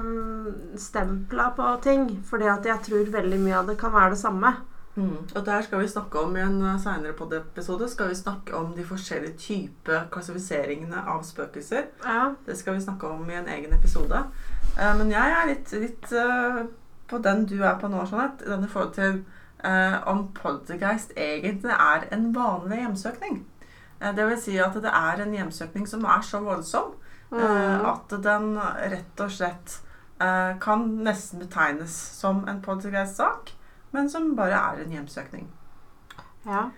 mm, 0.03 0.79
stempla 0.83 1.53
på 1.55 1.67
ting. 1.83 2.09
Fordi 2.27 2.49
at 2.51 2.67
jeg 2.67 2.83
tror 2.89 3.13
veldig 3.13 3.39
mye 3.39 3.61
av 3.61 3.69
det 3.71 3.77
kan 3.79 3.93
være 3.95 4.17
det 4.17 4.19
samme. 4.19 4.51
Mm. 4.97 5.13
Og 5.37 5.47
der 5.47 5.63
skal 5.63 5.79
vi 5.79 5.89
snakke 5.89 6.19
om 6.19 6.35
i 6.37 6.41
en 6.43 6.57
seinere 6.59 6.81
senere 6.83 7.13
podiepisode 7.15 7.87
skal 7.89 8.09
vi 8.11 8.17
snakke 8.19 8.55
om 8.57 8.73
de 8.75 8.87
forskjellige 8.87 9.39
typer 9.39 10.09
klassifiseringene 10.11 11.05
av 11.07 11.23
spøkelser. 11.23 11.87
Ja. 12.03 12.33
Det 12.47 12.59
skal 12.59 12.75
vi 12.75 12.83
snakke 12.83 13.07
om 13.07 13.31
i 13.31 13.39
en 13.39 13.47
egen 13.49 13.79
episode. 13.79 14.25
Eh, 14.75 14.97
men 14.99 15.15
jeg 15.15 15.37
er 15.37 15.47
litt, 15.53 15.71
litt 15.79 16.11
eh, 16.13 16.65
på 17.07 17.23
den 17.23 17.47
du 17.47 17.61
er 17.63 17.79
på 17.79 17.93
nå, 17.93 18.03
Jeanette. 18.11 18.43
i 18.43 18.51
denne 18.51 18.73
forhold 18.73 18.97
til 18.99 19.23
eh, 19.63 19.95
om 20.11 20.27
poltergeist 20.35 21.15
egentlig 21.15 21.79
er 21.79 22.11
en 22.11 22.33
vanlig 22.35 22.83
hjemsøkning. 22.83 23.45
Eh, 24.01 24.15
det 24.15 24.27
vil 24.31 24.41
si 24.41 24.57
at 24.63 24.75
det 24.83 24.93
er 24.95 25.23
en 25.25 25.35
hjemsøkning 25.35 25.87
som 25.91 26.05
er 26.07 26.25
så 26.27 26.41
voldsom 26.45 26.93
mm. 27.33 27.85
at 27.93 28.17
den 28.25 28.51
rett 28.95 29.21
og 29.25 29.31
slett 29.35 29.79
eh, 30.21 30.53
kan 30.63 30.85
nesten 31.05 31.43
betegnes 31.45 31.95
som 32.19 32.45
en 32.49 32.61
poltergeist-sak, 32.65 33.55
men 33.93 34.11
som 34.11 34.35
bare 34.37 34.59
er 34.59 34.85
en 34.85 34.93
hjemsøkning. 34.99 35.49
Ja. 36.47 36.69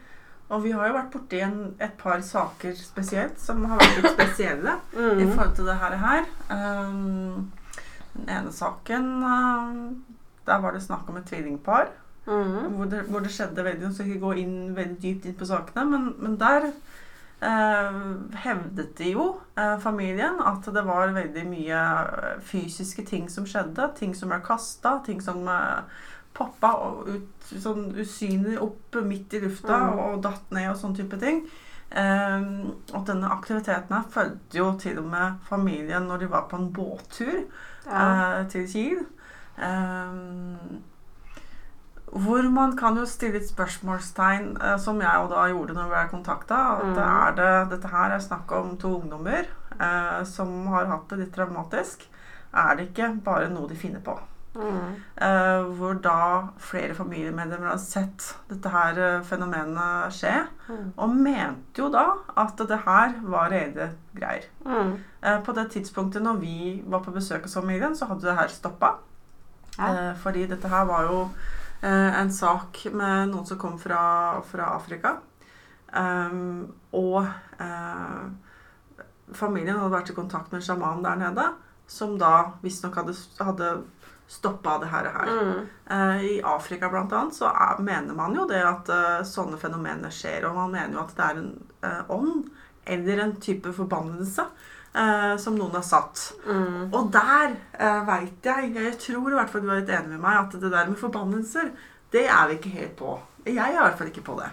Og 0.50 0.64
vi 0.64 0.72
har 0.74 0.88
jo 0.90 0.96
vært 0.96 1.12
borti 1.14 1.38
en, 1.46 1.58
et 1.78 1.92
par 1.98 2.18
saker 2.26 2.74
spesielt 2.74 3.38
som 3.38 3.62
har 3.70 3.78
vært 3.78 4.00
litt 4.02 4.14
spesielle 4.16 4.72
i 4.98 5.24
Mm. 5.24 5.32
forhold 5.36 5.54
til 5.56 5.68
det 5.70 5.76
her. 5.78 6.24
Um, 6.50 7.50
den 8.16 8.28
ene 8.34 8.50
saken 8.52 9.04
um, 9.22 10.04
Der 10.46 10.58
var 10.58 10.72
det 10.74 10.82
snakk 10.82 11.06
om 11.08 11.16
et 11.20 11.28
tvillingpar. 11.30 11.92
Mm. 12.26 12.74
Hvor 12.76 12.84
det, 12.90 13.04
hvor 13.08 13.22
det 13.22 13.30
skjedde 13.32 13.62
veldig 13.64 13.86
Nå 13.86 13.92
skal 13.94 14.10
ikke 14.10 14.20
gå 14.26 14.32
inn 14.42 14.56
veldig 14.76 14.98
dypt 15.02 15.24
inn 15.30 15.36
på 15.38 15.46
sakene, 15.48 15.84
men, 15.88 16.08
men 16.18 16.34
der 16.40 16.66
eh, 16.68 16.74
hevdet 17.40 18.96
de 18.98 19.10
jo, 19.14 19.40
eh, 19.56 19.78
familien, 19.80 20.40
at 20.44 20.66
det 20.74 20.82
var 20.86 21.12
veldig 21.16 21.44
mye 21.48 21.80
eh, 21.80 22.40
fysiske 22.44 23.04
ting 23.08 23.30
som 23.32 23.46
skjedde. 23.48 23.86
Ting 23.96 24.14
som 24.14 24.28
ble 24.28 24.40
kasta, 24.44 24.98
ting 25.06 25.22
som 25.24 25.48
eh, 25.48 25.80
poppa 26.36 26.74
ut, 27.08 27.48
sånn 27.60 27.90
usynlig 27.98 28.58
opp 28.62 29.00
midt 29.04 29.34
i 29.34 29.40
lufta 29.40 29.78
Mm. 29.80 29.98
og 29.98 30.22
datt 30.22 30.50
ned 30.54 30.70
og 30.70 30.76
sånn 30.78 30.96
type 30.96 31.18
ting. 31.20 31.42
Eh, 31.90 32.44
og 32.94 33.06
denne 33.08 33.30
aktiviteten 33.34 33.96
her 33.96 34.04
fulgte 34.14 34.60
jo 34.60 34.68
til 34.78 34.98
og 35.02 35.08
med 35.10 35.40
familien 35.48 36.06
når 36.06 36.18
de 36.18 36.26
var 36.30 36.46
på 36.48 36.56
en 36.60 36.68
båttur 36.72 37.46
Ja. 37.86 38.38
eh, 38.40 38.46
til 38.52 38.68
Kiel. 38.68 39.06
Eh, 39.58 40.14
hvor 42.12 42.42
man 42.50 42.76
kan 42.76 42.96
jo 42.96 43.04
stille 43.06 43.36
et 43.38 43.48
spørsmålstegn, 43.50 44.56
eh, 44.62 44.76
som 44.82 45.00
jeg 45.00 45.12
jo 45.22 45.28
da 45.30 45.44
gjorde 45.52 45.74
når 45.76 45.84
vi 45.84 45.90
ble 45.94 46.08
kontakta. 46.14 46.56
At 46.80 46.84
Mm. 46.84 46.98
er 46.98 47.32
det, 47.36 47.70
dette 47.70 47.88
her 47.92 48.10
er 48.10 48.18
snakk 48.18 48.50
om 48.52 48.76
to 48.76 49.00
ungdommer 49.00 49.46
eh, 49.80 50.24
som 50.24 50.66
har 50.66 50.86
hatt 50.86 51.08
det 51.08 51.18
litt 51.18 51.32
traumatisk. 51.36 52.02
Er 52.52 52.74
det 52.76 52.88
ikke 52.92 53.22
bare 53.24 53.48
noe 53.48 53.68
de 53.68 53.76
finner 53.76 54.00
på? 54.00 54.18
Mm. 54.56 54.96
Eh, 55.16 55.62
hvor 55.78 55.94
da 56.02 56.48
flere 56.58 56.92
familiemedlemmer 56.94 57.68
har 57.70 57.78
sett 57.78 58.34
dette 58.48 58.68
her 58.68 58.98
eh, 58.98 59.20
fenomenet 59.22 60.10
skje. 60.12 60.32
Mm. 60.68 60.92
Og 60.98 61.14
mente 61.14 61.78
jo 61.78 61.88
da 61.88 62.08
at 62.36 62.56
det 62.56 62.80
her 62.84 63.14
var 63.22 63.50
reelle 63.50 63.92
greier. 64.18 64.44
Mm. 64.66 64.96
Eh, 65.22 65.38
På 65.46 65.52
det 65.54 65.70
tidspunktet 65.70 66.22
når 66.22 66.40
vi 66.40 66.82
var 66.86 67.00
på 67.06 67.12
besøk 67.14 67.42
hos 67.46 67.54
familien, 67.54 67.94
så 67.94 68.06
hadde 68.10 68.26
det 68.26 68.36
her 68.36 68.48
stoppa. 68.48 68.96
Ja. 69.78 69.86
Eh, 70.10 70.14
fordi 70.16 70.46
dette 70.50 70.68
her 70.68 70.84
var 70.84 71.02
jo 71.06 71.28
en 71.88 72.32
sak 72.32 72.82
med 72.92 73.30
noen 73.30 73.46
som 73.48 73.58
kom 73.60 73.78
fra, 73.80 74.02
fra 74.44 74.74
Afrika. 74.76 75.16
Um, 75.90 76.68
og 76.94 77.24
eh, 77.58 78.26
familien 79.34 79.78
hadde 79.78 79.94
vært 79.94 80.12
i 80.12 80.16
kontakt 80.16 80.52
med 80.52 80.60
en 80.60 80.66
sjaman 80.68 81.02
der 81.02 81.18
nede, 81.18 81.46
som 81.90 82.14
da 82.18 82.52
visstnok 82.62 83.00
hadde, 83.00 83.14
hadde 83.40 83.70
stoppa 84.30 84.76
det 84.78 84.90
her. 84.92 85.10
her. 85.10 85.30
Mm. 85.30 85.68
Eh, 85.90 86.24
I 86.30 86.34
Afrika 86.46 86.90
blant 86.90 87.12
annet 87.12 87.34
så 87.34 87.50
er, 87.50 87.82
mener 87.82 88.14
man 88.14 88.36
jo 88.38 88.46
det 88.50 88.62
at 88.62 88.90
uh, 88.94 89.22
sånne 89.26 89.58
fenomener 89.58 90.14
skjer, 90.14 90.46
og 90.46 90.58
man 90.58 90.74
mener 90.76 90.98
jo 90.98 91.04
at 91.04 91.16
det 91.16 91.26
er 91.26 91.40
en 91.40 91.50
eh, 91.86 92.02
ånd 92.14 92.50
eller 92.90 93.24
en 93.24 93.34
type 93.42 93.72
forbannelse 93.74 94.46
eh, 94.94 95.36
som 95.36 95.56
noen 95.58 95.74
har 95.78 95.84
satt. 95.86 96.32
Mm. 96.46 96.88
Og 96.92 97.10
der 97.14 97.54
uh, 97.80 98.00
veit 98.08 98.46
jeg, 98.46 98.72
jeg 98.74 98.96
tror 98.98 99.30
i 99.30 99.38
hvert 99.38 99.50
fall 99.52 99.62
du 99.64 99.70
er 99.70 99.82
litt 99.82 99.92
enig 99.94 100.16
med 100.16 100.24
meg, 100.24 100.38
at 100.44 100.56
det 100.60 100.72
der 100.72 100.88
med 100.90 100.98
forbannelser, 101.00 101.70
det 102.10 102.26
er 102.26 102.48
vi 102.48 102.58
ikke 102.58 102.74
helt 102.78 102.96
på. 102.98 103.18
Jeg 103.46 103.56
er 103.58 103.76
i 103.76 103.80
hvert 103.80 103.98
fall 103.98 104.10
ikke 104.10 104.26
på 104.26 104.38
det. 104.40 104.50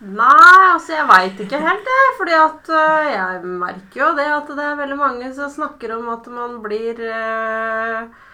Nei, 0.00 0.72
altså 0.72 0.94
jeg 0.94 1.08
veit 1.10 1.40
ikke 1.44 1.58
helt 1.60 1.84
det. 1.84 2.00
Fordi 2.16 2.36
at 2.38 2.70
uh, 2.72 3.10
jeg 3.12 3.44
merker 3.44 4.00
jo 4.00 4.10
det 4.16 4.28
at 4.32 4.48
det 4.56 4.64
er 4.64 4.78
veldig 4.80 4.96
mange 4.96 5.28
som 5.36 5.52
snakker 5.52 5.92
om 5.98 6.08
at 6.14 6.28
man 6.32 6.58
blir 6.64 7.02
uh, 7.10 8.26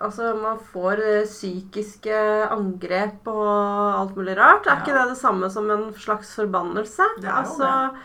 Altså 0.00 0.30
man 0.38 0.60
får 0.70 1.00
psykiske 1.26 2.14
angrep 2.54 3.26
og 3.28 3.48
alt 3.50 4.14
mulig 4.16 4.36
rart. 4.38 4.68
Er 4.68 4.76
Ja. 4.76 4.78
ikke 4.78 4.94
det 4.94 5.08
det 5.10 5.18
samme 5.18 5.50
som 5.50 5.66
en 5.70 5.92
slags 5.92 6.30
forbannelse? 6.38 7.02
Det 7.18 7.26
er 7.26 7.32
jo 7.32 7.40
altså, 7.42 7.66
øh, 7.66 7.98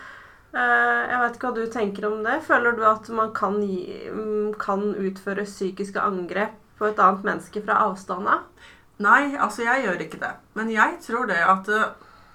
jeg 0.56 1.20
vet 1.20 1.36
ikke 1.36 1.49
hva 1.49 1.56
du 1.58 1.72
tenker 1.72 2.06
om 2.08 2.22
det. 2.24 2.38
Føler 2.47 2.78
du 2.78 2.86
at 2.88 3.10
man 3.12 3.34
kan, 3.36 3.58
gi, 3.60 4.08
mm, 4.08 4.53
kan 4.62 4.88
utføre 4.95 5.43
psykiske 5.47 5.99
angrep 5.99 6.56
på 6.80 6.88
et 6.89 6.99
annet 6.99 7.28
menneske 7.28 7.64
fra 7.66 7.82
avstand 7.89 8.30
av? 8.32 8.45
Nei, 9.03 9.36
altså 9.36 9.66
jeg 9.66 9.84
gjør 9.84 10.03
ikke 10.06 10.22
det. 10.22 10.34
Men 10.56 10.72
jeg 10.72 10.99
tror 11.03 11.28
det 11.28 11.41
at 11.43 11.72
eh, 11.72 11.89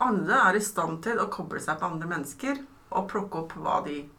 alle 0.05 0.41
er 0.49 0.57
i 0.59 0.65
stand 0.65 1.01
til 1.05 1.21
å 1.21 1.31
koble 1.33 1.61
seg 1.65 1.81
på 1.81 1.89
andre 1.89 2.09
mennesker 2.11 2.61
og 2.91 3.07
plukke 3.09 3.45
opp 3.45 3.55
hva 3.61 3.81
de 3.87 4.03
eh, 4.03 4.11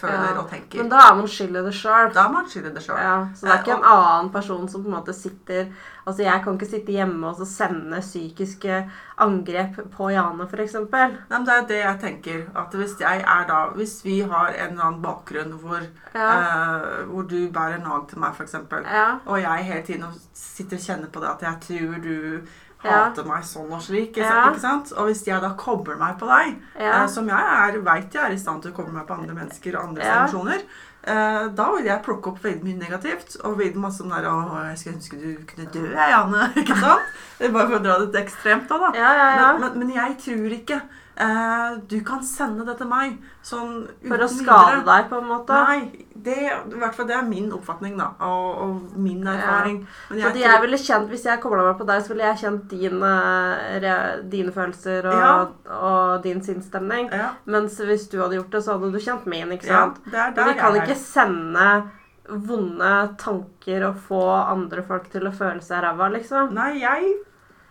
føler 0.00 0.24
Ja, 0.32 0.38
og 0.40 0.48
tenker. 0.50 0.78
Men 0.82 0.88
da 0.92 0.96
er 1.10 1.14
man 1.14 1.28
skyld 1.28 1.56
i 1.56 1.62
det 1.66 1.74
sjøl. 1.74 2.10
Da 2.14 2.24
er 2.26 2.32
man 2.32 2.48
skyld 2.48 2.66
i 2.70 2.74
det 2.74 2.82
sjøl. 2.82 2.98
Ja, 3.02 3.14
så 3.34 3.46
det 3.46 3.52
er 3.54 3.62
ikke 3.62 3.76
en 3.78 3.84
annen 3.92 4.30
person 4.32 4.68
som 4.68 4.82
på 4.84 4.88
en 4.88 4.94
måte 4.98 5.14
sitter 5.14 5.66
Altså 6.08 6.22
Jeg 6.24 6.40
kan 6.44 6.54
ikke 6.56 6.66
sitte 6.70 6.92
hjemme 6.92 7.26
og 7.28 7.36
så 7.36 7.44
sende 7.44 7.98
psykiske 8.00 8.78
angrep 9.20 9.74
på 9.92 10.06
Jane, 10.10 10.46
f.eks. 10.48 10.74
Nei, 10.92 11.08
men 11.28 11.44
det 11.44 11.52
er 11.54 11.66
det 11.68 11.80
jeg 11.82 11.98
tenker. 12.00 12.38
At 12.56 12.72
hvis 12.72 12.94
jeg 13.00 13.20
er 13.20 13.44
da 13.50 13.58
Hvis 13.76 13.98
vi 14.04 14.20
har 14.20 14.48
en 14.54 14.70
eller 14.72 14.84
annen 14.86 15.02
bakgrunn 15.04 15.52
hvor, 15.60 15.82
Ja. 16.14 16.30
eh, 16.38 17.04
hvor 17.10 17.22
du 17.28 17.50
bærer 17.52 17.78
nag 17.84 18.08
til 18.08 18.18
meg, 18.18 18.32
f.eks., 18.34 18.54
Ja. 18.90 19.18
og 19.26 19.40
jeg 19.42 19.64
hele 19.64 19.82
tiden 19.82 20.04
sitter 20.34 20.76
og 20.76 20.82
kjenner 20.82 21.06
på 21.12 21.20
det 21.20 21.28
at 21.28 21.42
jeg 21.42 21.60
tror 21.60 22.02
du. 22.02 22.40
Hater 22.82 23.24
meg 23.26 23.44
sånn 23.44 23.72
og 23.74 23.80
slik, 23.82 24.12
ikke, 24.16 24.58
sant? 24.62 24.92
Og 24.96 25.08
hvis 25.08 25.24
jeg 25.26 25.40
da 25.42 25.50
kobler 25.58 25.96
meg 25.98 26.18
på 26.20 26.26
deg, 26.30 26.58
eh, 26.76 27.06
som 27.10 27.26
jeg 27.28 27.38
er, 27.54 27.80
vet 27.82 28.14
jeg 28.14 28.22
er 28.24 28.36
i 28.36 28.38
stand 28.38 28.62
til 28.62 28.70
å 28.72 28.76
koble 28.76 28.92
meg 28.92 29.06
på 29.08 29.16
andre 29.18 29.34
mennesker 29.34 29.76
og 29.76 29.88
andres 29.88 30.06
Ja. 30.06 30.20
emosjoner, 30.22 30.62
eh, 31.02 31.48
da 31.48 31.66
vil 31.74 31.84
jeg 31.84 32.02
plukke 32.04 32.28
opp 32.28 32.38
veldig 32.42 32.62
mye 32.64 32.78
negativt, 32.78 33.36
og 33.44 33.58
veldig 33.58 33.76
masse 33.82 33.98
sånn 34.02 34.10
der, 34.14 34.28
'Å, 34.28 34.68
jeg 34.70 34.78
skulle 34.78 34.96
ønske 34.96 35.18
du 35.18 35.44
kunne 35.46 35.70
dø, 35.72 35.86
jeg, 35.90 36.10
Janne, 36.14 36.52
ikke 36.60 36.78
sant? 36.78 37.02
Bare 37.40 37.66
for 37.68 37.78
å 37.78 37.82
dra 37.82 37.98
det 37.98 38.12
til 38.12 38.22
ekstremt 38.22 38.68
da, 38.68 38.78
da. 38.78 38.90
Ja, 38.94 39.12
ja, 39.14 39.28
ja. 39.36 39.52
Men, 39.58 39.60
men, 39.60 39.78
men 39.78 39.96
jeg 39.96 40.18
tror 40.18 40.50
ikke 40.60 40.80
eh, 41.18 41.76
du 41.90 41.96
kan 42.06 42.22
sende 42.22 42.64
det 42.68 42.76
til 42.78 42.86
meg 42.90 43.16
sånn 43.44 43.88
For 44.06 44.22
å 44.24 44.28
skade 44.30 44.84
deg, 44.86 45.08
på 45.10 45.18
en 45.18 45.26
måte. 45.28 45.58
Nei, 45.68 46.06
det, 46.14 46.36
i 46.38 46.78
hvert 46.78 46.94
fall 46.96 47.06
det 47.10 47.14
er 47.16 47.26
min 47.28 47.50
oppfatning 47.54 47.96
da, 47.98 48.08
og, 48.26 48.48
og 48.64 48.96
min 48.98 49.26
erfaring. 49.26 49.80
Men 50.10 50.18
Jeg, 50.22 50.40
jeg 50.42 50.62
ville 50.64 50.78
kjent, 50.82 51.08
Hvis 51.12 51.24
jeg 51.28 51.40
kobla 51.42 51.66
meg 51.68 51.78
på 51.78 51.86
deg, 51.88 52.02
så 52.06 52.12
ville 52.14 52.26
jeg 52.30 52.40
kjent 52.44 52.64
dine, 52.72 53.12
re- 53.84 54.22
dine 54.30 54.52
følelser 54.54 55.06
og, 55.10 55.20
Ja. 55.22 55.36
og 55.78 56.22
din 56.26 56.42
sinnsstemning. 56.42 57.10
ja, 57.12 57.30
Mens 57.46 57.78
hvis 57.80 58.08
du 58.10 58.18
hadde 58.22 58.38
gjort 58.40 58.50
det, 58.56 58.64
så 58.64 58.74
hadde 58.78 58.92
du 58.92 58.98
kjent 58.98 59.26
min. 59.26 59.52
ikke 59.58 59.66
sant? 59.70 60.02
Men 60.06 60.34
der 60.34 60.44
vi 60.52 60.58
kan 60.58 60.80
ikke 60.82 60.96
sende 60.98 61.68
vonde 62.28 62.92
tanker 63.16 63.86
og 63.88 63.96
få 64.08 64.22
andre 64.52 64.82
folk 64.84 65.06
til 65.10 65.24
å 65.28 65.32
føle 65.32 65.62
seg 65.64 65.80
ræva, 65.86 66.10
liksom. 66.12 66.50
Nei, 66.52 66.74
jeg 66.82 67.14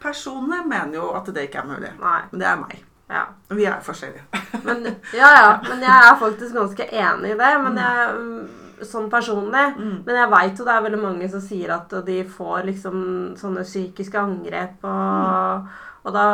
personlig 0.02 0.64
mener 0.66 0.96
jo 0.98 1.12
at 1.18 1.30
det 1.34 1.48
ikke 1.50 1.62
er 1.62 1.68
mulig. 1.76 1.92
Nei. 2.02 2.22
Men 2.32 2.40
det 2.42 2.48
er 2.50 2.62
meg. 2.64 2.84
Ja. 3.08 3.24
Vi 3.50 3.66
er 3.66 3.82
forskjellige. 3.84 4.24
Men, 4.68 4.84
ja, 5.16 5.28
ja, 5.32 5.52
men 5.64 5.84
jeg 5.84 5.96
er 5.96 6.16
faktisk 6.20 6.56
ganske 6.56 6.88
enig 6.92 7.30
i 7.32 7.38
det. 7.40 7.52
Men 7.64 7.78
jeg, 7.80 8.16
mm, 8.18 8.84
sånn 8.88 9.10
personlig. 9.12 9.66
Mm. 9.78 9.94
Men 10.06 10.20
jeg 10.22 10.32
veit 10.34 10.60
jo 10.60 10.66
det 10.68 10.74
er 10.74 10.84
veldig 10.86 11.00
mange 11.02 11.30
som 11.32 11.44
sier 11.44 11.72
at 11.78 11.94
de 12.08 12.18
får 12.28 12.66
liksom 12.68 12.98
sånne 13.40 13.64
psykiske 13.68 14.20
angrep, 14.20 14.84
og, 14.88 15.78
og 16.04 16.18
da 16.18 16.26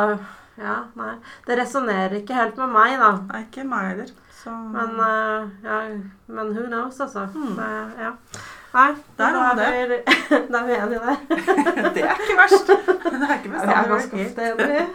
Ja, 0.54 0.84
nei. 0.94 1.16
Det 1.46 1.56
resonnerer 1.58 2.20
ikke 2.20 2.36
helt 2.38 2.58
med 2.60 2.70
meg, 2.70 2.92
da. 3.00 3.08
Nei, 3.26 3.40
ikke 3.48 3.64
meg 3.66 3.88
heller. 3.88 4.12
Så 4.38 4.52
Men, 4.70 4.92
eh, 5.02 5.48
ja, 5.64 5.78
men 6.26 6.52
who 6.54 6.68
knows, 6.68 7.00
altså. 7.00 7.24
Mm. 7.34 7.56
Det, 7.58 7.70
ja. 8.04 8.12
Nei, 8.74 8.88
Der 9.18 9.36
har 9.38 9.54
vi 9.54 9.62
er 9.62 9.86
vi 9.92 9.98
da 10.52 10.58
er 10.58 10.66
vi 10.66 10.74
enige 10.74 11.00
der. 11.04 11.92
det 11.94 12.02
er 12.04 12.18
ikke 12.24 12.38
verst. 12.40 12.72
Det 13.14 13.22
er 13.30 13.36
ikke 13.38 13.50
Vi 13.50 13.54
er 13.54 13.60
bestandig 13.60 13.90
ganske 13.92 14.16
helt- 14.16 14.26
ofte 14.26 14.42
enige. 14.50 14.86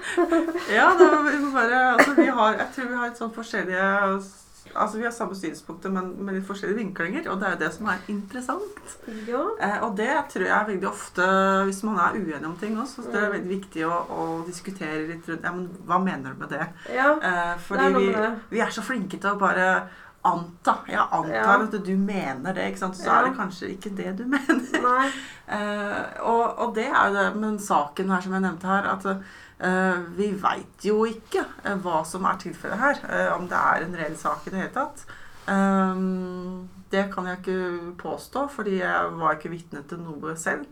Ja, 0.75 0.89
det 0.99 1.07
var, 1.11 1.23
vi 1.23 1.53
bare, 1.53 1.79
altså, 1.93 2.13
vi 2.17 2.25
har, 2.39 2.51
jeg 2.59 2.67
tror 2.75 2.89
vi 2.91 2.99
har 2.99 3.07
et 3.13 3.17
sånn 3.23 3.33
forskjellige 3.39 3.87
Altså, 4.75 4.99
Vi 4.99 5.03
har 5.07 5.11
samme 5.15 5.33
synspunkter, 5.33 5.89
men 5.89 6.11
med 6.21 6.35
litt 6.35 6.45
forskjellige 6.45 6.77
vinklinger. 6.77 7.23
Og 7.31 7.39
det 7.41 7.47
er 7.47 7.53
jo 7.55 7.59
det 7.63 7.69
som 7.73 7.87
er 7.89 8.03
interessant. 8.11 8.91
Ja. 9.25 9.39
Eh, 9.65 9.77
og 9.87 9.95
det 9.97 10.11
tror 10.29 10.45
jeg 10.45 10.67
veldig 10.67 10.87
ofte, 10.91 11.25
hvis 11.65 11.79
man 11.87 11.97
er 12.03 12.19
uenig 12.19 12.45
om 12.45 12.53
ting 12.61 12.75
også, 12.77 13.01
så 13.01 13.09
det 13.15 13.23
er 13.23 13.31
veldig 13.33 13.49
viktig 13.49 13.87
å, 13.89 13.95
å 14.13 14.27
diskutere 14.45 15.07
litt 15.09 15.25
rundt 15.31 15.47
ja, 15.47 15.55
men 15.55 15.65
Hva 15.89 15.97
mener 16.03 16.35
du 16.35 16.43
med 16.43 16.53
det? 16.53 16.67
ja. 16.93 17.15
Eh, 17.17 17.55
Det 17.65 17.79
er 17.81 17.95
noe 17.95 18.03
med 18.11 18.21
det. 18.21 18.29
vi 18.51 18.61
er 18.61 18.69
så 18.77 18.85
flinke 18.85 19.17
til 19.17 19.31
å 19.31 19.39
bare 19.41 19.71
anta. 20.25 20.73
Jeg 20.87 20.99
antar 20.99 21.33
Ja. 21.33 21.61
at 21.63 21.71
du 21.85 21.95
mener 21.97 22.53
det, 22.53 22.65
ikke 22.71 22.79
sant? 22.79 22.95
så 22.97 23.05
Ja. 23.05 23.19
er 23.19 23.29
det 23.29 23.37
kanskje 23.37 23.69
ikke 23.71 23.95
det 23.95 24.17
du 24.17 24.25
mener. 24.35 25.11
Eh, 25.47 26.21
og, 26.21 26.59
og 26.59 26.75
det 26.75 26.87
er 26.87 27.07
jo 27.07 27.13
det 27.15 27.35
med 27.35 27.59
saken 27.59 28.09
her 28.11 28.21
som 28.21 28.33
jeg 28.33 28.41
nevnte 28.41 28.67
her, 28.67 28.89
at 28.91 29.05
uh, 29.05 29.97
vi 30.17 30.31
veit 30.31 30.85
jo 30.85 31.05
ikke 31.05 31.45
uh, 31.65 31.75
hva 31.83 32.03
som 32.05 32.25
er 32.25 32.37
tilfellet 32.39 32.79
her. 32.79 33.31
om 33.35 33.47
det 33.47 33.57
er 33.57 33.85
en 33.85 33.95
reell 33.95 34.17
sak 34.17 34.45
i 34.47 34.49
det 34.51 34.59
hele 34.59 34.75
tatt. 34.75 35.05
Det 36.91 37.03
kan 37.13 37.25
jeg 37.25 37.37
ikke 37.39 37.95
påstå, 37.97 38.47
fordi 38.49 38.79
jeg 38.79 39.11
var 39.17 39.35
ikke 39.35 39.49
vitne 39.53 39.81
til 39.89 39.97
noe 40.01 40.35
selv. 40.37 40.65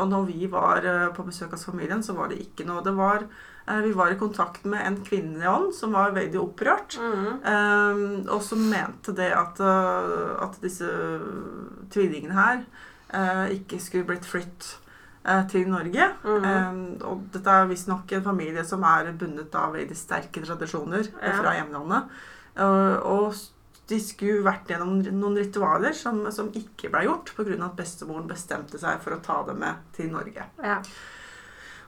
Og 0.00 0.08
når 0.08 0.26
vi 0.28 0.46
var 0.50 0.80
på 1.16 1.24
besøk 1.24 1.50
hos 1.56 1.64
familien, 1.64 2.02
så 2.02 2.12
var 2.16 2.28
det 2.32 2.38
ikke 2.40 2.64
noe. 2.68 2.82
Det 2.84 2.92
var, 2.96 3.24
vi 3.66 3.92
var 3.94 4.10
i 4.10 4.18
kontakt 4.18 4.64
med 4.64 4.82
en 4.86 4.96
kvinnelig 5.06 5.46
ånd 5.48 5.74
som 5.74 5.92
var 5.94 6.10
veldig 6.16 6.40
opprørt. 6.40 6.96
Mhm. 6.98 7.28
Eh, 7.46 8.32
og 8.34 8.42
som 8.42 8.58
mente 8.70 9.12
det 9.14 9.30
at, 9.32 9.60
eh, 9.60 10.42
at 10.42 10.58
disse 10.60 10.88
tvillingene 11.92 12.34
her 12.36 12.64
eh, 13.14 13.54
ikke 13.58 13.78
skulle 13.82 14.08
blitt 14.08 14.26
flytt 14.28 14.68
eh, 15.24 15.46
til 15.52 15.68
Norge. 15.70 16.10
Eh, 16.24 16.82
og 17.06 17.26
dette 17.34 17.54
er 17.62 17.70
visstnok 17.70 18.12
en 18.18 18.24
familie 18.26 18.64
som 18.66 18.82
er 18.88 19.12
bundet 19.12 19.54
av 19.58 19.74
veldig 19.76 19.96
sterke 19.96 20.42
tradisjoner 20.44 21.06
eh, 21.20 21.28
Ja. 21.30 21.38
fra 21.40 21.54
hjemlandet. 21.58 22.08
Eh, 22.56 22.96
og 23.06 23.34
de 23.88 23.98
skulle 24.00 24.44
vært 24.46 24.68
gjennom 24.70 25.02
noen 25.18 25.36
ritualer 25.36 25.92
som, 25.96 26.22
som 26.32 26.48
ikke 26.56 26.88
ble 26.92 27.04
gjort 27.08 27.32
pga. 27.36 27.58
at 27.66 27.76
bestemoren 27.76 28.28
bestemte 28.30 28.78
seg 28.80 29.00
for 29.02 29.12
å 29.16 29.20
ta 29.22 29.42
dem 29.48 29.58
med 29.60 29.74
til 29.92 30.08
Norge. 30.12 30.44
Ja. 30.62 30.78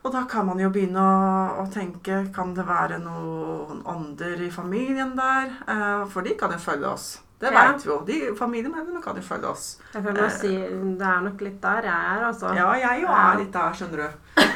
Og 0.05 0.13
da 0.13 0.25
kan 0.29 0.45
man 0.47 0.59
jo 0.61 0.69
begynne 0.69 1.01
å, 1.01 1.63
å 1.63 1.67
tenke 1.73 2.27
Kan 2.35 2.53
det 2.57 2.67
være 2.69 2.99
noen 3.01 3.81
ånder 3.89 4.43
i 4.45 4.51
familien 4.53 5.15
der? 5.17 5.53
Eh, 5.69 6.03
for 6.13 6.21
de 6.27 6.35
kan 6.37 6.53
jo 6.53 6.59
følge 6.61 6.91
oss. 6.91 7.07
Det 7.41 7.51
Ja. 7.53 7.73
veit 7.73 7.83
vi 7.85 7.89
jo. 7.91 7.97
De 8.07 8.19
Familiemedlemmene 8.39 9.03
kan 9.03 9.17
jo 9.17 9.23
følge 9.23 9.49
oss. 9.51 9.65
Jeg 9.93 10.03
føler 10.05 10.23
å 10.27 10.31
si 10.31 10.53
det 10.55 11.09
er 11.09 11.21
nok 11.25 11.41
litt 11.45 11.59
der 11.61 11.83
jeg 11.89 12.13
er, 12.13 12.23
altså. 12.29 12.53
Ja, 12.57 12.69
jeg 12.79 13.03
jo 13.03 13.09
er 13.09 13.37
litt 13.41 13.51
der, 13.53 13.73
skjønner 13.75 13.97
du. 13.97 14.09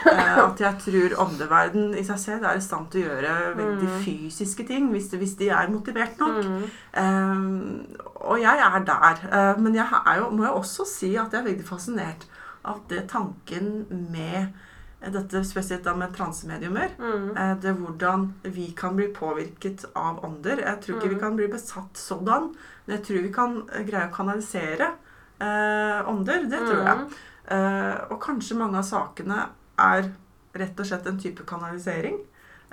Eh, 0.09 0.39
at 0.45 0.61
jeg 0.63 0.79
tror 0.85 1.17
åndeverden 1.27 1.91
i 1.99 2.05
seg 2.07 2.19
selv 2.23 2.45
er 2.49 2.57
i 2.57 2.61
stand 2.65 2.89
til 2.93 3.03
å 3.03 3.09
gjøre 3.11 3.57
veldig 3.59 3.89
Mm. 3.89 3.99
fysiske 4.05 4.67
ting 4.69 4.91
hvis, 4.93 5.11
hvis 5.11 5.35
de 5.37 5.49
er 5.51 5.69
motivert 5.69 6.17
nok. 6.23 6.45
Mm. 6.45 6.63
Eh, 6.95 8.05
og 8.21 8.39
jeg 8.41 8.59
er 8.69 8.79
der. 8.85 9.21
Eh, 9.33 9.59
men 9.61 9.75
jeg 9.75 9.87
er 10.07 10.17
jo, 10.23 10.31
må 10.31 10.45
jo 10.47 10.55
også 10.63 10.87
si 10.87 11.17
at 11.17 11.33
jeg 11.33 11.41
er 11.43 11.49
veldig 11.51 11.67
fascinert 11.67 12.25
av 12.65 12.81
det 12.89 13.09
tanken 13.09 13.87
med 14.13 14.53
dette 15.01 15.45
spesielt 15.47 15.85
da 15.85 15.95
med 15.95 16.13
transemediumer. 16.17 16.89
Mhm. 16.99 17.37
Eh, 17.37 17.55
Det 17.63 17.75
hvordan 17.79 18.33
vi 18.43 18.73
kan 18.77 18.97
bli 18.97 19.09
påvirket 19.15 19.85
av 19.95 20.25
ånder. 20.25 20.59
Jeg 20.65 20.81
tror 20.83 20.97
ikke 20.99 21.09
vi 21.09 21.15
Mm. 21.15 21.21
kan 21.21 21.37
bli 21.37 21.49
besatt 21.49 21.95
sådan, 21.97 22.55
men 22.87 22.97
jeg 22.97 23.05
tror 23.07 23.23
vi 23.23 23.33
kan 23.33 23.69
eh, 23.73 23.85
greie 23.85 24.09
å 24.11 24.15
kanalisere 24.15 24.91
eh, 25.41 26.09
ånder. 26.09 26.49
Det 26.51 26.59
tror 26.59 26.85
jeg. 26.85 26.97
Mhm. 26.99 27.13
Eh, 27.51 27.95
og 28.11 28.21
kanskje 28.21 28.57
mange 28.57 28.77
av 28.79 28.85
sakene 28.85 29.47
er 29.79 30.11
rett 30.55 30.81
og 30.81 30.87
slett 30.87 31.07
en 31.07 31.19
type 31.19 31.45
kanalisering. 31.47 32.19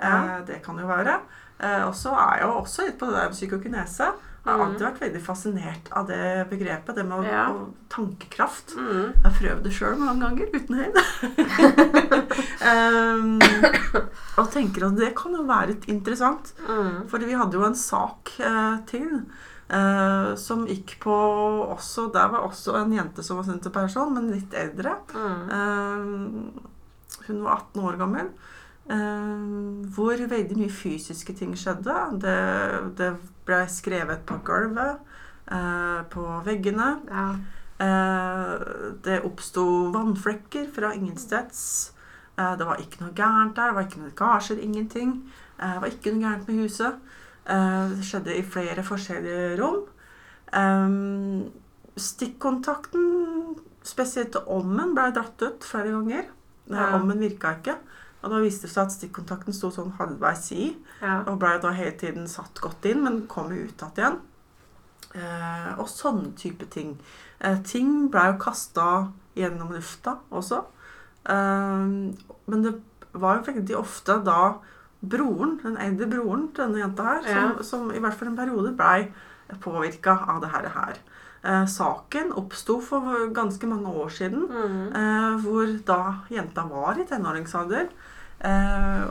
Eh, 0.00 0.06
Ja. 0.08 0.40
Det 0.44 0.62
kan 0.64 0.76
jo 0.78 0.86
være. 0.86 1.20
Eh, 1.60 1.86
og 1.86 1.94
så 1.94 2.10
er 2.12 2.38
jeg 2.40 2.48
jo 2.48 2.60
også 2.60 2.84
litt 2.86 2.98
på 2.98 3.06
det 3.06 3.14
der 3.14 3.28
med 3.28 3.32
psykokinese. 3.38 4.12
Jeg 4.46 4.54
har 4.54 4.58
Mhm. 4.60 4.66
alltid 4.70 4.86
vært 4.86 5.00
veldig 5.02 5.20
fascinert 5.26 5.88
av 5.90 6.06
det 6.06 6.46
begrepet. 6.50 6.94
Det 6.94 7.04
med 7.04 7.18
å, 7.18 7.24
Ja. 7.26 7.46
tankekraft. 7.90 8.76
Mm. 8.76 9.12
Jeg 9.12 9.24
har 9.24 9.32
prøvd 9.40 9.62
det 9.64 9.72
sjøl 9.72 9.98
mange 9.98 10.20
ganger 10.22 10.46
uten 10.54 10.76
høyde. 10.78 11.02
um, 12.70 13.40
og 14.38 14.50
tenker 14.52 14.86
at 14.86 14.96
det 15.00 15.10
kan 15.18 15.34
jo 15.34 15.42
være 15.48 15.72
litt 15.74 15.88
interessant. 15.90 16.52
Mm. 16.68 17.08
Fordi 17.10 17.26
vi 17.26 17.34
hadde 17.40 17.58
jo 17.58 17.64
en 17.66 17.74
sak 17.74 18.32
uh, 18.40 18.78
til 18.86 19.22
uh, 19.70 20.34
som 20.38 20.66
gikk 20.70 20.98
på 21.02 21.16
også 21.74 22.06
Der 22.14 22.28
var 22.30 22.46
også 22.46 22.76
en 22.84 22.92
jente 22.94 23.24
som 23.26 23.36
var 23.40 23.44
senterperson, 23.48 24.14
men 24.14 24.30
litt 24.30 24.54
eldre. 24.54 24.94
Mm. 25.12 25.50
Uh, 25.50 26.70
hun 27.26 27.42
var 27.42 27.56
18 27.74 27.82
år 27.82 27.98
gammel. 27.98 28.30
hvor 28.86 30.14
veldig 30.30 30.56
mye 30.60 30.70
fysiske 30.70 31.34
ting 31.34 31.56
skjedde. 31.58 31.94
Det, 32.22 32.34
det 32.96 33.08
ble 33.46 33.62
skrevet 33.70 34.24
på 34.26 34.38
gulvet, 34.44 34.98
eh, 35.50 36.00
på 36.10 36.24
veggene. 36.44 36.88
Ja. 37.10 37.26
Eh, 37.78 38.54
det 39.04 39.20
oppsto 39.24 39.90
vannflekker 39.92 40.70
fra 40.74 40.94
ingensteds. 40.94 41.92
Eh, 42.38 42.56
det 42.56 42.66
var 42.66 42.80
ikke 42.80 43.04
noe 43.04 43.14
gærent 43.14 43.56
der. 43.56 43.70
Det 43.70 43.74
var 43.76 43.86
ikke 43.86 44.00
noen 44.00 44.10
lekkasjer, 44.10 44.62
ingenting. 44.62 45.12
Eh, 45.58 45.72
det 45.74 45.82
var 45.82 45.92
ikke 45.92 46.14
noe 46.14 46.24
gærent 46.24 46.48
med 46.48 46.62
huset. 46.64 46.94
Eh, 47.46 47.90
det 47.94 48.04
skjedde 48.04 48.36
i 48.36 48.42
flere 48.42 48.82
forskjellige 48.82 49.56
rom. 49.60 49.84
Eh, 50.52 50.88
stikkontakten, 51.96 53.56
spesielt 53.86 54.32
til 54.32 54.40
ommen, 54.46 54.94
ble 54.94 55.12
dratt 55.14 55.42
ut 55.42 55.64
flere 55.64 55.92
ganger. 55.94 56.24
Ja. 56.66 56.96
Ommen 56.98 57.20
virka 57.22 57.54
ikke. 57.60 57.76
Og 58.26 58.32
da 58.34 58.40
viste 58.42 58.66
det 58.66 58.72
seg 58.74 58.88
at 58.88 58.94
stikkontakten 58.96 59.54
sto 59.54 59.70
sånn 59.70 59.92
halvveis 60.00 60.48
i. 60.56 60.72
Ja. 60.98 61.20
Og 61.30 61.38
ble 61.38 61.52
da 61.62 61.70
hele 61.76 61.94
tiden 62.00 62.26
satt 62.26 62.58
godt 62.60 62.88
inn, 62.90 63.04
men 63.06 63.20
kom 63.30 63.52
jo 63.54 63.68
ut 63.68 63.84
igjen. 63.94 64.18
Eh, 65.14 65.68
og 65.78 65.86
sånne 65.88 66.34
type 66.36 66.66
ting. 66.74 66.96
Eh, 67.40 67.60
ting 67.62 68.08
ble 68.10 68.24
jo 68.32 68.38
kasta 68.42 68.88
gjennom 69.38 69.70
lufta 69.76 70.18
også. 70.34 70.64
Eh, 71.30 71.86
men 72.50 72.62
det 72.66 72.74
var 73.16 73.38
jo 73.38 73.52
veldig 73.52 73.78
ofte 73.78 74.18
da 74.26 74.56
broren, 75.06 75.60
den 75.62 75.76
eldre 75.78 76.08
broren 76.10 76.48
til 76.52 76.64
denne 76.66 76.82
jenta 76.82 77.06
her, 77.06 77.22
som, 77.22 77.54
Ja. 77.56 77.62
som 77.62 77.90
i 77.94 78.00
hvert 78.02 78.14
fall 78.18 78.28
en 78.32 78.36
periode 78.36 78.74
blei 78.76 79.12
påvirka 79.62 80.18
av 80.28 80.40
det 80.42 80.50
her. 80.50 80.68
her. 80.68 80.98
Eh, 81.44 81.64
saken 81.66 82.32
oppsto 82.34 82.80
for 82.82 83.28
ganske 83.30 83.66
mange 83.70 83.86
år 83.86 84.10
siden. 84.10 84.48
mm. 84.48 84.96
Eh, 84.96 85.36
hvor 85.44 85.84
da 85.84 86.14
jenta 86.28 86.64
var 86.68 86.98
i 86.98 87.04
tenåringsalder. 87.04 87.88
Eh, 88.44 89.02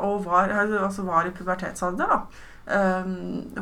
og 0.00 0.24
var, 0.24 0.48
altså 0.48 1.02
var 1.04 1.26
i 1.26 1.30
pubertetsalder. 1.36 2.06
da. 2.06 2.20
Eh, 2.66 3.04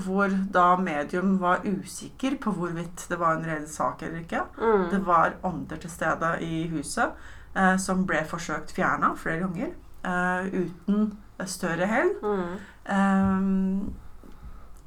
hvor 0.04 0.30
da 0.54 0.76
medium 0.76 1.40
var 1.40 1.64
usikker 1.66 2.36
på 2.40 2.52
hvorvidt 2.54 3.06
det 3.10 3.18
var 3.18 3.36
en 3.36 3.44
reell 3.46 3.66
sak 3.68 4.02
eller 4.02 4.20
ikke. 4.22 4.44
Mm. 4.58 4.90
Det 4.90 5.00
var 5.06 5.32
ånder 5.42 5.76
til 5.82 5.90
stede 5.90 6.36
i 6.40 6.68
huset 6.70 7.10
eh, 7.56 7.76
som 7.76 8.06
ble 8.06 8.22
forsøkt 8.30 8.72
fjerna 8.76 9.14
flere 9.16 9.40
ganger. 9.46 9.72
eh, 10.04 10.46
uten 10.62 11.12
større 11.46 11.86
hell. 11.86 12.12
Mm. 12.22 12.58
Eh, 12.86 13.92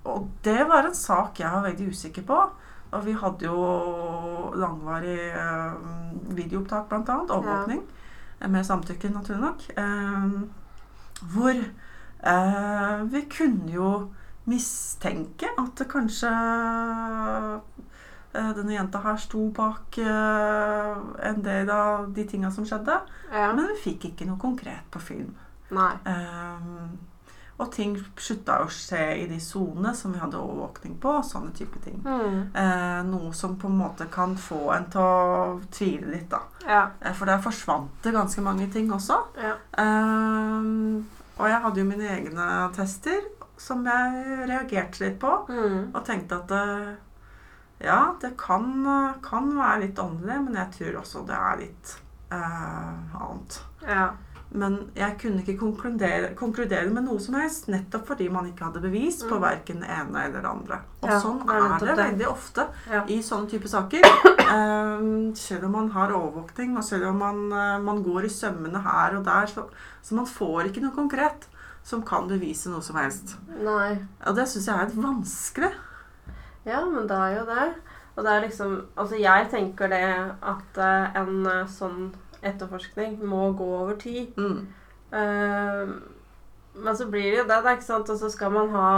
og 0.05 0.29
det 0.43 0.67
var 0.69 0.85
en 0.85 0.95
sak 0.95 1.39
jeg 1.39 1.51
var 1.51 1.63
veldig 1.65 1.87
usikker 1.91 2.23
på. 2.27 2.37
Og 2.95 3.05
vi 3.05 3.11
hadde 3.17 3.45
jo 3.45 4.51
langvarig 4.55 5.17
eh, 5.35 5.73
videoopptak, 6.37 6.87
blant 6.89 7.09
annet. 7.09 7.31
Overvåkning. 7.33 7.81
eh, 7.81 7.94
Med 8.39 8.65
samtykke, 8.67 9.09
naturlig 9.09 9.41
nok. 9.41 9.63
Eh, 9.79 10.25
hvor 11.33 11.55
eh, 11.55 13.03
vi 13.11 13.21
kunne 13.31 13.71
jo 13.71 13.89
mistenke 14.45 15.49
at 15.57 15.81
kanskje 15.89 16.29
eh, 18.35 18.51
denne 18.57 18.75
jenta 18.75 19.01
her 19.05 19.17
sto 19.21 19.47
bak 19.55 19.97
eh, 20.03 20.93
en 21.31 21.41
del 21.45 21.71
av 21.73 22.11
de 22.13 22.27
tinga 22.29 22.51
som 22.51 22.67
skjedde. 22.67 22.99
Ja. 23.31 23.51
Men 23.55 23.71
vi 23.71 23.81
fikk 23.89 24.11
ikke 24.11 24.29
noe 24.29 24.41
konkret 24.41 24.85
på 24.93 25.01
film. 25.01 25.33
Nei. 25.73 25.93
Og 27.55 27.69
ting 27.71 27.93
slutta 28.19 28.57
å 28.59 28.67
skje 28.71 29.03
i 29.21 29.27
de 29.29 29.37
sonene 29.39 29.93
som 29.95 30.11
vi 30.11 30.19
hadde 30.19 30.39
overvåkning 30.41 30.97
på. 30.99 31.13
Sånne 31.23 31.53
type 31.55 31.79
ting. 31.85 32.01
Mm. 32.03 32.41
Eh, 32.51 32.99
noe 33.07 33.31
som 33.37 33.55
på 33.59 33.69
en 33.71 33.77
måte 33.79 34.09
kan 34.11 34.35
få 34.35 34.73
en 34.75 34.89
til 34.91 34.99
å 34.99 35.61
tvile 35.71 36.11
litt, 36.11 36.27
da. 36.33 36.41
Ja. 36.65 36.81
Eh, 36.99 37.15
for 37.15 37.31
der 37.31 37.39
forsvant 37.43 37.95
det 38.03 38.11
ganske 38.15 38.43
mange 38.43 38.67
ting 38.73 38.91
også. 38.91 39.21
Ja. 39.39 39.55
Eh, 39.79 40.67
og 41.35 41.49
jeg 41.51 41.63
hadde 41.63 41.81
jo 41.81 41.87
mine 41.87 42.11
egne 42.11 42.49
tester 42.75 43.23
som 43.59 43.87
jeg 43.87 44.45
reagerte 44.49 45.05
litt 45.05 45.17
på. 45.23 45.37
Mm. 45.47 45.95
Og 45.95 46.03
tenkte 46.07 46.41
at 46.43 46.51
eh, 46.59 46.93
ja, 47.87 48.01
det 48.19 48.35
kan, 48.39 48.67
kan 49.23 49.51
være 49.55 49.85
litt 49.87 49.99
åndelig, 49.99 50.41
men 50.43 50.59
jeg 50.59 50.75
tror 50.75 51.01
også 51.05 51.23
det 51.27 51.39
er 51.39 51.63
litt 51.63 51.97
eh, 52.35 53.19
annet. 53.19 53.59
Ja. 53.87 54.07
Men 54.51 54.91
jeg 54.95 55.17
kunne 55.19 55.41
ikke 55.43 55.57
konkludere, 55.59 56.33
konkludere 56.35 56.89
med 56.93 57.03
noe 57.03 57.19
som 57.19 57.33
helst, 57.35 57.67
nettopp 57.67 58.05
fordi 58.07 58.29
man 58.31 58.45
ikke 58.47 58.63
hadde 58.69 58.79
bevis 58.81 59.23
på 59.23 59.35
Mm. 59.35 59.41
verken 59.41 59.79
det 59.81 59.89
ene 59.89 60.25
eller 60.25 60.41
det 60.41 60.49
andre. 60.49 60.79
Og 61.03 61.09
Ja, 61.09 61.19
sånn 61.19 61.41
er 61.49 61.79
det 61.79 61.95
det. 61.95 61.97
veldig 61.97 62.27
ofte 62.29 62.67
Ja. 62.89 63.03
i 63.07 63.19
sånne 63.21 63.49
type 63.49 63.67
saker. 63.67 64.01
Um, 64.45 65.33
selv 65.35 65.65
om 65.65 65.71
man 65.71 65.89
har 65.89 66.11
overvåkning, 66.11 66.77
og 66.77 66.83
selv 66.83 67.07
om 67.07 67.17
man, 67.17 67.51
eh, 67.51 67.79
man 67.79 68.03
går 68.03 68.25
i 68.25 68.29
sømmene 68.29 68.81
her 68.81 69.17
og 69.17 69.23
der, 69.25 69.45
så, 69.47 69.65
så 70.03 70.13
man 70.15 70.25
får 70.25 70.65
ikke 70.71 70.81
noe 70.81 70.91
konkret 70.95 71.47
som 71.83 72.01
kan 72.01 72.27
bevise 72.27 72.67
noe 72.69 72.81
som 72.81 72.95
helst. 72.95 73.35
Nei. 73.49 73.99
Og 74.25 74.35
det 74.35 74.45
syns 74.47 74.65
jeg 74.67 74.75
er 74.79 74.85
litt 74.85 74.95
vanskelig. 75.03 75.71
Ja, 76.65 76.85
men 76.85 77.07
det 77.07 77.17
er 77.17 77.39
jo 77.39 77.45
det. 77.45 77.75
Og 78.17 78.23
det 78.23 78.31
er 78.31 78.47
liksom 78.47 78.85
Altså, 78.97 79.19
jeg 79.19 79.49
tenker 79.51 79.89
det 79.89 80.35
at 80.41 80.77
eh, 80.77 81.11
en 81.19 81.45
eh, 81.45 81.65
sånn 81.65 82.13
etterforskning 82.43 83.19
må 83.23 83.51
gå 83.57 83.65
over 83.81 83.95
tid. 83.95 84.35
Mm. 84.37 84.67
Uh, 85.13 85.95
men 86.75 86.97
så 86.97 87.05
blir 87.07 87.31
det 87.31 87.37
jo 87.39 87.47
det, 87.47 87.61
da, 87.63 87.71
ikke 87.75 87.87
sant. 87.87 88.09
Og 88.09 88.19
så 88.19 88.29
skal 88.33 88.51
man 88.51 88.69
ha 88.75 88.91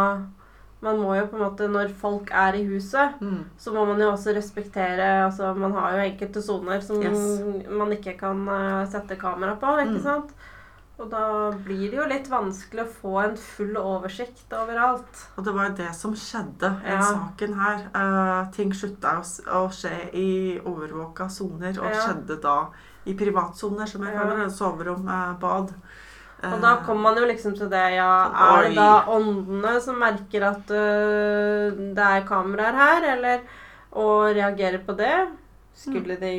Man 0.80 1.00
må 1.02 1.16
jo 1.18 1.24
på 1.26 1.34
en 1.40 1.42
måte, 1.42 1.66
når 1.74 1.90
folk 1.98 2.30
er 2.32 2.54
i 2.54 2.64
huset, 2.70 3.16
Mm. 3.20 3.46
så 3.58 3.72
må 3.74 3.84
man 3.88 3.98
jo 4.00 4.12
også 4.12 4.30
respektere 4.36 5.26
Altså, 5.26 5.52
man 5.58 5.72
har 5.74 5.92
jo 5.96 6.04
enkelte 6.12 6.42
soner 6.42 6.80
som 6.82 7.02
Yes. 7.02 7.66
man 7.68 7.90
ikke 7.92 8.14
kan 8.20 8.48
eh, 8.48 8.86
sette 8.86 9.18
kamera 9.18 9.56
på, 9.56 9.66
ikke 9.82 9.98
Mm. 9.98 10.04
sant? 10.04 10.32
Og 11.00 11.10
da 11.10 11.52
blir 11.52 11.90
det 11.90 11.98
jo 11.98 12.06
litt 12.08 12.28
vanskelig 12.30 12.84
å 12.86 12.94
få 13.02 13.24
en 13.24 13.36
full 13.38 13.74
oversikt 13.78 14.50
overalt. 14.54 15.26
Og 15.38 15.44
det 15.46 15.54
var 15.56 15.70
jo 15.70 15.76
det 15.78 15.96
som 15.96 16.14
skjedde 16.14 16.72
i 16.86 16.90
Ja. 16.92 17.02
saken 17.02 17.54
her. 17.56 17.90
Uh, 17.96 18.52
ting 18.52 18.72
slutta 18.72 19.18
å, 19.18 19.22
å 19.22 19.70
skje 19.70 20.14
i 20.14 20.60
overvåka 20.64 21.28
soner, 21.30 21.74
og 21.80 21.86
Ja. 21.92 22.02
skjedde 22.08 22.40
da 22.42 22.68
i 23.08 23.16
privatsoner, 23.18 23.90
som 23.90 24.06
jeg 24.06 24.16
kaller 24.18 24.44
det. 24.44 24.52
Soverom, 24.56 25.08
eh, 25.08 25.34
bad. 25.42 25.74
Og 26.46 26.60
da 26.62 26.76
kommer 26.86 27.10
man 27.10 27.18
jo 27.18 27.26
liksom 27.26 27.56
til 27.58 27.70
det, 27.72 27.96
ja 27.96 28.10
Er 28.30 28.68
det 28.68 28.76
da 28.78 29.08
åndene 29.10 29.72
som 29.82 29.98
merker 29.98 30.44
at 30.46 30.70
uh, 30.70 31.74
det 31.98 32.04
er 32.06 32.28
kameraer 32.30 32.78
her, 32.78 33.08
eller 33.16 33.40
Og 33.98 34.36
reagerer 34.38 34.84
på 34.86 34.94
det? 35.00 35.16
Skulle 35.74 36.20
de 36.22 36.34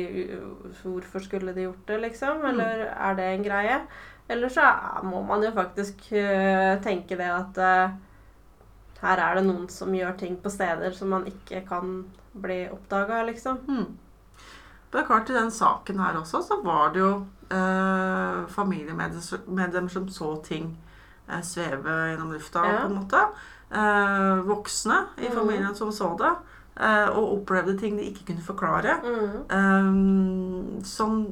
Hvorfor 0.79 1.19
skulle 1.19 1.51
de 1.51 1.67
gjort 1.67 1.83
det, 1.87 1.99
liksom? 2.05 2.45
Eller 2.47 2.87
er 2.95 3.19
det 3.19 3.27
en 3.33 3.43
greie? 3.43 3.81
Eller 4.29 4.49
så 4.49 4.71
må 5.03 5.19
man 5.27 5.43
jo 5.43 5.51
faktisk 5.51 6.07
uh, 6.13 6.79
tenke 6.85 7.17
det 7.19 7.27
at 7.33 7.59
uh, 7.59 7.97
her 9.01 9.21
er 9.23 9.39
det 9.39 9.47
noen 9.47 9.67
som 9.71 9.95
gjør 9.95 10.15
ting 10.19 10.35
på 10.39 10.51
steder 10.51 10.95
som 10.95 11.11
man 11.15 11.27
ikke 11.27 11.63
kan 11.67 12.03
bli 12.39 12.65
oppdaga, 12.71 13.23
liksom. 13.27 13.59
Hmm. 13.67 13.97
Det 14.91 14.99
er 15.01 15.05
klart 15.05 15.29
I 15.29 15.33
den 15.37 15.51
saken 15.51 15.99
her 15.99 16.17
også 16.17 16.41
så 16.47 16.57
var 16.65 16.93
det 16.93 16.99
jo 17.03 17.25
eh, 17.53 18.47
familiemedlemmer 18.49 19.89
som 19.93 20.07
så 20.09 20.31
ting 20.45 20.71
eh, 21.29 21.41
sveve 21.45 21.97
gjennom 22.11 22.31
lufta, 22.33 22.63
Ja. 22.65 22.79
på 22.81 22.87
en 22.89 22.95
måte. 23.01 23.21
Eh, 23.71 24.39
voksne 24.47 25.03
i 25.17 25.27
familien 25.29 25.37
familien 25.37 25.75
som 25.75 25.91
så 25.91 26.15
det. 26.17 26.31
eh, 26.79 27.09
og 27.09 27.33
opplevde 27.41 27.77
ting 27.79 27.97
de 27.97 28.03
ikke 28.09 28.25
kunne 28.31 28.41
forklare. 28.41 28.97
Mm. 29.03 30.79
eh, 30.79 30.83
som 30.83 31.27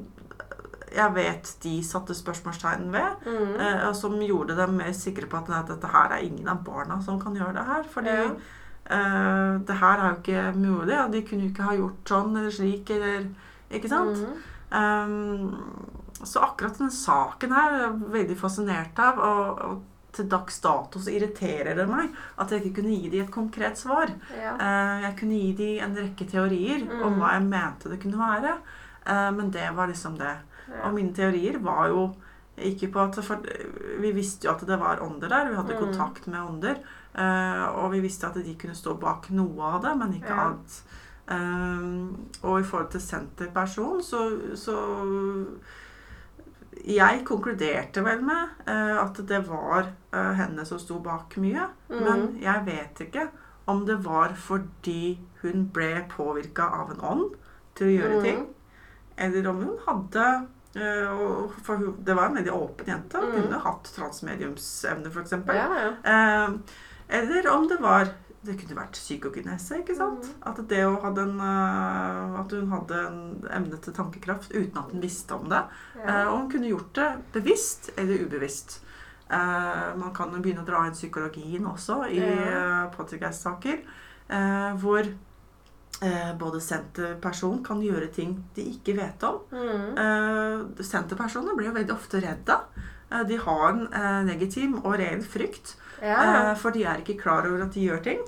jeg 0.96 1.14
vet 1.16 1.50
de 1.64 1.84
satte 1.84 2.14
spørsmålstegn 2.16 2.92
ved. 2.92 3.26
Mm. 3.26 3.56
eh, 3.60 3.94
som 3.94 4.20
gjorde 4.22 4.56
dem 4.58 4.78
mer 4.78 4.92
sikre 4.94 5.26
på 5.28 5.38
at, 5.38 5.50
at 5.50 5.68
dette 5.68 5.88
her 5.88 6.12
er 6.12 6.18
ingen 6.24 6.48
av 6.48 6.64
barna 6.66 7.02
som 7.02 7.20
kan 7.20 7.36
gjøre 7.36 7.54
det 7.54 7.66
her. 7.66 7.84
Fordi 7.94 8.10
Ja. 8.10 8.30
eh, 8.90 9.60
det 9.68 9.76
her 9.76 9.98
er 10.00 10.10
jo 10.10 10.16
ikke 10.22 10.54
mulig. 10.56 11.00
Og 11.06 11.12
de 11.14 11.22
kunne 11.22 11.44
jo 11.44 11.50
ikke 11.50 11.64
ha 11.64 11.76
gjort 11.76 12.06
sånn 12.06 12.38
eller 12.38 12.52
slik 12.52 12.90
eller 12.90 13.28
Ikke 13.72 13.90
sant? 13.92 14.18
Mm. 14.24 14.38
Um, 14.72 15.84
så 16.24 16.40
akkurat 16.42 16.78
denne 16.80 16.92
saken 16.92 17.54
her 17.54 17.74
er 17.76 17.84
jeg 17.86 18.12
veldig 18.16 18.38
fascinert 18.40 19.00
av. 19.00 19.20
Og, 19.20 19.62
og 19.68 19.86
til 20.18 20.26
dags 20.32 20.56
dato 20.64 21.00
så 21.04 21.12
irriterer 21.14 21.76
det 21.78 21.86
meg 21.92 22.10
at 22.42 22.50
jeg 22.50 22.64
ikke 22.66 22.80
kunne 22.82 22.96
gi 22.98 23.10
dem 23.14 23.26
et 23.28 23.32
konkret 23.36 23.78
svar. 23.78 24.10
Ja. 24.34 24.56
Uh, 24.58 25.04
jeg 25.06 25.16
kunne 25.20 25.38
gi 25.42 25.52
dem 25.60 25.84
en 25.86 25.98
rekke 26.00 26.26
teorier 26.32 26.88
om 27.04 27.14
Mm. 27.14 27.20
hva 27.22 27.34
jeg 27.36 27.44
mente 27.52 27.90
det 27.92 28.00
kunne 28.02 28.18
være. 28.24 28.56
uh, 29.08 29.32
men 29.38 29.52
det 29.52 29.68
var 29.76 29.88
liksom 29.88 30.18
det. 30.18 30.36
Ja. 30.68 30.88
Og 30.88 30.94
mine 30.96 31.14
teorier 31.14 31.60
var 31.64 31.88
jo 31.88 32.08
ikke 32.58 32.88
på 32.92 33.00
at 33.04 33.16
for, 33.24 33.38
Vi 34.02 34.12
visste 34.12 34.48
jo 34.48 34.52
at 34.56 34.66
det 34.66 34.80
var 34.80 34.98
ånder 35.06 35.30
der. 35.30 35.50
Vi 35.52 35.56
hadde 35.56 35.76
Mm. 35.76 35.84
kontakt 35.86 36.28
med 36.28 36.42
ånder. 36.42 36.80
Uh, 37.18 37.84
og 37.84 37.92
vi 37.92 38.00
visste 38.02 38.28
at 38.28 38.34
de 38.34 38.56
kunne 38.56 38.74
stå 38.76 38.98
bak 39.00 39.30
noe 39.30 39.62
av 39.62 39.82
det, 39.84 39.96
men 39.98 40.14
ikke 40.14 40.34
Ja. 40.34 40.48
alt. 40.50 40.82
Um, 41.28 42.30
og 42.44 42.60
i 42.62 42.64
forhold 42.64 42.92
til 42.94 43.02
senterperson, 43.04 44.00
så, 44.04 44.22
så 44.56 44.76
Jeg 46.88 47.24
konkluderte 47.28 48.04
vel 48.06 48.22
med 48.24 48.54
uh, 48.70 49.02
at 49.02 49.18
det 49.28 49.42
var 49.50 49.90
uh, 50.14 50.32
henne 50.38 50.64
som 50.66 50.80
sto 50.80 51.00
bak 51.04 51.36
mye. 51.42 51.66
Mm. 51.90 52.04
Men 52.06 52.28
jeg 52.44 52.64
vet 52.68 53.02
ikke 53.08 53.28
om 53.68 53.82
det 53.88 53.98
var 54.06 54.36
fordi 54.40 55.18
hun 55.42 55.66
ble 55.76 56.06
påvirka 56.14 56.70
av 56.80 56.94
en 56.94 57.02
ånd 57.04 57.26
til 57.76 57.88
å 57.90 57.96
gjøre 57.98 58.20
Mm. 58.20 58.24
ting, 58.24 58.46
eller 59.18 59.50
om 59.50 59.64
hun 59.66 59.78
hadde 59.88 60.28
Uh, 60.78 61.48
For 61.64 61.80
hun, 61.80 61.96
det 62.06 62.14
var 62.14 62.28
en 62.28 62.36
veldig 62.38 62.52
åpen 62.54 62.86
jente. 62.86 63.18
Hun 63.18 63.32
Mm. 63.32 63.42
kunne 63.48 63.60
hatt 63.64 63.88
transmediumsevne, 63.96 65.10
f.eks. 65.10 65.32
Ja, 65.48 65.66
ja. 65.74 65.88
Uh, 66.06 66.60
eller 67.10 67.48
om 67.50 67.66
det 67.68 67.80
var 67.82 68.12
Det 68.46 68.54
kunne 68.60 68.78
vært 68.78 68.98
psykokinese, 68.98 69.80
ikke 69.82 69.96
sant? 69.98 70.28
Mm. 70.30 70.42
At, 70.50 70.60
det 70.70 70.82
å 70.86 70.98
ha 71.02 71.10
en, 71.24 71.40
eh, 71.42 72.40
at 72.42 72.54
hun 72.54 72.70
hadde 72.72 73.00
en 73.08 73.22
evne 73.60 73.80
til 73.82 73.96
tankekraft 73.98 74.54
uten 74.54 74.78
at 74.78 74.92
hun 74.94 75.02
visste 75.04 75.36
om 75.36 75.48
det. 75.50 75.64
ja. 75.98 76.04
Eh, 76.06 76.28
og 76.28 76.44
hun 76.44 76.52
kunne 76.52 76.70
gjort 76.70 76.94
det 76.96 77.08
bevisst 77.34 77.90
eller 77.98 78.26
ubevisst. 78.28 78.82
Eh, 79.30 79.88
man 79.98 80.14
kan 80.16 80.32
jo 80.32 80.40
begynne 80.44 80.64
å 80.64 80.68
dra 80.70 80.86
inn 80.88 80.96
psykologien 80.96 81.66
også 81.68 82.04
i 82.12 82.20
Ja. 82.22 82.90
eh, 84.30 84.74
hvor 84.78 85.04
både 86.38 86.60
senterperson 86.62 87.64
kan 87.66 87.80
gjøre 87.82 88.14
ting 88.14 88.44
de 88.54 88.62
ikke 88.70 88.94
vet 89.00 89.24
om. 89.24 89.40
Mm. 89.50 90.76
Senterpersoner 90.78 91.56
blir 91.58 91.72
jo 91.72 91.74
veldig 91.74 91.94
ofte 91.96 92.22
redda. 92.22 92.60
De 93.26 93.38
har 93.38 93.70
en 93.72 93.88
negativ 94.28 94.76
legitim 94.76 94.76
og 94.84 95.00
reell 95.00 95.24
frykt. 95.24 95.76
Ja. 96.02 96.52
Eh, 96.52 96.56
for 96.56 96.72
de 96.72 96.84
er 96.84 96.98
ikke 97.04 97.18
klar 97.22 97.46
over 97.48 97.64
at 97.64 97.72
de 97.74 97.88
gjør 97.90 98.04
ting. 98.04 98.20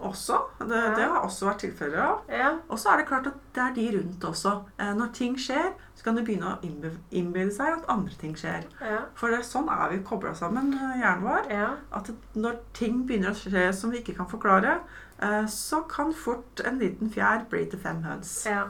Også. 0.00 0.38
Det, 0.58 0.70
Ja. 0.72 0.94
det 0.96 1.04
har 1.04 1.20
også 1.26 1.44
vært 1.50 1.58
tilfeller 1.60 1.98
av. 2.00 2.20
ja. 2.32 2.54
Og 2.70 2.78
så 2.78 2.88
er 2.92 2.96
det 3.02 3.06
klart 3.08 3.26
at 3.26 3.34
det 3.52 3.62
er 3.62 3.74
de 3.74 3.98
rundt 3.98 4.20
også. 4.24 4.52
Eh, 4.78 4.94
når 4.94 5.12
ting 5.12 5.36
skjer, 5.36 5.74
så 5.94 6.02
kan 6.04 6.16
du 6.16 6.22
begynne 6.24 6.54
å 6.56 6.96
innbille 7.12 7.52
seg 7.52 7.66
at 7.74 7.84
andre 7.88 8.14
ting 8.18 8.32
skjer. 8.34 8.64
ja. 8.80 9.00
For 9.14 9.28
det, 9.28 9.42
sånn 9.44 9.68
er 9.68 9.90
vi 9.90 9.98
kobla 10.02 10.32
sammen, 10.34 10.72
eh, 10.72 11.02
hjernen 11.02 11.22
vår. 11.22 11.50
At 11.92 12.10
når 12.34 12.56
ting 12.72 13.04
begynner 13.06 13.30
å 13.30 13.36
skje 13.36 13.74
som 13.74 13.90
vi 13.90 14.00
ikke 14.00 14.16
kan 14.16 14.26
forklare, 14.26 14.78
eh, 15.20 15.44
så 15.44 15.86
kan 15.86 16.14
fort 16.14 16.60
en 16.64 16.78
liten 16.78 17.10
fjær 17.12 17.44
bli 17.50 17.66
til 17.66 17.78
fem 17.78 18.02
høns. 18.02 18.46
Ja. 18.46 18.64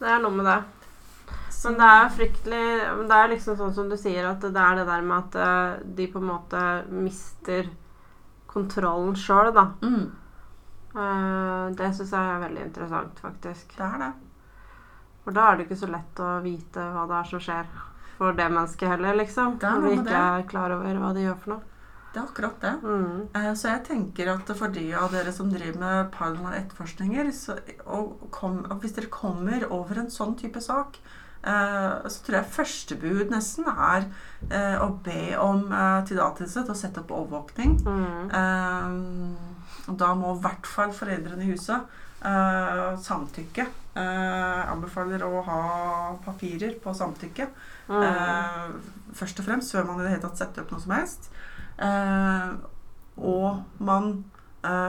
Det 0.00 0.08
er 0.08 0.18
noe 0.18 0.30
med 0.30 0.44
det. 0.44 0.64
Men 1.64 1.78
det 1.80 1.86
er 1.88 2.02
jo 2.04 2.10
fryktelig 2.16 2.64
Det 3.08 3.16
er 3.16 3.28
liksom 3.32 3.56
sånn 3.58 3.74
som 3.74 3.88
du 3.90 3.96
sier, 3.96 4.26
at 4.28 4.40
det 4.44 4.56
er 4.62 4.76
det 4.80 4.86
der 4.86 5.02
med 5.02 5.16
at 5.18 5.34
eh, 5.46 5.82
de 5.98 6.06
på 6.12 6.20
en 6.22 6.28
måte 6.30 6.62
mister 6.92 7.70
kontrollen 8.50 9.16
sjøl, 9.16 9.52
da. 9.56 9.66
mm, 9.82 10.06
Eh, 10.96 11.70
Det 11.76 11.90
syns 11.94 12.12
jeg 12.14 12.20
er 12.34 12.38
veldig 12.40 12.62
interessant, 12.64 13.18
faktisk. 13.20 13.74
det 13.76 13.84
er 13.84 13.98
det. 13.98 14.12
For 15.24 15.32
da 15.36 15.48
er 15.50 15.56
det 15.58 15.66
ikke 15.66 15.76
så 15.82 15.88
lett 15.90 16.20
å 16.22 16.28
vite 16.44 16.80
hva 16.94 17.06
det 17.10 17.16
er 17.18 17.30
som 17.32 17.42
skjer 17.42 17.66
for 18.16 18.32
det 18.32 18.46
mennesket 18.48 18.88
heller, 18.88 19.14
liksom. 19.18 19.58
Det 19.60 19.68
Når 19.70 19.82
med 19.82 19.98
ikke 20.06 20.20
er 20.22 20.46
klar 20.48 20.70
over 20.72 21.00
hva 21.02 21.10
de 21.12 21.24
gjør 21.26 21.36
for 21.42 21.50
noe. 21.52 21.62
Det 22.14 22.22
er 22.22 22.28
akkurat 22.30 22.60
det. 22.60 22.74
Mm. 22.82 23.28
Eh, 23.34 23.52
Så 23.54 23.68
jeg 23.68 23.84
tenker 23.84 24.30
at 24.32 24.56
for 24.56 24.68
de 24.68 24.86
av 24.94 25.10
dere 25.12 25.32
som 25.32 25.50
driver 25.52 25.78
med 25.78 26.10
paranormale 26.12 26.62
etterforskninger, 26.62 27.30
så, 27.32 27.58
og, 27.84 28.30
kom, 28.30 28.62
og 28.70 28.80
hvis 28.80 28.94
dere 28.96 29.12
kommer 29.12 29.66
over 29.70 29.98
en 29.98 30.08
sånn 30.08 30.36
type 30.38 30.62
sak, 30.64 30.96
eh, 31.42 32.08
så 32.08 32.24
tror 32.24 32.38
jeg 32.38 32.54
første 32.56 32.96
bud 33.00 33.32
nesten 33.32 33.68
er 33.70 34.06
uh, 34.50 34.76
å 34.84 34.88
be 35.04 35.36
om 35.40 35.66
uh, 35.72 36.00
tillatelse 36.06 36.64
til 36.64 36.74
å 36.74 36.78
sette 36.78 37.02
opp 37.02 37.14
overvåkning. 37.16 37.78
Mm. 37.86 39.36
Og 39.86 39.98
da 40.00 40.12
må 40.18 40.34
i 40.34 40.42
hvert 40.42 40.66
fall 40.66 40.94
foreldrene 40.94 41.46
i 41.46 41.52
huset 41.52 42.02
samtykke. 43.06 43.66
Anbefaler 43.94 45.22
å 45.22 45.42
ha 45.46 45.58
papirer 46.24 46.72
på 46.82 46.94
samtykke. 46.96 47.46
Mm. 47.86 48.80
Først 49.14 49.38
og 49.38 49.46
fremst 49.46 49.76
før 49.76 49.86
man 49.86 50.00
i 50.00 50.06
det 50.06 50.14
hele 50.16 50.24
tatt 50.24 50.40
setter 50.40 50.64
opp 50.64 50.72
noe 50.74 50.82
som 50.82 50.94
helst. 50.96 51.28
Og 53.20 53.60
man 53.78 54.10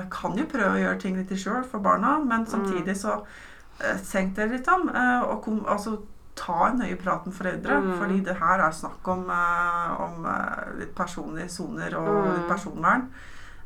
kan 0.10 0.40
jo 0.40 0.48
prøve 0.50 0.74
å 0.80 0.82
gjøre 0.82 1.02
ting 1.04 1.20
litt 1.20 1.36
sjøl 1.38 1.66
for 1.68 1.84
barna, 1.84 2.18
men 2.26 2.48
samtidig 2.50 2.96
så 2.98 3.20
eh, 3.20 4.00
tenk 4.08 4.36
dere 4.38 4.56
litt 4.56 4.70
om. 4.74 4.88
og 4.90 5.42
kom, 5.46 5.62
altså, 5.70 6.00
ta 6.38 6.68
en 6.70 6.78
nøye 6.80 6.96
prat 7.02 7.26
med 7.26 7.34
foreldre, 7.36 7.78
Mm. 7.82 7.98
fordi 8.00 8.20
det 8.24 8.36
her 8.38 8.60
er 8.62 8.72
snakk 8.72 9.08
om, 9.08 9.30
eh, 9.30 10.02
om 10.02 10.26
eh, 10.26 10.80
litt 10.80 10.94
personlige 10.96 11.50
soner 11.50 11.96
og 11.98 12.08
Mm. 12.08 12.34
litt 12.36 12.48
personvern. 12.50 13.08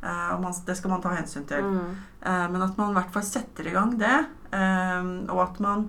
Eh, 0.02 0.32
og 0.34 0.40
man, 0.42 0.52
det 0.66 0.76
skal 0.76 0.90
man 0.90 1.02
ta 1.02 1.10
hensyn 1.14 1.46
til. 1.46 1.62
Mm. 1.62 1.96
Men 2.52 2.62
at 2.62 2.76
man 2.78 2.90
i 2.90 2.94
hvert 3.00 3.12
fall 3.12 3.22
setter 3.22 3.66
i 3.66 3.70
gang 3.70 3.96
det, 3.98 4.26
og 5.30 5.40
at 5.42 5.60
man 5.60 5.88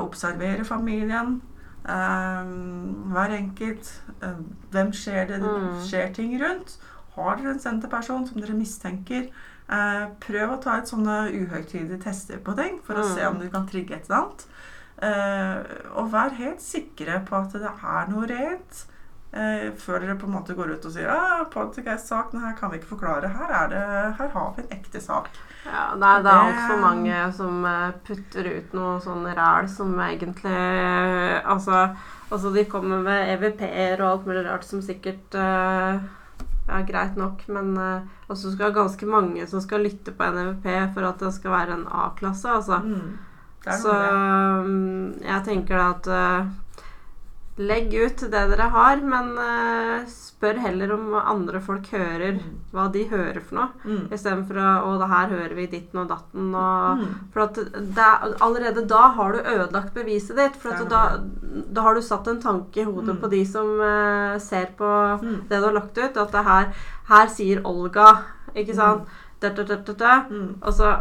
observerer 0.00 0.64
familien. 0.64 1.40
hver 3.12 3.30
enkelt. 3.36 4.00
hvem 4.72 4.90
skjer 4.92 5.26
det 5.28 5.40
Mm. 5.42 5.80
skjer 5.86 6.14
ting 6.14 6.40
rundt? 6.42 6.76
Har 7.14 7.36
dere 7.36 7.50
en 7.52 7.58
senterperson 7.60 8.26
som 8.26 8.40
dere 8.40 8.54
mistenker? 8.56 9.28
Prøv 9.68 10.50
å 10.50 10.62
ta 10.62 10.78
et 10.78 10.84
sånne 10.88 11.30
uhøytidelige 11.32 12.02
tester 12.02 12.38
på 12.38 12.56
ting 12.56 12.78
for 12.82 12.94
å 12.94 13.04
Mm. 13.04 13.14
se 13.14 13.24
om 13.26 13.38
du 13.38 13.48
kan 13.48 13.66
trigge 13.66 13.92
et 13.94 14.04
eller 14.10 14.22
annet. 14.24 14.46
Eh, 14.96 15.56
og 15.92 16.12
vær 16.12 16.36
helt 16.38 16.62
sikre 16.64 17.20
på 17.26 17.36
at 17.36 17.56
det 17.56 17.68
er 17.68 18.12
noe 18.12 18.28
reelt. 18.30 18.84
Eh, 19.36 19.68
før 19.76 20.00
dere 20.00 20.14
på 20.16 20.28
en 20.28 20.36
måte 20.38 20.54
går 20.56 20.70
ut 20.76 20.86
og 20.88 20.92
sier 20.94 21.10
ah, 21.12 21.42
podcast-saken 21.52 22.40
her 22.40 22.54
kan 22.56 22.72
vi 22.72 22.80
ikke 22.80 22.94
forklare. 22.94 23.28
Her, 23.36 23.52
er 23.52 23.72
det, 23.72 23.82
her 24.20 24.30
har 24.32 24.52
vi 24.56 24.64
en 24.64 24.76
ekte 24.78 25.02
sak. 25.04 25.28
Ja, 25.66 25.90
det 25.98 26.08
er, 26.08 26.22
det 26.24 26.32
er 26.32 26.44
altfor 26.46 26.80
mange 26.80 27.22
som 27.36 27.66
eh, 27.68 27.96
putter 28.06 28.48
ut 28.54 28.76
noe 28.78 28.96
sånn 29.04 29.26
ræl 29.36 29.68
som 29.68 29.92
egentlig 30.00 30.54
altså, 31.42 31.88
altså, 32.30 32.54
de 32.54 32.64
kommer 32.70 33.02
med 33.04 33.34
EVP-er 33.34 34.00
og 34.00 34.12
alt 34.12 34.30
mulig 34.30 34.46
rart 34.46 34.64
som 34.64 34.80
sikkert 34.84 35.36
uh, 35.36 35.98
er 36.66 36.86
greit 36.88 37.18
nok, 37.18 37.42
men 37.52 37.74
uh, 37.76 38.06
også 38.32 38.54
skal 38.54 38.74
ganske 38.74 39.10
mange 39.10 39.44
som 39.50 39.60
skal 39.62 39.84
lytte 39.84 40.14
på 40.14 40.24
en 40.24 40.38
EVP 40.44 40.70
for 40.94 41.10
at 41.10 41.20
det 41.22 41.34
skal 41.34 41.58
være 41.58 41.76
en 41.76 41.88
A-klasse, 42.06 42.56
altså. 42.56 42.80
Mm. 42.86 43.25
Så 43.66 43.90
um, 43.90 45.14
jeg 45.24 45.42
tenker 45.44 45.74
da 45.76 45.88
at 45.96 46.06
uh, 46.06 46.46
Legg 47.56 47.88
ut 47.96 48.20
det 48.20 48.40
dere 48.50 48.66
har, 48.68 49.00
men 49.00 49.30
uh, 49.40 50.02
spør 50.12 50.58
heller 50.60 50.90
om 50.92 51.06
hva 51.14 51.22
andre 51.32 51.56
folk 51.64 51.86
hører. 51.88 52.36
Hva 52.68 52.84
de 52.92 53.06
hører 53.08 53.40
for 53.40 53.56
noe. 53.56 53.70
Mm. 53.88 54.02
Istedenfor 54.12 54.58
å 54.60 54.66
Å, 54.84 54.90
det 55.00 55.08
her 55.08 55.30
hører 55.32 55.54
vi 55.56 55.64
ditten 55.72 56.02
og 56.02 56.10
datten 56.12 56.50
og 56.52 57.00
Mm. 57.00 57.14
For 57.32 57.46
at 57.46 57.54
det 57.56 58.04
er, 58.04 58.34
allerede 58.44 58.84
da 58.86 59.06
har 59.16 59.32
du 59.32 59.38
ødelagt 59.40 59.94
beviset 59.96 60.36
ditt. 60.36 60.60
For 60.60 60.84
da, 60.92 61.16
da 61.72 61.80
har 61.88 61.94
du 61.96 62.02
satt 62.04 62.28
en 62.28 62.42
tanke 62.44 62.82
i 62.84 62.84
hodet 62.84 63.16
Mm. 63.16 63.20
på 63.24 63.30
de 63.32 63.42
som 63.48 63.72
uh, 63.80 64.36
ser 64.38 64.66
på 64.76 64.92
Mm. 65.22 65.48
det 65.48 65.56
du 65.58 65.64
har 65.64 65.72
lagt 65.80 65.96
ut. 65.96 66.16
At 66.16 66.32
det 66.36 66.44
her, 66.44 66.68
her 67.08 67.26
sier 67.26 67.64
Olga, 67.64 68.18
ikke 68.54 68.74
sant? 68.76 69.08
Da, 69.40 69.48
da, 69.48 69.62
da, 69.64 69.76
da, 69.76 69.92
da. 69.94 70.14
Mm. 70.30 70.58
Og 70.62 70.72
så 70.74 70.92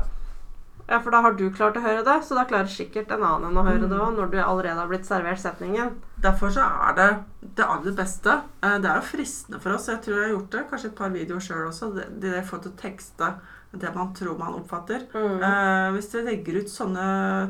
Ja, 0.88 1.00
for 1.02 1.10
da 1.12 1.22
har 1.26 1.34
du 1.34 1.50
klart 1.50 1.78
å 1.78 1.82
høre 1.82 2.04
det, 2.06 2.20
så 2.28 2.36
da 2.38 2.44
klarer 2.46 2.70
sikkert 2.70 3.10
en 3.12 3.24
annen 3.26 3.58
å 3.58 3.64
høre 3.66 3.82
Mm. 3.82 3.90
det 3.90 3.98
òg, 4.00 4.16
når 4.18 4.32
du 4.32 4.38
allerede 4.38 4.76
har 4.80 4.88
blitt 4.88 5.06
servert 5.06 5.40
setningen. 5.42 5.96
Derfor 6.22 6.50
så 6.54 6.62
er 6.62 6.94
det 6.96 7.24
det 7.56 7.66
aller 7.66 7.92
beste. 7.92 8.42
Eh, 8.62 8.78
Det 8.80 8.86
er 8.92 8.96
jo 9.02 9.02
fristende 9.18 9.60
for 9.62 9.74
oss. 9.74 9.88
Jeg 9.88 10.02
tror 10.04 10.16
jeg 10.22 10.24
har 10.30 10.40
gjort 10.40 10.50
det. 10.52 10.70
Kanskje 10.70 10.86
et 10.92 10.96
par 10.96 11.10
videoer 11.10 11.40
sjøl 11.42 11.68
også. 11.70 11.94
Det, 11.96 12.06
det 12.22 12.32
der 12.34 12.42
for 12.44 12.58
å 12.60 12.76
tekste 12.78 13.34
det 13.82 13.92
man 13.96 14.12
tror 14.16 14.38
man 14.40 14.56
oppfatter. 14.58 15.06
Mm. 15.14 15.42
Uh, 15.42 15.88
hvis 15.96 16.10
dere 16.12 16.26
legger 16.30 16.60
ut 16.62 16.72
sånne 16.72 17.06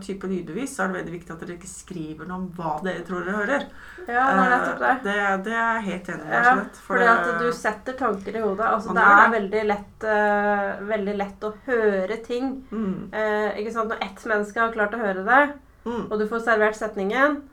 typer 0.06 0.32
lydbevis, 0.32 0.76
så 0.76 0.84
er 0.84 0.92
det 0.92 1.00
veldig 1.00 1.14
viktig 1.16 1.34
at 1.36 1.44
dere 1.44 1.58
ikke 1.58 1.72
skriver 1.72 2.30
noe 2.30 2.40
om 2.42 2.48
hva 2.58 2.76
dere 2.86 3.04
tror 3.08 3.26
dere 3.26 3.38
hører. 3.40 3.68
Ja, 4.06 4.24
det 4.30 4.46
er 4.46 4.54
nettopp 4.54 4.82
det. 4.84 4.94
Det, 5.06 5.18
det 5.48 5.56
er 5.56 5.80
jeg 5.80 5.86
helt 5.90 6.10
enig 6.16 6.30
med. 6.30 6.50
deg 6.50 6.80
for 6.80 6.94
fordi 6.94 7.10
at 7.12 7.30
du 7.42 7.48
setter 7.60 8.00
tanker 8.00 8.40
i 8.40 8.46
hodet. 8.46 8.70
Altså, 8.70 8.96
det 8.98 9.06
er 9.12 9.36
veldig 9.36 9.66
lett, 9.72 10.08
uh, 10.08 10.88
veldig 10.94 11.18
lett 11.24 11.46
å 11.50 11.54
høre 11.68 12.20
ting. 12.26 12.56
mm, 12.72 12.98
ikke 13.62 13.76
sant? 13.76 13.94
Når 13.94 14.04
ett 14.06 14.26
menneske 14.30 14.62
har 14.62 14.74
klart 14.76 14.98
å 14.98 15.02
høre 15.02 15.26
det, 15.28 15.44
mm, 15.86 16.04
og 16.10 16.18
du 16.20 16.28
får 16.30 16.48
servert 16.48 16.78
setningen 16.78 17.44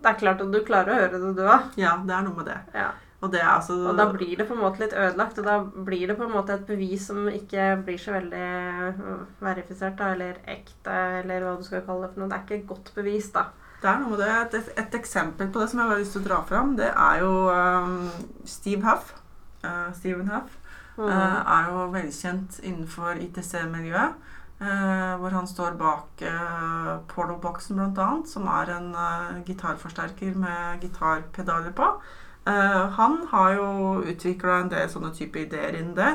Det 0.00 0.08
er 0.08 0.16
klart 0.16 0.40
at 0.40 0.48
du 0.52 0.62
klarer 0.64 0.94
å 0.94 1.00
høre 1.02 1.18
det, 1.20 1.32
du 1.36 1.42
òg. 1.44 1.72
Ja, 1.76 1.98
det 2.06 2.14
er 2.16 2.24
noe 2.24 2.38
med 2.38 2.46
det. 2.48 2.60
Ja. 2.72 2.88
Og 3.20 3.32
det 3.32 3.40
altså 3.44 3.74
Og 3.90 3.98
da 3.98 4.06
blir 4.12 4.36
det 4.38 4.46
på 4.48 4.54
en 4.56 4.62
måte 4.62 4.80
litt 4.80 4.94
ødelagt, 4.96 5.38
og 5.38 5.44
da 5.44 5.58
blir 5.60 6.06
det 6.08 6.16
på 6.16 6.24
en 6.24 6.32
måte 6.32 6.54
et 6.56 6.66
bevis 6.68 7.06
som 7.10 7.26
ikke 7.28 7.66
blir 7.84 7.98
så 8.00 8.14
veldig 8.16 8.44
øh, 8.88 9.18
verifisert, 9.44 9.98
da, 9.98 10.12
eller 10.14 10.38
ekte, 10.48 10.94
eller 11.20 11.44
hva 11.44 11.56
du 11.58 11.66
skal 11.66 11.84
kalle 11.84 12.06
det 12.06 12.14
for 12.14 12.22
noe. 12.22 12.30
Det 12.30 12.38
er 12.38 12.46
ikke 12.46 12.60
et 12.62 12.70
godt 12.70 12.92
bevis, 12.96 13.28
da. 13.34 13.50
Det 13.82 13.90
er 13.90 14.00
noe 14.00 14.14
med 14.14 14.22
det. 14.24 14.30
Et, 14.60 14.72
et 14.84 14.96
eksempel 15.00 15.52
på 15.52 15.60
det 15.60 15.68
som 15.72 15.82
jeg 15.82 15.92
har 15.92 16.00
lyst 16.00 16.16
til 16.16 16.24
å 16.24 16.28
dra 16.30 16.40
fram, 16.48 16.72
det 16.80 16.88
er 16.92 17.20
jo 17.20 17.34
um, 17.52 18.08
Steve 18.48 18.84
Huff. 18.88 19.12
Uh, 19.60 19.92
Steven 19.92 20.28
Huff 20.32 20.56
Mm. 21.00 21.08
uh, 21.08 21.58
er 21.58 21.68
jo 21.70 21.84
velkjent 21.94 22.60
innenfor 22.62 23.20
ITC-miljøet. 23.24 24.18
Uh, 24.60 25.16
hvor 25.16 25.32
han 25.32 25.46
står 25.48 25.78
bak 25.80 26.20
uh, 26.28 26.98
Portal-boksen 27.08 27.78
bl.a., 27.80 28.08
som 28.28 28.48
er 28.52 28.74
en 28.74 28.90
gitarforsterker 29.46 30.36
med 30.36 30.82
gitarpedaler 30.84 31.72
på. 31.72 31.86
Uh, 32.50 32.90
han 32.98 33.16
har 33.30 33.52
jo 33.54 33.68
utvikla 34.10 34.58
en 34.64 34.68
del 34.72 34.88
sånne 34.90 35.12
type 35.14 35.38
ideer 35.46 35.76
innen 35.78 35.94
det, 35.94 36.10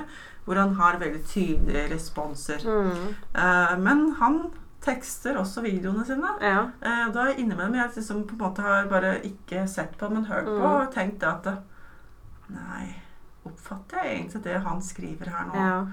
hvor 0.45 0.59
han 0.61 0.75
har 0.77 0.99
veldig 1.01 1.23
tydelige 1.31 1.87
responser. 1.95 2.61
Mm. 2.65 3.15
Uh, 3.35 3.75
men 3.81 4.05
han 4.19 4.41
tekster 4.85 5.39
også 5.41 5.63
videoene 5.65 6.03
sine. 6.05 6.29
Ja. 6.45 6.59
Eh, 6.85 7.07
Da 7.15 7.23
innimellom 7.33 7.73
jeg 7.73 7.95
liksom 7.95 8.19
på 8.29 8.35
en 8.35 8.43
måte 8.43 8.61
har 8.61 8.85
bare 8.91 9.15
ikke 9.25 9.63
sett 9.67 9.95
på, 9.97 10.09
men 10.13 10.25
hørt 10.29 10.45
på 10.45 10.59
Mm. 10.59 10.65
og 10.75 10.91
tenkt 10.93 11.23
at 11.23 11.47
Nei, 12.49 12.95
oppfatter 13.45 14.03
jeg 14.03 14.15
egentlig 14.19 14.43
det 14.43 14.59
han 14.61 14.81
skriver 14.81 15.29
her 15.33 15.45
nå? 15.47 15.55
ja. 15.55 15.85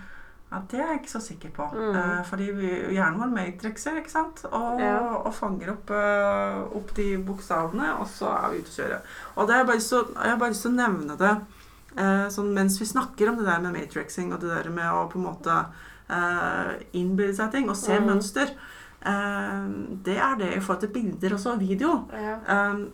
Ja, 0.53 0.59
Det 0.69 0.81
er 0.81 0.87
jeg 0.93 0.99
ikke 1.01 1.11
så 1.15 1.21
sikker 1.25 1.51
på. 1.57 1.67
Mm. 1.73 1.95
Eh, 1.97 2.23
fordi 2.29 2.51
vi- 2.53 2.93
hjernen 2.95 3.19
vår 3.23 3.31
matrixer, 3.33 3.97
ikke 3.97 4.11
sant? 4.13 4.45
Og, 4.53 4.81
Ja. 4.81 4.99
og 5.25 5.33
fanger 5.35 5.71
opp, 5.73 5.91
uh, 5.91 6.77
opp 6.77 6.93
de 6.95 7.17
bokstavene, 7.25 7.99
og 7.99 8.07
så 8.07 8.29
er 8.29 8.51
vi 8.53 8.59
ute 8.59 8.69
å 8.69 8.77
kjøre. 8.83 9.01
Og 9.39 9.49
det 9.49 9.57
er 9.57 9.65
bare 9.65 9.81
så, 9.81 10.03
jeg 10.13 10.31
har 10.31 10.37
bare 10.39 10.51
lyst 10.51 10.63
til 10.63 10.73
å 10.73 10.77
nevne 10.77 11.17
det 11.17 11.41
eh, 11.97 12.29
sånn 12.29 12.55
mens 12.55 12.79
vi 12.81 12.87
snakker 12.87 13.29
om 13.29 13.37
det 13.37 13.45
der 13.47 13.61
med 13.61 13.73
matrixing 13.75 14.33
og 14.33 14.41
det 14.41 14.49
der 14.65 14.71
med 14.71 14.85
å 14.85 15.11
på 15.11 15.17
en 15.17 15.25
måte 15.25 15.67
eh, 16.11 16.83
innbilde 16.95 17.35
seg 17.37 17.51
ting 17.53 17.69
og 17.71 17.77
se 17.77 17.99
Mm. 17.99 18.07
mønster. 18.07 18.51
Eh, 19.05 19.69
det 20.03 20.17
er 20.19 20.37
det 20.37 20.57
i 20.57 20.61
forhold 20.61 20.81
til 20.81 20.89
bilder 20.91 21.31
også, 21.37 21.53
og 21.53 21.61
video. 21.61 22.09
ja. 22.13 22.37
Um, 22.71 22.93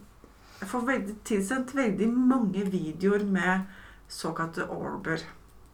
jeg 0.61 0.69
får 0.69 0.87
veldig, 0.87 1.17
tilsendt 1.25 1.75
veldig 1.75 2.09
mange 2.13 2.65
videoer 2.71 3.25
med 3.25 3.61
såkalte 4.09 4.69
orber. 4.69 5.19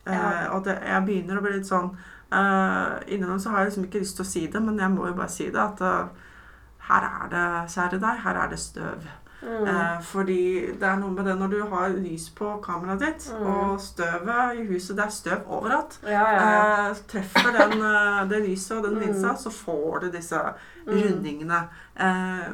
Ja. 0.06 0.12
Eh, 0.44 0.54
og 0.54 0.64
det, 0.64 0.78
jeg 0.84 1.04
begynner 1.06 1.38
å 1.38 1.42
bli 1.46 1.52
litt 1.56 1.66
sånn 1.68 1.90
uh, 2.32 3.00
Innimellom 3.06 3.38
så 3.40 3.50
har 3.50 3.58
jeg 3.62 3.70
liksom 3.70 3.84
ikke 3.88 4.00
lyst 4.02 4.16
til 4.16 4.24
å 4.24 4.28
si 4.28 4.46
det, 4.52 4.60
men 4.62 4.78
jeg 4.78 4.90
må 4.90 5.06
jo 5.08 5.14
bare 5.14 5.28
si 5.32 5.46
det. 5.50 5.60
At 5.60 5.80
uh, 5.80 6.06
her 6.88 7.06
er 7.08 7.28
det, 7.32 7.44
kjære 7.72 8.00
deg, 8.02 8.18
her 8.24 8.40
er 8.44 8.48
det 8.52 8.58
støv. 8.60 9.06
Mm. 9.44 9.66
Eh, 9.68 9.98
fordi 10.00 10.72
det 10.80 10.86
er 10.88 10.96
noe 10.96 11.10
med 11.12 11.26
det 11.28 11.34
når 11.36 11.50
du 11.52 11.58
har 11.68 11.88
lys 11.92 12.30
på 12.32 12.54
kameraet 12.64 13.00
ditt, 13.02 13.26
Mm. 13.34 13.46
og 13.46 13.80
støvet 13.80 14.54
i 14.56 14.62
huset 14.70 14.96
Det 14.96 15.04
er 15.04 15.10
støv 15.12 15.42
overalt. 15.52 15.98
ja, 16.02 16.22
ja. 16.32 16.88
Eh, 16.88 16.94
treffer 17.12 17.52
den, 17.52 17.74
det 18.30 18.40
lyset 18.48 18.78
og 18.78 18.84
den 18.84 19.02
Mm. 19.12 19.36
så 19.36 19.50
får 19.52 20.00
du 20.00 20.10
disse 20.10 20.40
Mm. 20.86 20.94
rundingene. 20.94 21.68
Eh, 21.96 22.48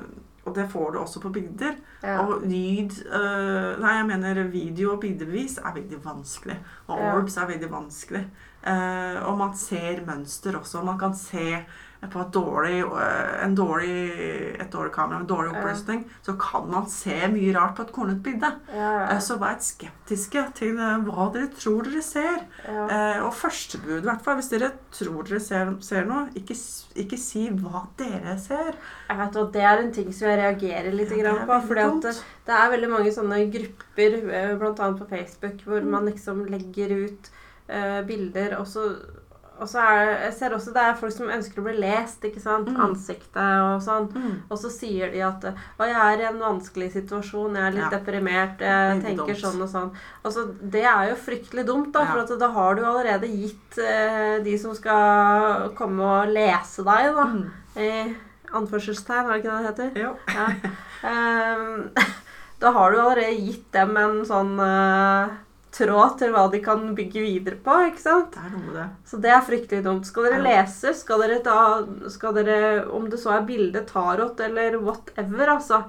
og 0.44 0.54
det 0.56 0.68
får 0.72 0.92
du 0.92 0.98
også 0.98 1.20
på 1.20 1.28
bilder. 1.34 1.74
ja. 2.02 2.18
Og 2.22 2.42
lyd 2.42 2.96
uh, 3.12 3.80
Nei, 3.82 3.94
jeg 3.98 4.06
mener 4.06 4.42
video 4.48 4.92
og 4.94 5.00
bildebevis 5.00 5.58
er 5.58 5.74
veldig 5.74 5.98
vanskelig. 6.04 6.56
Og 6.88 6.98
Ja. 6.98 7.16
orbs 7.16 7.36
er 7.36 7.46
veldig 7.46 7.70
vanskelig. 7.70 8.24
Uh, 8.66 9.28
og 9.28 9.38
man 9.38 9.54
ser 9.56 10.00
mønster 10.06 10.56
også. 10.58 10.82
Man 10.84 10.98
kan 10.98 11.14
se 11.14 11.64
på 12.08 12.20
et 12.22 12.30
dårlig, 12.32 12.78
eh, 12.80 13.44
en 13.44 13.54
dårlig, 13.54 14.56
et 14.60 14.70
dårlig 14.72 14.92
kamera 14.94 15.18
med 15.18 15.28
dårlig 15.28 15.52
Ja. 15.52 15.98
så 16.22 16.32
kan 16.40 16.70
man 16.70 16.86
se 16.88 17.10
mye 17.28 17.52
rart 17.54 17.76
på 17.76 17.82
et 17.82 17.92
kornet 17.92 18.22
bilde. 18.22 18.48
ja, 18.72 19.10
ja. 19.10 19.18
så 19.20 19.36
vær 19.38 19.58
skeptiske 19.60 20.54
til 20.54 20.78
eh, 20.78 20.98
hva 21.04 21.30
dere 21.32 21.48
tror 21.48 21.82
dere 21.84 22.00
ser. 22.02 22.46
Eh, 22.66 23.20
og 23.22 23.34
førstebud, 23.34 23.98
i 23.98 24.06
hvert 24.08 24.22
fall. 24.24 24.36
Hvis 24.40 24.48
dere 24.48 24.72
tror 24.90 25.24
dere 25.28 25.40
ser, 25.40 25.74
ser 25.80 26.06
noe, 26.06 26.30
ikke, 26.34 26.56
ikke 26.96 27.18
si 27.18 27.48
hva 27.50 27.86
dere 27.98 28.38
ser. 28.38 28.72
Jeg 29.10 29.18
vet 29.18 29.32
hva, 29.36 29.52
Det 29.52 29.62
er 29.62 29.78
en 29.84 29.92
ting 29.92 30.10
som 30.12 30.28
jeg 30.28 30.38
reagerer 30.38 30.92
litt 30.92 31.10
på. 31.10 31.60
fordi 31.66 32.00
det, 32.00 32.16
det 32.46 32.54
er 32.54 32.70
veldig 32.70 32.90
mange 32.90 33.12
sånne 33.12 33.42
grupper, 33.52 34.56
bl.a. 34.56 34.92
på 34.96 35.08
Facebook, 35.08 35.60
hvor 35.66 35.80
Mm. 35.80 35.90
man 35.90 36.06
liksom 36.06 36.46
legger 36.46 36.90
ut 37.04 37.30
uh, 37.68 38.02
bilder, 38.06 38.56
og 38.58 38.66
så, 38.66 38.96
og 39.60 39.68
så 39.68 39.78
er 39.84 40.10
Jeg 40.24 40.32
ser 40.38 40.54
også 40.56 40.72
det 40.74 40.82
er 40.82 40.94
folk 40.98 41.12
som 41.12 41.28
ønsker 41.28 41.60
å 41.60 41.64
bli 41.66 41.74
lest, 41.78 42.24
ikke 42.24 42.40
sant? 42.42 42.68
Mm. 42.72 42.78
Ansiktet 42.88 43.36
og 43.36 43.82
sånn. 43.84 44.08
Mm. 44.14 44.36
Og 44.50 44.58
så 44.58 44.70
sier 44.72 45.12
de 45.12 45.20
at 45.26 45.44
Å, 45.50 45.84
jeg 45.86 45.96
er 46.00 46.22
i 46.24 46.28
en 46.30 46.40
vanskelig 46.40 46.90
situasjon, 46.96 47.56
jeg 47.56 47.66
er 47.66 47.76
litt 47.76 47.84
Ja. 47.84 47.90
deprimert, 47.98 48.58
jeg 48.64 49.02
tenker 49.04 49.34
dumt. 49.34 49.42
sånn 49.42 49.62
og 49.62 49.68
sånn. 49.68 49.90
Altså, 50.24 50.46
det 50.62 50.84
er 50.84 51.10
jo 51.10 51.16
fryktelig 51.16 51.66
dumt, 51.66 51.92
da, 51.92 52.00
Ja. 52.00 52.24
for 52.26 52.36
da 52.36 52.48
har 52.50 52.74
du 52.74 52.82
allerede 52.82 53.28
gitt 53.28 53.78
eh, 53.78 54.38
de 54.42 54.56
som 54.58 54.74
skal 54.74 55.70
komme 55.76 56.00
og 56.02 56.28
lese 56.32 56.82
deg, 56.84 57.14
da. 57.14 57.24
Mm. 57.24 57.50
I 57.76 58.16
anførselstegn, 58.52 59.28
er 59.28 59.32
det 59.32 59.44
ikke 59.44 59.52
det 59.52 59.62
det 59.62 59.70
heter? 59.70 60.02
Jo. 60.02 60.16
Ja. 60.34 60.48
Um, 61.04 61.90
da 62.60 62.72
har 62.72 62.92
du 62.92 62.98
allerede 63.00 63.38
gitt 63.40 63.70
dem 63.72 63.96
en 63.96 64.18
sånn 64.28 64.58
eh, 64.60 65.36
tråd 65.74 66.18
til 66.18 66.32
hva 66.34 66.44
de 66.50 66.60
kan 66.64 66.82
bygge 66.98 67.22
videre 67.22 67.58
på, 67.62 67.76
ikke 67.88 68.02
sant? 68.02 68.34
Det 68.34 68.42
er 68.42 68.52
noe 68.52 68.66
med 68.66 68.76
det. 68.80 68.86
Så 69.06 69.20
det 69.22 69.32
er 69.34 69.46
fryktelig 69.46 69.84
dumt. 69.86 70.06
Skal 70.08 70.28
dere 70.28 70.42
lese, 70.44 70.94
skal 70.98 71.24
dere 71.24 71.40
ta 71.46 71.58
skal 72.12 72.36
dere, 72.36 72.60
Om 72.90 73.10
det 73.12 73.20
så 73.22 73.36
er 73.36 73.48
bilde, 73.48 73.84
tarot 73.88 74.40
eller 74.46 74.78
whatever, 74.82 75.56
altså. 75.56 75.84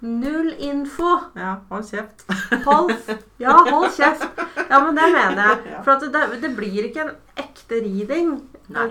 Null 0.00 0.52
info. 0.62 1.16
Ja, 1.34 1.56
hold 1.72 1.88
kjeft. 1.88 2.22
Hold, 2.64 2.92
ja, 3.42 3.56
hold 3.66 3.88
kjeft. 3.96 4.28
Ja, 4.68 4.78
men 4.84 4.94
det 4.94 5.08
mener 5.10 5.42
jeg. 5.42 5.80
For 5.82 5.96
at 5.96 6.06
det, 6.14 6.40
det 6.44 6.52
blir 6.54 6.86
ikke 6.86 7.02
en 7.08 7.16
ekte 7.42 7.80
reading. 7.82 8.36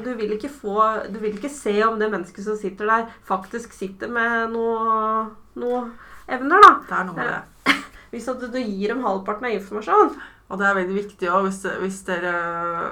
Du 0.03 0.09
vil 0.17 0.33
ikke 0.35 0.49
få 0.51 0.81
Du 1.13 1.19
vil 1.21 1.35
ikke 1.37 1.51
se 1.53 1.77
om 1.85 1.99
det 2.01 2.09
mennesket 2.11 2.43
som 2.43 2.57
sitter 2.59 2.89
der, 2.91 3.07
faktisk 3.27 3.75
sitter 3.77 4.11
med 4.11 4.51
noe, 4.51 5.27
noe 5.55 5.83
evner, 6.27 6.59
da. 6.65 6.73
Det 6.89 6.99
er 6.99 7.07
noe 7.07 7.21
med 7.21 7.31
det. 7.31 7.76
Hvis 8.11 8.27
at 8.31 8.41
du 8.41 8.59
gir 8.59 8.93
dem 8.93 9.05
halvparten 9.05 9.49
av 9.49 9.55
informasjon. 9.57 10.17
Og 10.47 10.59
det 10.59 10.67
er 10.67 10.77
veldig 10.77 10.95
viktig 10.95 11.27
også, 11.27 11.73
hvis, 11.81 11.97
hvis, 12.07 12.19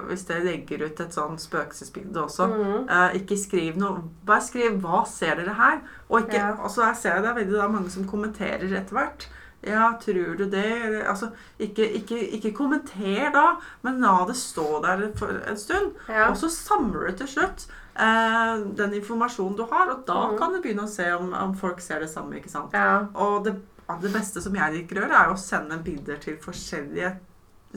hvis 0.10 0.26
dere 0.28 0.44
legger 0.44 0.82
ut 0.90 1.00
et 1.00 1.16
sånn 1.16 1.38
spøkelsesbilde 1.40 2.26
også. 2.26 2.50
Mm. 2.52 2.90
Eh, 2.92 3.16
ikke 3.22 3.38
skriv 3.40 3.78
noe. 3.80 4.04
Bare 4.28 4.44
skriv 4.44 4.76
'Hva 4.82 5.06
ser 5.08 5.40
dere 5.40 5.56
her?' 5.56 5.80
Og 6.10 6.26
ikke, 6.26 6.36
Ja. 6.36 6.58
altså 6.60 6.84
jeg 6.84 6.98
ser 6.98 7.22
det 7.22 7.30
er 7.30 7.40
veldig 7.40 7.58
da, 7.58 7.68
mange 7.68 7.90
som 7.90 8.08
kommenterer 8.08 8.76
etter 8.76 8.96
hvert. 9.00 9.28
Ja, 9.64 9.94
tror 10.02 10.36
du 10.38 10.50
det? 10.50 11.04
Altså, 11.08 11.30
ikke, 11.60 11.88
ikke, 11.98 12.20
ikke 12.38 12.54
kommenter 12.54 13.32
da, 13.34 13.56
men 13.82 14.02
la 14.02 14.26
det 14.28 14.36
stå 14.36 14.82
der 14.84 15.08
for 15.16 15.32
en 15.50 15.58
stund. 15.58 15.96
Ja. 16.10 16.30
Og 16.30 16.38
så 16.38 16.50
samler 16.50 17.08
du 17.08 17.18
til 17.18 17.28
slutt 17.28 17.68
eh, 17.98 18.60
den 18.78 18.94
informasjonen 18.94 19.58
du 19.58 19.64
har, 19.72 19.90
og 19.90 20.04
da 20.08 20.28
mm. 20.32 20.38
kan 20.38 20.54
du 20.54 20.62
begynne 20.62 20.86
å 20.86 20.92
se 20.92 21.08
om, 21.16 21.34
om 21.34 21.56
folk 21.56 21.82
ser 21.82 22.00
det 22.00 22.10
samme. 22.10 22.36
ikke 22.36 22.52
sant? 22.52 22.74
Ja. 22.74 23.08
Og 23.16 23.46
det 23.46 23.56
aller 23.92 24.14
beste 24.14 24.42
som 24.42 24.56
jeg 24.58 24.76
liker 24.80 25.00
å 25.00 25.06
gjøre, 25.06 25.22
er 25.22 25.32
å 25.32 25.40
sende 25.40 25.80
bilder 25.86 26.20
til 26.22 26.38
forskjellige 26.42 27.16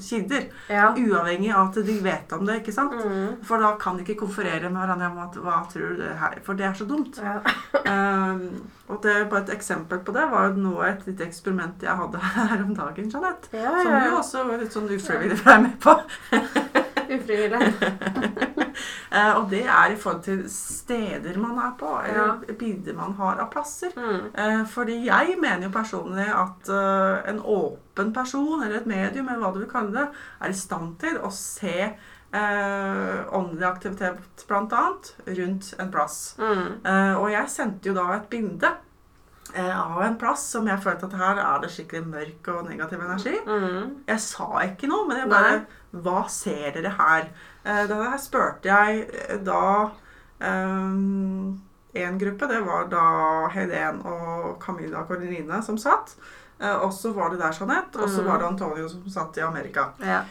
kilder. 0.01 0.45
Ja. 0.69 0.95
Uavhengig 0.97 1.53
av 1.55 1.69
at 1.69 1.87
de 1.87 1.95
vet 2.03 2.33
om 2.33 2.47
det, 2.47 2.61
ikke 2.61 2.75
sant? 2.75 2.95
Mm. 2.95 3.39
For 3.47 3.63
da 3.63 3.73
kan 3.81 3.99
de 3.99 4.05
ikke 4.05 4.21
konferere 4.23 4.71
med 4.71 4.81
hverandre 4.83 5.11
om 5.11 5.21
at 5.25 5.39
hva 5.43 5.61
tror 5.73 5.95
du 5.95 6.03
det 6.03 6.15
her 6.21 6.39
For 6.47 6.59
det 6.59 6.69
er 6.69 6.77
så 6.79 6.87
dumt. 6.89 7.19
Ja. 7.23 7.39
Um, 7.85 8.45
og 8.91 9.01
det 9.05 9.17
bare 9.31 9.45
et 9.47 9.55
eksempel 9.59 10.03
på 10.05 10.15
det 10.17 10.27
var 10.33 10.49
jo 10.49 10.63
nå 10.63 10.75
et 10.87 11.07
lite 11.09 11.27
eksperiment 11.27 11.83
jeg 11.85 11.99
hadde 12.03 12.23
her 12.39 12.65
om 12.65 12.75
dagen, 12.77 13.11
Jeanette. 13.13 13.53
Ja, 13.53 13.75
Som 13.83 13.97
du 13.99 14.19
også 14.21 14.45
var 14.49 14.63
litt 14.63 14.77
sånn 14.77 14.91
ufrivillig 14.93 15.41
ble 15.45 15.59
med 15.67 15.79
på. 15.83 15.99
Ufrivillig. 17.17 17.63
Eh, 19.09 19.31
og 19.39 19.47
det 19.51 19.63
er 19.65 19.91
i 19.91 19.97
forhold 19.97 20.21
til 20.23 20.43
steder 20.53 21.39
man 21.41 21.57
er 21.59 21.71
på, 21.81 21.89
eller 22.07 22.43
bilder 22.61 22.95
man 22.95 23.15
har 23.17 23.41
av 23.41 23.49
plasser. 23.51 23.95
Mm. 23.97 24.27
Eh, 24.39 24.61
fordi 24.69 24.99
jeg 25.07 25.39
mener 25.41 25.67
jo 25.67 25.73
personlig 25.75 26.27
at 26.29 26.69
eh, 26.69 27.31
en 27.33 27.41
åpen 27.41 28.13
person, 28.15 28.63
eller 28.63 28.83
et 28.83 28.87
medium, 28.87 29.31
eller 29.33 29.41
hva 29.43 29.53
du 29.55 29.63
vil 29.63 29.71
kalle 29.73 29.95
det, 29.97 30.07
er 30.45 30.53
i 30.53 30.61
stand 30.61 30.99
til 31.01 31.17
å 31.25 31.33
se 31.35 31.89
eh, 31.89 33.35
åndelig 33.35 33.67
aktivitet, 33.67 34.45
annet, 34.51 35.15
rundt 35.27 35.73
en 35.79 35.91
plass. 35.93 36.37
Mm. 36.39 36.85
Eh, 36.85 37.15
og 37.17 37.33
jeg 37.33 37.51
sendte 37.53 37.91
jo 37.91 37.97
da 37.97 38.11
et 38.17 38.29
bilde 38.31 38.71
eh, 39.55 39.75
av 39.81 40.03
en 40.05 40.19
plass 40.21 40.45
som 40.53 40.69
jeg 40.69 40.83
følte 40.85 41.09
at 41.09 41.19
her 41.19 41.43
er 41.45 41.65
det 41.65 41.73
skikkelig 41.75 42.07
mørk 42.13 42.53
og 42.55 42.69
negativ 42.69 43.03
energi. 43.05 43.37
Mm. 43.47 43.99
Jeg 44.09 44.25
sa 44.25 44.51
ikke 44.67 44.91
noe, 44.91 45.09
men 45.09 45.23
jeg 45.23 45.33
bare 45.33 45.55
Nei. 45.57 45.67
Hva 45.93 46.27
ser 46.29 46.73
dere 46.77 46.91
her? 46.99 47.29
Eh, 47.65 47.87
Da 47.89 48.03
her 48.11 48.19
spurte 48.19 48.69
jeg 48.69 49.09
eh, 49.29 49.37
da 49.43 49.91
én 51.99 52.19
gruppe. 52.21 52.47
Det 52.49 52.61
var 52.67 52.89
da 52.93 53.49
Helen 53.53 54.03
og 54.07 54.59
Camilla 54.63 55.05
Coroline 55.09 55.63
som 55.65 55.79
satt. 55.79 56.17
Eh, 56.61 56.75
Og 56.85 56.93
så 56.93 57.13
var 57.15 57.31
det 57.31 57.39
der 57.41 57.53
Jeanette, 57.61 57.97
og 57.99 58.09
så 58.09 58.21
Mm. 58.23 58.27
var 58.27 58.39
det 58.39 58.47
Antonio 58.47 58.89
som 58.89 59.09
satt 59.09 59.37
i 59.37 59.41
Amerika. 59.41 59.85
Ja. 60.01 60.23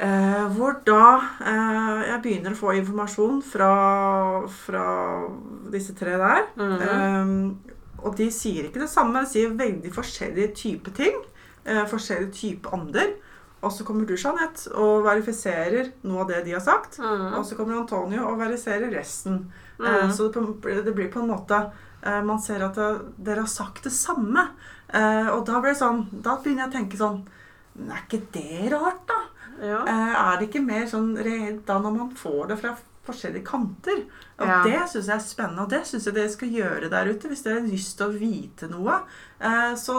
Eh, 0.00 0.48
hvor 0.56 0.80
da 0.84 1.20
eh, 1.40 2.08
jeg 2.08 2.22
begynner 2.22 2.50
å 2.52 2.56
få 2.56 2.72
informasjon 2.78 3.42
fra, 3.42 4.46
fra 4.48 5.28
disse 5.70 5.94
tre 5.94 6.10
der. 6.16 6.46
Mhm. 6.56 6.80
Eh, 6.82 8.04
og 8.04 8.16
de 8.16 8.30
sier 8.30 8.64
ikke 8.64 8.80
det 8.80 8.88
samme, 8.88 9.20
de 9.20 9.26
sier 9.26 9.50
veldig 9.50 9.92
forskjellige 9.92 10.54
typer 10.54 10.90
ting. 10.94 11.12
Eh, 11.66 11.84
forskjellige 11.84 12.32
typer 12.32 12.70
ånder. 12.72 13.12
Og 13.60 13.72
så 13.72 13.84
kommer 13.84 14.06
du, 14.08 14.14
Jeanette, 14.16 14.70
og 14.72 15.04
verifiserer 15.04 15.90
noe 16.08 16.22
av 16.24 16.30
det 16.30 16.44
de 16.46 16.54
har 16.56 16.62
sagt. 16.64 16.96
Mm. 17.02 17.26
Og 17.36 17.44
så 17.44 17.58
kommer 17.58 17.76
Antonio 17.76 18.24
og 18.30 18.38
verifiserer 18.40 18.88
resten. 18.94 19.42
Mm. 19.78 19.86
Eh, 19.86 20.10
så 20.16 20.28
det, 20.32 20.78
det 20.86 20.94
blir 20.96 21.10
på 21.12 21.20
en 21.20 21.30
måte 21.32 21.58
eh, 22.02 22.20
Man 22.24 22.40
ser 22.40 22.64
at 22.66 22.76
det, 22.76 22.88
dere 23.16 23.44
har 23.44 23.52
sagt 23.52 23.84
det 23.84 23.92
samme. 23.96 24.46
Eh, 24.88 25.28
og 25.32 25.44
da 25.48 25.60
blir 25.60 25.72
det 25.72 25.78
sånn 25.80 26.02
Da 26.20 26.34
begynner 26.40 26.66
jeg 26.66 26.72
å 26.72 26.74
tenke 26.74 26.98
sånn 27.00 27.20
er 27.80 28.00
ikke 28.02 28.18
det 28.34 28.66
rart, 28.74 29.04
da? 29.08 29.16
Ja. 29.62 29.78
Er 29.86 30.40
det 30.40 30.48
ikke 30.48 30.60
mer 30.64 30.82
sånn 30.90 31.14
reelt 31.22 31.62
da 31.68 31.76
når 31.80 31.94
man 31.94 32.10
får 32.18 32.50
det 32.50 32.56
fra 32.60 32.72
forskjellige 33.06 33.46
kanter? 33.46 34.02
Og 34.40 34.50
Ja. 34.50 34.58
det 34.66 34.82
syns 34.90 35.06
jeg 35.06 35.14
er 35.14 35.22
spennende, 35.24 35.62
og 35.62 35.70
det 35.70 35.80
syns 35.88 36.08
jeg 36.08 36.16
dere 36.18 36.32
skal 36.34 36.50
gjøre 36.58 36.90
der 36.92 37.08
ute. 37.08 37.30
Hvis 37.30 37.44
dere 37.46 37.60
har 37.60 37.70
lyst 37.70 37.96
til 37.96 38.10
å 38.10 38.18
vite 38.18 38.68
noe, 38.68 38.98
så, 39.80 39.96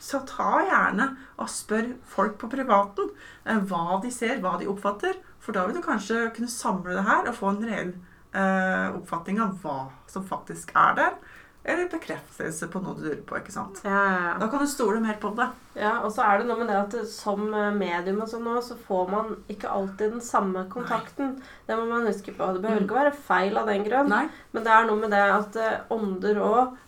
så 0.00 0.22
ta 0.26 0.62
gjerne 0.64 1.10
og 1.38 1.48
spør 1.52 1.90
folk 2.08 2.38
på 2.40 2.48
privaten 2.52 3.10
eh, 3.44 3.58
hva 3.68 4.00
de 4.02 4.10
ser, 4.14 4.38
hva 4.40 4.56
de 4.60 4.68
oppfatter. 4.72 5.18
For 5.40 5.52
da 5.56 5.66
vil 5.68 5.76
du 5.78 5.84
kanskje 5.84 6.30
kunne 6.36 6.48
samle 6.52 6.96
det 6.96 7.04
her 7.06 7.28
og 7.28 7.36
få 7.36 7.52
en 7.54 7.64
reell 7.68 7.92
eh, 8.32 8.88
oppfatning 8.96 9.40
av 9.44 9.58
hva 9.62 9.78
som 10.10 10.24
faktisk 10.26 10.72
er 10.76 10.96
der. 10.98 11.14
Eller 11.60 11.90
bekreftelse 11.92 12.70
på 12.72 12.80
noe 12.80 12.94
du 12.96 13.02
lurer 13.04 13.18
på. 13.28 13.36
ikke 13.36 13.52
sant? 13.52 13.82
Ja, 13.84 13.90
ja, 13.92 14.20
ja. 14.30 14.36
Da 14.40 14.46
kan 14.48 14.62
du 14.64 14.68
stole 14.70 14.96
mer 15.04 15.18
på 15.20 15.28
det. 15.36 15.44
Ja, 15.76 15.98
og 16.06 16.08
så 16.14 16.24
er 16.24 16.40
det 16.40 16.46
noe 16.48 16.56
med 16.62 16.70
det 16.72 16.78
at 16.78 16.94
som 17.12 17.42
eh, 17.52 17.66
medium 17.76 18.22
og 18.24 18.30
sånn 18.32 18.46
nå, 18.48 18.54
så 18.64 18.78
får 18.86 19.10
man 19.12 19.34
ikke 19.52 19.68
alltid 19.68 20.14
den 20.16 20.24
samme 20.24 20.62
kontakten. 20.72 21.34
Det 21.68 21.76
må 21.76 21.84
man 21.90 22.08
huske 22.08 22.32
på. 22.32 22.48
Det 22.56 22.62
behøver 22.64 22.80
Mm. 22.80 22.86
ikke 22.88 23.00
være 23.02 23.12
feil 23.28 23.60
av 23.60 23.68
den 23.68 23.84
grunn. 23.84 24.08
Nei. 24.08 24.22
Men 24.56 24.64
det 24.64 24.72
er 24.72 24.88
noe 24.88 25.02
med 25.04 25.12
det 25.12 25.20
at 25.36 25.60
eh, 25.60 25.76
ånder 25.92 26.40
òg 26.48 26.78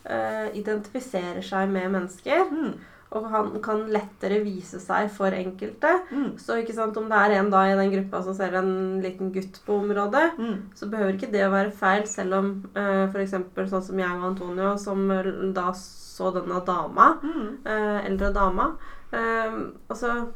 identifiserer 0.56 1.42
seg 1.44 1.68
med 1.72 1.92
mennesker. 1.94 2.48
Mm. 2.50 2.72
Og 3.12 3.26
han 3.30 3.50
kan 3.62 3.82
lettere 3.92 4.38
vise 4.44 4.80
seg 4.80 5.10
for 5.12 5.34
enkelte. 5.36 5.90
Mm. 6.10 6.38
Så 6.40 6.56
sant, 6.74 6.96
om 6.96 7.08
det 7.10 7.18
er 7.18 7.34
en 7.38 7.50
da 7.52 7.64
i 7.68 7.76
den 7.76 7.90
gruppa 7.92 8.22
som 8.24 8.34
ser 8.34 8.54
en 8.56 9.00
liten 9.02 9.32
gutt 9.34 9.60
på 9.66 9.80
området, 9.82 10.38
Mm. 10.38 10.62
så 10.74 10.88
behøver 10.90 11.12
ikke 11.18 11.32
det 11.32 11.44
å 11.46 11.50
være 11.52 11.72
feil, 11.72 12.06
selv 12.06 12.34
om 12.34 12.64
eh, 12.74 13.06
f.eks. 13.12 13.34
sånn 13.70 13.82
som 13.82 13.98
jeg 13.98 14.10
og 14.10 14.24
Antonio, 14.30 14.76
som 14.78 15.08
da 15.52 15.72
så 15.72 16.32
denne 16.32 16.64
dama, 16.64 17.18
Mm. 17.22 17.58
eh, 17.66 18.06
eldre 18.06 18.32
dama 18.32 18.76
eh, 19.12 19.52
Altså 19.90 20.26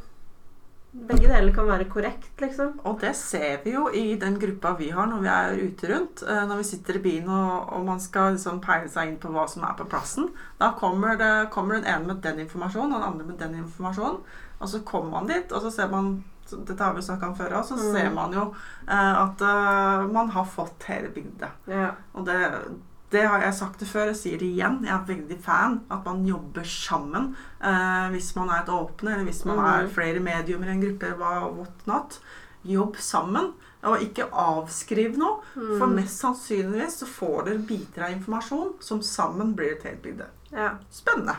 Begge 0.97 1.28
deler 1.28 1.53
kan 1.55 1.66
være 1.68 1.84
korrekt, 1.92 2.30
liksom. 2.40 2.78
Og 2.88 3.01
det 3.03 3.11
ser 3.18 3.59
vi 3.64 3.74
jo 3.74 3.82
i 3.92 4.14
den 4.18 4.38
gruppa 4.40 4.72
vi 4.78 4.88
har 4.94 5.07
når 5.11 5.20
vi 5.22 5.28
er 5.28 5.59
ute 5.68 5.90
rundt. 5.92 6.22
eh, 6.24 6.47
Når 6.49 6.57
vi 6.62 6.64
sitter 6.70 6.97
i 6.97 7.03
bilen 7.05 7.28
og, 7.28 7.72
og 7.76 7.84
man 7.84 8.01
skal 8.01 8.32
liksom 8.34 8.61
peile 8.64 8.88
seg 8.88 9.09
inn 9.12 9.18
på 9.20 9.28
hva 9.34 9.44
som 9.49 9.62
er 9.68 9.76
på 9.76 9.84
plassen. 9.92 10.30
Da 10.59 10.72
kommer, 10.78 11.16
det, 11.20 11.51
kommer 11.53 11.76
den 11.76 11.84
ene 11.84 12.07
med 12.14 12.22
den 12.24 12.40
informasjonen 12.47 12.94
og 12.97 13.01
den 13.03 13.09
andre 13.11 13.26
med 13.28 13.38
den 13.38 13.55
informasjonen. 13.61 14.18
Og 14.61 14.68
så 14.72 14.80
kommer 14.88 15.11
man 15.18 15.28
dit, 15.28 15.53
og 15.53 15.61
så 15.62 15.70
ser 15.70 15.88
man 15.92 16.24
Dette 16.47 16.78
har 16.78 16.94
vi 16.94 17.03
snakka 17.03 17.26
om 17.26 17.34
før 17.34 17.57
òg. 17.59 17.64
Så 17.66 17.74
Mm. 17.74 17.92
ser 17.92 18.11
man 18.14 18.32
jo 18.32 18.42
eh, 18.88 19.14
at 19.22 19.40
uh, 19.42 20.07
man 20.12 20.28
har 20.30 20.44
fått 20.47 20.84
hele 20.86 21.09
bildet. 21.11 21.51
Ja. 21.66 21.88
Og 22.14 22.24
det, 22.24 22.36
det 23.17 23.25
har 23.27 23.41
jeg 23.47 23.55
sagt 23.57 23.81
det 23.83 23.89
før, 23.89 24.11
jeg 24.12 24.17
sier 24.21 24.39
det 24.43 24.49
igjen. 24.53 24.79
Jeg 24.85 24.93
er 24.95 25.07
veldig 25.09 25.39
fan 25.43 25.79
at 25.91 26.05
man 26.05 26.25
jobber 26.29 26.69
sammen. 26.69 27.31
Eh, 27.61 28.09
hvis 28.12 28.35
man 28.37 28.51
er 28.53 28.61
et 28.62 28.69
åpne, 28.77 29.14
eller 29.17 29.25
hvis 29.31 29.45
man 29.49 29.59
er 29.64 29.87
Mhm. 29.87 29.95
flere 29.97 30.21
mediumer 30.21 30.69
i 30.69 30.77
en 30.77 30.83
gruppe, 30.85 31.14
hva 31.17 31.33
what 31.57 31.87
not. 31.87 32.19
Jobb 32.67 32.97
sammen, 32.99 33.53
og 33.87 34.01
ikke 34.03 34.29
avskriv 34.33 35.17
noe. 35.17 35.41
Mm. 35.55 35.79
For 35.79 35.87
mest 35.87 36.19
sannsynligvis 36.21 36.97
så 36.99 37.07
får 37.07 37.45
dere 37.47 37.59
biter 37.69 38.03
av 38.03 38.11
informasjon 38.17 38.73
som 38.83 39.01
sammen 39.03 39.55
blir 39.55 39.77
et 39.77 39.83
helt 39.85 40.03
bilde. 40.03 40.27
ja. 40.53 40.73
Spennende. 40.91 41.37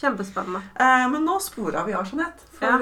Kjempespennende. 0.00 0.62
Eh, 0.80 1.08
men 1.12 1.24
nå 1.26 1.34
spora 1.44 1.82
vi 1.84 1.92
av, 1.92 2.06
Jeanette. 2.08 2.40
For 2.56 2.64
Ja. 2.66 2.76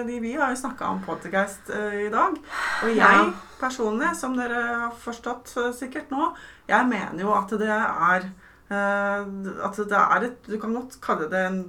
eh, 0.00 0.04
vi 0.06 0.32
har 0.32 0.48
jo 0.54 0.56
snakka 0.56 0.86
om 0.88 1.02
Poltergeist 1.04 1.68
eh, 1.68 2.06
i 2.06 2.08
dag. 2.08 2.38
Og 2.82 2.88
jeg 2.88 2.96
Ja. 2.96 3.32
personlig, 3.60 4.14
som 4.16 4.36
dere 4.36 4.62
har 4.78 4.92
forstått 4.92 5.52
eh, 5.56 5.72
sikkert 5.72 6.08
nå, 6.10 6.32
jeg 6.72 6.88
mener 6.90 7.22
jo 7.24 7.32
at 7.36 7.52
det 7.60 7.68
er 7.70 8.26
eh, 8.72 9.30
At 9.68 9.78
det 9.78 9.98
er 10.00 10.26
et 10.28 10.48
Du 10.48 10.58
kan 10.62 10.74
godt 10.76 10.98
kalle 11.04 11.28
det 11.32 11.42
en 11.46 11.62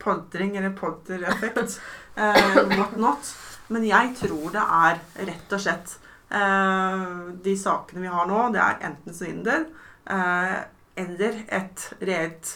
podring 0.00 0.56
eller 0.56 0.72
poddereffekt. 0.76 1.76
eh, 2.16 2.60
what 2.76 2.96
not. 2.96 3.32
Men 3.68 3.84
jeg 3.86 4.14
tror 4.18 4.50
det 4.54 4.62
er 4.64 5.00
rett 5.28 5.52
og 5.56 5.60
slett 5.62 5.92
eh, 6.32 7.04
De 7.44 7.54
sakene 7.60 8.02
vi 8.06 8.10
har 8.12 8.26
nå, 8.30 8.46
det 8.54 8.62
er 8.64 8.80
enten 8.90 9.14
svindel 9.16 9.68
eller 10.10 11.36
et 11.54 11.82
reelt 12.02 12.48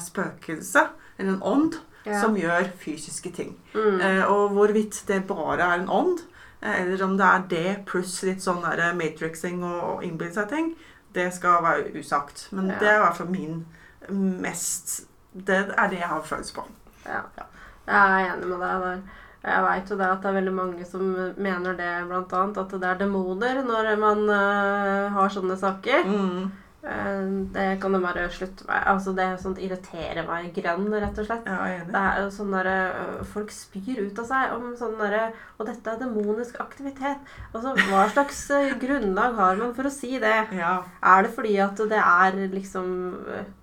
spøkelse 0.00 0.86
eller 1.18 1.34
en 1.34 1.42
ånd 1.44 1.74
Ja. 2.06 2.20
som 2.22 2.36
gjør 2.38 2.70
fysiske 2.80 3.28
ting. 3.36 3.50
Mm. 3.74 3.98
Og 4.32 4.54
hvorvidt 4.56 5.02
det 5.10 5.18
bare 5.28 5.60
er 5.66 5.82
en 5.82 5.90
ånd, 5.92 6.22
eller 6.62 7.02
om 7.04 7.18
det 7.18 7.26
er 7.26 7.42
det 7.50 7.72
pluss 7.90 8.14
litt 8.24 8.40
sånn 8.40 8.62
der 8.64 8.94
matrixing 8.96 9.60
og, 9.66 9.82
og 9.90 10.06
innbille 10.06 10.32
seg 10.32 10.48
ting, 10.48 10.70
det 11.14 11.28
skal 11.34 11.62
være 11.64 11.92
usagt. 11.98 12.48
Men 12.52 12.70
Ja. 12.70 12.78
det 12.80 12.88
er 12.88 12.96
i 12.96 13.04
hvert 13.04 13.16
fall 13.16 13.30
min 13.30 13.66
mest 14.08 15.04
Det 15.34 15.56
er 15.76 15.88
det 15.88 15.98
jeg 15.98 16.08
har 16.08 16.22
følelse 16.22 16.54
på. 16.54 16.64
Ja. 17.06 17.20
Ja. 17.36 17.44
Jeg 17.86 18.22
er 18.26 18.34
enig 18.34 18.48
med 18.48 18.60
deg 18.60 18.80
der. 18.82 19.00
Jeg 19.44 19.62
veit 19.62 19.90
jo 19.90 19.96
det 19.96 20.06
at 20.06 20.22
det 20.22 20.28
er 20.28 20.32
veldig 20.40 20.52
mange 20.54 20.84
som 20.84 21.02
mener 21.36 21.76
det, 21.78 21.90
blant 22.08 22.32
annet. 22.32 22.58
At 22.58 22.70
det 22.70 22.88
er 22.88 22.98
demoner 22.98 23.62
når 23.62 23.96
man 24.00 24.24
uh, 24.28 25.12
har 25.14 25.28
sånne 25.28 25.56
saker. 25.56 26.04
Mm. 26.04 26.50
Eh, 26.82 27.22
det 27.52 27.78
kan 27.82 27.92
det 27.92 28.00
bare 28.00 28.28
slutte 28.30 28.64
med. 28.68 28.82
Altså, 28.86 29.12
det 29.12 29.24
er 29.24 29.40
sånt 29.42 29.58
irriterer 29.58 30.22
meg 30.28 30.52
grønn, 30.54 30.86
rett 30.94 31.18
og 31.18 31.26
slett. 31.26 31.48
Det 31.90 32.02
er 32.02 32.20
jo 32.22 32.28
sånn 32.30 32.54
derre 32.54 32.76
øh, 32.94 33.24
Folk 33.26 33.50
spyr 33.50 34.04
ut 34.06 34.20
av 34.22 34.28
seg 34.28 34.54
om 34.54 34.68
sånn 34.78 34.94
derre 35.00 35.32
Og 35.58 35.66
dette 35.66 35.90
er 35.90 35.98
demonisk 35.98 36.60
aktivitet. 36.62 37.18
Altså, 37.50 37.74
hva 37.88 38.06
slags 38.12 38.44
øh, 38.54 38.76
grunnlag 38.84 39.34
har 39.40 39.58
man 39.58 39.74
for 39.74 39.90
å 39.90 39.92
si 39.92 40.14
det? 40.22 40.36
Ja. 40.54 40.78
Er 41.02 41.26
det 41.26 41.34
fordi 41.34 41.58
at 41.66 41.82
det 41.90 42.02
er 42.04 42.42
liksom 42.54 42.94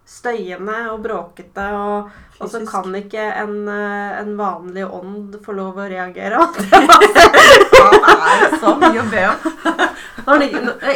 støyende 0.06 0.76
og 0.92 1.00
bråkete, 1.02 1.64
og, 1.74 2.12
og 2.38 2.50
så 2.52 2.60
kan 2.68 2.94
ikke 2.94 3.24
en, 3.42 3.56
en 3.72 4.36
vanlig 4.38 4.84
ånd 4.86 5.40
få 5.42 5.56
lov 5.58 5.80
å 5.82 5.88
reagere? 5.90 6.44
Hva 7.72 7.88
er 8.12 8.44
det 8.44 8.60
så 8.62 8.76
mye 8.84 9.02
å 9.02 9.08
be 9.10 9.24
om? 9.32 9.95
Når 10.26 10.40
det 10.42 10.50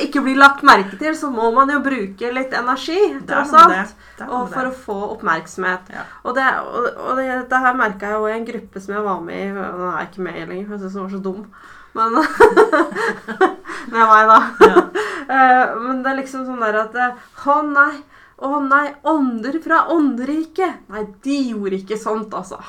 ikke- 0.07 0.23
blir 0.25 0.37
lagt 0.37 0.63
merke 0.65 0.97
til, 0.97 1.13
så 1.15 1.29
må 1.31 1.51
man 1.53 1.69
jo 1.69 1.79
bruke 1.85 2.31
litt 2.33 2.53
energi, 2.53 2.97
er 2.97 3.19
tross 3.29 3.53
alt. 3.53 3.95
Og 4.27 4.49
for 4.49 4.69
å 4.69 4.73
få 4.73 4.97
oppmerksomhet. 5.15 5.91
Ja. 5.93 6.03
Og, 6.23 6.35
det, 6.35 6.45
og, 6.59 6.87
og 6.97 7.17
det, 7.17 7.49
det 7.49 7.59
her 7.65 7.73
merka 7.77 8.09
jeg 8.09 8.17
jo 8.17 8.27
i 8.27 8.37
en 8.37 8.47
gruppe 8.47 8.81
som 8.81 8.95
jeg 8.95 9.03
var 9.05 9.21
med 9.21 9.35
i. 9.35 9.51
Nå 9.53 9.91
er 9.91 9.99
jeg 9.99 10.09
ikke 10.09 10.25
med 10.25 10.35
i 10.35 10.45
lenger, 10.45 10.65
for 10.65 10.73
jeg 10.73 10.81
syns 10.81 10.93
den 10.93 11.03
var 11.03 11.13
så 11.13 11.21
dum. 11.23 11.45
Men 11.93 12.17
er 13.99 14.09
meg, 14.13 14.33
da. 14.33 14.39
Ja. 14.65 14.81
Men 15.85 16.01
det 16.03 16.11
er 16.11 16.19
liksom 16.23 16.45
sånn 16.47 16.61
der 16.63 16.79
at 16.81 16.95
eh, 16.97 17.25
Å 17.45 17.59
nei, 17.65 17.93
å 18.41 18.59
nei, 18.65 18.85
ånder 19.07 19.59
fra 19.63 19.83
ånderiket. 19.93 20.85
Nei, 20.89 21.05
de 21.25 21.37
gjorde 21.51 21.79
ikke 21.83 21.99
sånt, 22.01 22.33
altså. 22.33 22.59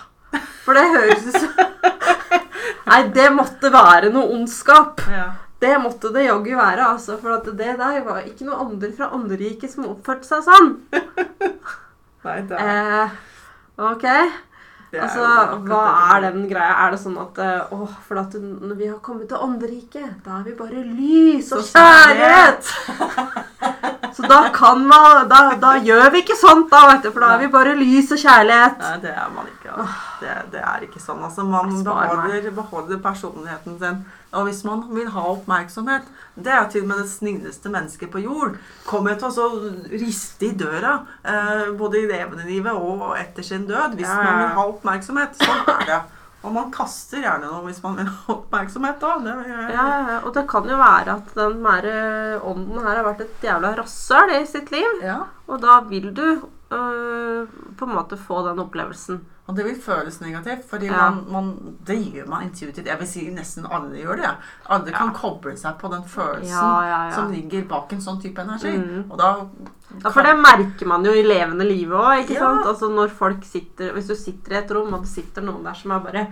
For 0.65 0.77
det 0.77 0.87
høres 0.93 1.27
ut 1.27 1.39
som 1.41 1.51
Nei, 2.91 3.05
det 3.15 3.29
måtte 3.35 3.71
være 3.73 4.11
noe 4.13 4.35
ondskap. 4.35 5.01
Ja. 5.11 5.29
Det 5.61 5.73
måtte 5.83 6.13
det 6.15 6.25
jaggu 6.25 6.55
være, 6.57 6.87
altså. 6.95 7.19
For 7.21 7.37
at 7.37 7.49
det 7.59 7.75
der 7.81 7.99
var 8.07 8.23
ikke 8.25 8.47
noe 8.49 8.61
andre 8.65 8.93
fra 8.97 9.11
anderiket 9.17 9.73
som 9.75 9.89
oppførte 9.91 10.29
seg 10.29 10.47
sånn. 10.47 10.71
Nei, 12.25 12.39
det 12.49 12.61
er, 12.61 12.71
Eh, 13.01 13.19
ok. 13.91 14.07
Altså, 14.91 15.23
hva 15.69 15.83
er 16.17 16.25
den 16.25 16.49
greia? 16.51 16.73
Er 16.83 16.91
det 16.91 16.99
sånn 16.99 17.15
at 17.23 17.37
Å, 17.39 17.77
åh, 17.77 17.93
for 18.09 18.19
at 18.19 18.33
når 18.41 18.75
vi 18.75 18.89
har 18.91 18.99
kommet 19.05 19.29
til 19.31 19.39
ånderiket, 19.39 20.17
da 20.25 20.41
er 20.41 20.49
vi 20.49 20.57
bare 20.59 20.83
lys 20.83 21.53
og 21.55 21.63
kjærlighet. 21.69 22.73
Så 24.17 24.27
da 24.27 24.41
kan 24.51 24.83
man 24.91 25.29
da, 25.31 25.39
da 25.63 25.77
gjør 25.79 26.11
vi 26.11 26.25
ikke 26.25 26.37
sånt, 26.37 26.67
da, 26.73 26.81
vet 26.91 27.07
du, 27.07 27.13
for 27.15 27.23
da 27.23 27.37
er 27.37 27.45
vi 27.45 27.51
bare 27.55 27.77
lys 27.79 28.11
og 28.17 28.19
kjærlighet. 28.19 28.83
Nei, 28.83 28.97
det 29.05 29.13
er 29.15 29.31
man 29.37 29.47
ikke. 29.53 29.71
Altså. 29.71 30.01
Det, 30.25 30.35
det 30.57 30.65
er 30.73 30.89
ikke 30.89 31.03
sånn. 31.05 31.23
Altså, 31.29 31.47
man 31.47 31.71
beholder, 31.87 32.51
beholder 32.59 33.01
personligheten 33.05 33.79
sin. 33.79 34.03
Og 34.33 34.47
hvis 34.47 34.61
man 34.65 34.85
vil 34.95 35.09
ha 35.11 35.25
oppmerksomhet 35.33 36.07
Det 36.39 36.53
er 36.55 36.69
til 36.71 36.85
og 36.85 36.91
med 36.93 37.03
det 37.03 37.11
snilleste 37.11 37.73
mennesket 37.73 38.13
på 38.13 38.23
jord. 38.23 38.61
Kommer 38.87 39.19
til 39.19 39.43
å 39.43 39.49
riste 39.91 40.47
i 40.47 40.55
døra, 40.55 41.01
eh, 41.25 41.67
både 41.77 41.99
i 41.99 42.07
levende 42.07 42.47
livet 42.47 42.73
og 42.73 43.17
etter 43.19 43.43
sin 43.47 43.67
død, 43.67 43.99
hvis 43.99 44.07
Ja, 44.09 44.23
ja, 44.23 44.31
man 44.31 44.41
vil 44.45 44.57
ha 44.57 44.67
oppmerksomhet. 44.71 45.37
Sånn 45.41 45.69
er 45.75 45.87
det. 45.89 46.01
Og 46.41 46.55
man 46.55 46.71
kaster 46.73 47.21
gjerne 47.21 47.51
noe 47.51 47.67
hvis 47.67 47.83
man 47.85 47.99
vil 47.99 48.09
ha 48.09 48.37
oppmerksomhet. 48.37 49.01
da. 49.03 49.19
Det, 49.25 49.35
Ja, 49.51 49.67
ja, 49.75 50.21
og 50.25 50.33
det 50.35 50.47
kan 50.49 50.69
jo 50.69 50.79
være 50.81 51.19
at 51.19 51.35
den 51.37 51.67
eh, 51.67 52.47
ånden 52.47 52.81
her 52.81 52.97
har 52.97 53.05
vært 53.11 53.27
et 53.27 53.45
jævla 53.45 53.75
rasshøl 53.77 54.33
i 54.39 54.47
sitt 54.47 54.71
liv. 54.73 55.03
ja. 55.03 55.25
Og 55.51 55.61
da 55.61 55.81
vil 55.91 56.15
du 56.15 56.27
øh, 56.71 57.47
på 57.77 57.85
en 57.85 57.95
måte 57.95 58.17
få 58.17 58.45
den 58.47 58.63
opplevelsen. 58.63 59.21
Og 59.51 59.57
det 59.59 59.65
vil 59.67 59.79
føles 59.83 60.21
negativt, 60.23 60.63
fordi 60.71 60.87
Ja. 60.87 61.09
man, 61.11 61.25
man, 61.35 61.47
det 61.87 61.97
gjør 62.15 62.29
man 62.31 62.45
intuitivt. 62.47 62.87
Jeg 62.87 62.99
vil 63.01 63.09
si 63.11 63.25
nesten 63.35 63.67
alle 63.67 63.99
gjør 63.99 64.21
det. 64.23 64.31
Alle 64.71 64.93
kan 64.95 65.11
koble 65.17 65.57
seg 65.59 65.75
på 65.81 65.91
den 65.91 66.05
følelsen 66.07 66.53
Ja, 66.55 67.11
som 67.17 67.33
ligger 67.35 67.65
bak 67.73 67.93
en 67.97 68.01
sånn 68.05 68.21
type 68.23 68.39
energi. 68.45 68.77
Mm. 68.79 69.11
Og 69.11 69.19
da 69.19 69.33
Ja, 70.05 70.11
For 70.15 70.23
det 70.23 70.37
merker 70.39 70.87
man 70.87 71.03
jo 71.05 71.11
i 71.11 71.25
levende 71.27 71.67
livet 71.67 71.99
òg. 71.99 72.21
ikke 72.23 72.39
sant? 72.39 72.65
Altså 72.71 72.89
når 72.95 73.11
folk 73.11 73.43
sitter, 73.43 73.91
Hvis 73.93 74.07
du 74.07 74.15
sitter 74.15 74.53
i 74.55 74.59
et 74.63 74.71
rom, 74.71 74.95
og 74.95 75.03
det 75.03 75.11
sitter 75.11 75.43
noen 75.43 75.65
der 75.65 75.75
som 75.75 75.91
er 75.91 75.99
bare 75.99 76.27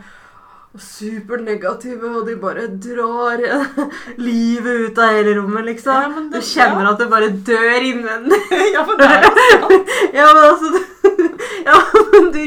supernegative, 0.79 2.11
og 2.21 2.27
de 2.29 2.37
bare 2.37 2.66
drar 2.79 3.41
livet 4.29 4.91
ut 4.91 4.99
av 4.99 5.14
hele 5.16 5.35
rommet, 5.41 5.64
liksom. 5.73 6.03
Ja, 6.03 6.09
det- 6.21 6.31
du 6.33 6.41
kjenner 6.41 6.85
ja. 6.85 6.93
at 6.93 6.99
det 7.03 7.09
bare 7.11 7.31
dør 7.31 7.81
innvendig. 7.83 8.41
Ja, 8.75 8.85
for 8.85 8.95
det 9.01 9.09
er 9.11 9.23
jo 9.27 9.33
sant. 9.35 9.95
ja, 10.19 10.27
men 10.35 10.45
altså 10.45 10.69
Ja, 11.66 11.79
men 12.12 12.31
du 12.33 12.39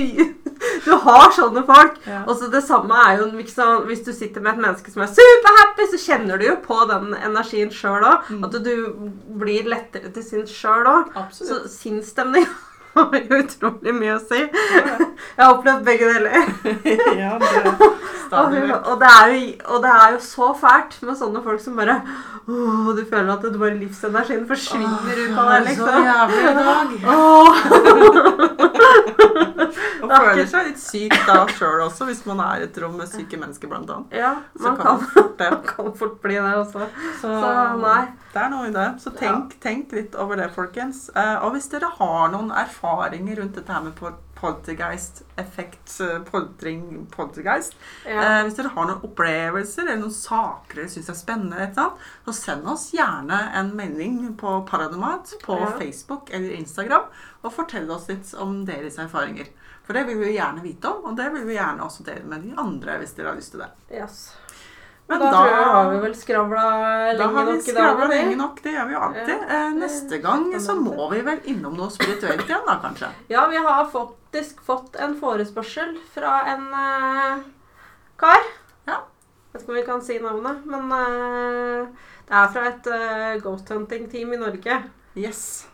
du 0.86 0.92
har 1.06 1.32
sånne 1.36 1.64
folk. 1.68 2.00
Ja. 2.08 2.24
Og 2.26 2.36
så 2.40 2.50
Det 2.52 2.64
samme 2.66 2.98
er 3.08 3.22
jo 3.22 3.30
liksom, 3.36 3.86
Hvis 3.90 4.04
du 4.06 4.12
sitter 4.14 4.42
med 4.42 4.56
et 4.56 4.66
menneske 4.66 4.92
som 4.94 5.06
er 5.06 5.14
superhappy, 5.14 5.88
så 5.94 6.02
kjenner 6.06 6.42
du 6.42 6.48
jo 6.50 6.58
på 6.66 6.80
den 6.90 7.16
energien 7.18 7.72
sjøl 7.74 8.04
òg. 8.08 8.30
Mm. 8.30 8.44
At 8.48 8.60
du 8.66 8.76
blir 9.42 9.70
lettere 9.72 10.12
til 10.14 10.26
sinns 10.26 10.54
sjøl 10.56 10.90
òg. 10.90 11.16
Så 11.36 11.64
sinnsstemning 11.72 12.48
har 12.96 13.16
jo 13.18 13.40
utrolig 13.40 13.94
mye 13.96 14.16
å 14.18 14.20
si. 14.24 14.42
Jeg 15.38 15.42
har 15.42 15.54
opplevd 15.54 15.86
begge 15.88 16.10
deler. 16.12 16.32
ja, 17.22 17.38
det 17.42 17.50
Og, 18.32 18.54
og, 18.88 18.96
det 19.02 19.10
er 19.12 19.32
jo, 19.32 19.40
og 19.76 19.82
det 19.84 19.92
er 19.92 20.14
jo 20.16 20.20
så 20.24 20.52
fælt 20.56 20.94
med 21.04 21.18
sånne 21.20 21.42
folk 21.44 21.60
som 21.64 21.76
bare 21.76 21.98
åh, 22.48 22.88
Du 22.96 23.04
føler 23.10 23.32
at 23.34 23.44
det 23.44 23.60
bare 23.60 23.76
livsenergien 23.80 24.46
forsvinner 24.48 25.20
ut 25.26 25.36
av 25.36 25.52
deg, 25.52 25.62
liksom. 25.68 25.88
Så 25.88 25.94
jævlig 26.08 26.42
i 26.42 26.54
dag. 26.62 26.88
Og 30.02 30.12
føler 30.12 30.48
seg 30.50 30.70
litt 30.70 30.82
syk 30.82 31.14
da 31.28 31.38
sjøl 31.52 31.84
også, 31.86 32.08
hvis 32.10 32.24
man 32.28 32.42
er 32.44 32.64
i 32.64 32.66
et 32.68 32.80
rom 32.82 32.96
med 33.00 33.10
syke 33.12 33.38
mennesker, 33.40 33.68
blant 33.72 33.92
annet. 33.94 34.18
Ja, 34.22 34.34
man 34.60 34.78
kan 34.80 34.82
kan, 34.82 34.98
man 34.98 35.06
fort 35.08 35.38
kan 35.68 35.94
fort 36.00 36.22
bli 36.24 36.36
det 36.36 36.56
også. 36.58 36.88
Så, 37.22 37.28
Så 37.28 37.78
nei. 37.82 38.02
det 38.34 38.42
er 38.42 38.50
noe 38.52 38.70
i 38.70 38.74
det. 38.76 38.88
Så 39.04 39.14
tenk, 39.16 39.56
tenk 39.64 39.94
litt 39.96 40.16
over 40.20 40.40
det, 40.40 40.50
folkens. 40.56 41.10
Eh, 41.16 41.38
og 41.46 41.56
hvis 41.56 41.70
dere 41.72 41.92
har 42.00 42.32
noen 42.34 42.52
erfaringer 42.52 42.81
rundt 43.38 43.56
dette 43.56 43.72
her 43.74 43.82
med 43.86 43.94
poltergeist, 44.36 45.22
effekt, 45.38 45.94
eh, 46.02 46.20
poltring, 46.26 47.06
poltergeist 47.14 47.76
Ja. 48.06 48.22
eh, 48.22 48.44
Hvis 48.48 48.56
dere 48.58 48.72
har 48.74 48.88
noen 48.90 49.04
opplevelser 49.06 49.84
eller 49.88 50.02
noen 50.02 50.12
saker 50.16 50.76
dere 50.82 50.90
syns 50.90 51.10
er 51.14 51.20
spennende, 51.20 51.58
annet, 51.78 51.98
så 52.26 52.34
send 52.34 52.68
oss 52.68 52.88
gjerne 52.92 53.40
en 53.54 53.72
melding 53.78 54.36
på 54.38 54.56
Paranormat 54.68 55.34
på 55.44 55.60
Ja. 55.60 55.72
Facebook 55.78 56.30
eller 56.34 56.52
Instagram, 56.58 57.06
og 57.44 57.54
fortell 57.54 57.90
oss 57.92 58.08
litt 58.10 58.34
om 58.34 58.66
deres 58.66 58.98
erfaringer. 58.98 59.48
For 59.84 59.94
det 59.94 60.06
vil 60.08 60.18
vi 60.20 60.38
gjerne 60.38 60.62
vite 60.62 60.86
om, 60.90 61.06
og 61.06 61.16
det 61.18 61.32
vil 61.34 61.46
vi 61.46 61.56
gjerne 61.58 61.82
også 61.84 62.04
dele 62.04 62.24
med 62.26 62.44
de 62.44 62.54
andre 62.58 62.98
hvis 63.00 63.14
dere 63.16 63.28
har 63.28 63.36
lyst 63.36 63.52
til 63.52 63.60
det. 63.62 63.70
Yes. 63.92 64.34
Men 65.12 65.20
da, 65.20 65.42
jeg 65.50 65.64
har 65.68 65.90
vi 65.92 65.98
vel 66.06 66.14
skravla 66.16 66.66
lenge 67.20 67.44
nok 67.44 67.50
i 67.52 67.56
dag. 67.56 67.64
skravla 67.66 68.06
vi. 68.08 68.16
lenge 68.16 68.38
nok. 68.40 68.62
Det 68.64 68.76
gjør 68.76 68.88
vi 68.88 68.96
jo 68.96 69.02
alltid. 69.08 69.34
Ja, 69.36 69.60
Eh, 69.62 69.74
neste 69.76 70.18
gang 70.24 70.46
så 70.64 70.76
må 70.80 71.10
vi 71.12 71.22
vel 71.26 71.42
innom 71.52 71.76
noe 71.76 71.92
spirituelt 71.92 72.46
igjen, 72.48 72.64
da, 72.68 72.78
kanskje. 72.84 73.10
Ja, 73.32 73.46
vi 73.52 73.60
har 73.60 73.90
faktisk 73.92 74.62
fått 74.64 74.96
en 74.96 75.18
forespørsel 75.20 75.98
fra 76.14 76.38
en 76.54 76.70
uh, 76.72 77.44
kar. 78.22 78.48
Ja. 78.88 79.02
Vet 79.52 79.66
ikke 79.66 79.74
om 79.74 79.80
vi 79.82 79.88
kan 79.90 80.06
si 80.06 80.20
navnet, 80.24 80.64
men 80.64 80.88
uh, 80.96 82.12
det 82.30 82.38
er 82.44 82.54
fra 82.56 82.68
et 82.72 82.92
uh, 82.92 83.42
ghost 83.44 83.72
hunting-team 83.74 84.32
i 84.38 84.42
Norge. 84.46 84.84
Yes. 85.20 85.68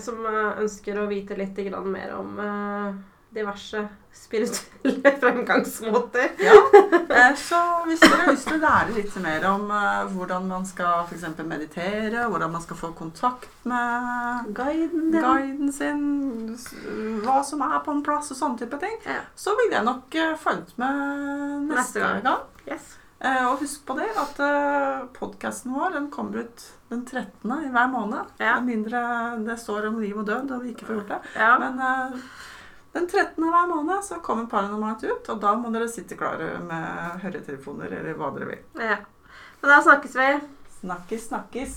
som 0.00 0.18
ønsker 0.28 0.98
å 1.00 1.06
vite 1.08 1.36
litt 1.36 1.56
grann 1.56 1.86
mer 1.88 2.10
om 2.18 2.38
diverse 3.34 3.80
spirituelle 4.14 5.10
fremgangsmåter. 5.20 6.28
Ja. 6.38 6.54
Eh, 7.08 7.34
så 7.36 7.58
hvis 7.88 8.00
dere 8.00 8.20
har 8.22 8.30
lyst 8.32 8.46
til 8.48 8.56
å 8.58 8.62
lære 8.62 8.94
litt 8.96 9.16
mer 9.22 9.46
om 9.50 9.66
eh, 9.74 10.04
hvordan 10.14 10.46
man 10.50 10.66
skal 10.68 11.10
eksempel 11.14 11.48
meditere, 11.50 12.28
hvordan 12.30 12.54
man 12.54 12.62
skal 12.64 12.78
få 12.78 12.92
kontakt 12.96 13.50
med 13.68 14.50
Guiden 14.56 15.14
ja. 15.14 15.22
guiden 15.34 15.72
sin, 15.74 16.04
hva 17.24 17.40
som 17.46 17.64
er 17.66 17.80
på 17.84 17.94
en 17.94 18.04
plass 18.06 18.30
og 18.34 18.38
sånne 18.40 18.62
type 18.62 18.78
ting, 18.82 18.96
Ja. 19.06 19.20
så 19.34 19.56
vil 19.58 19.74
jeg 19.74 19.86
nok 19.86 20.14
uh, 20.14 20.34
følge 20.40 20.78
med 20.80 21.00
neste, 21.66 21.80
Neste 21.80 22.04
gang. 22.04 22.22
gang. 22.28 22.46
Yes. 22.70 22.94
Eh, 23.24 23.44
og 23.48 23.60
husk 23.62 23.84
på 23.88 23.94
det 23.98 24.10
at 24.20 24.40
podkasten 25.16 25.72
vår 25.74 25.94
den 25.98 26.10
kommer 26.12 26.44
ut 26.44 26.64
den 26.90 27.04
13. 27.06 27.52
i 27.66 27.70
hver 27.72 27.86
måned. 27.92 28.34
Ja. 28.38 28.58
Med 28.60 28.76
mindre 28.76 29.04
det 29.46 29.58
står 29.60 29.88
om 29.90 30.00
liv 30.02 30.16
og 30.18 30.26
død 30.28 30.50
og 30.54 30.64
vi 30.64 30.74
ikke 30.74 30.88
får 30.88 30.98
gjort 31.00 31.14
det. 31.14 31.20
Ja. 31.38 31.54
Men 31.62 31.80
eh, 31.80 32.18
den 32.94 33.08
13. 33.10 33.42
hver 33.42 33.66
måned 33.70 34.04
så 34.06 34.20
kommer 34.22 34.46
Paranormalt 34.50 35.02
ut, 35.04 35.28
og 35.28 35.40
da 35.42 35.54
må 35.58 35.72
dere 35.74 35.88
sitte 35.90 36.16
klare 36.18 36.54
med 36.62 37.20
høretelefoner 37.24 37.90
eller 38.00 38.18
hva 38.18 38.30
dere 38.36 38.52
vil. 38.52 38.64
ja. 38.78 39.00
Men 39.60 39.70
da 39.72 39.78
snakkes 39.82 40.14
vi. 40.18 40.28
Snakkes, 40.80 41.28
snakkes. 41.30 41.76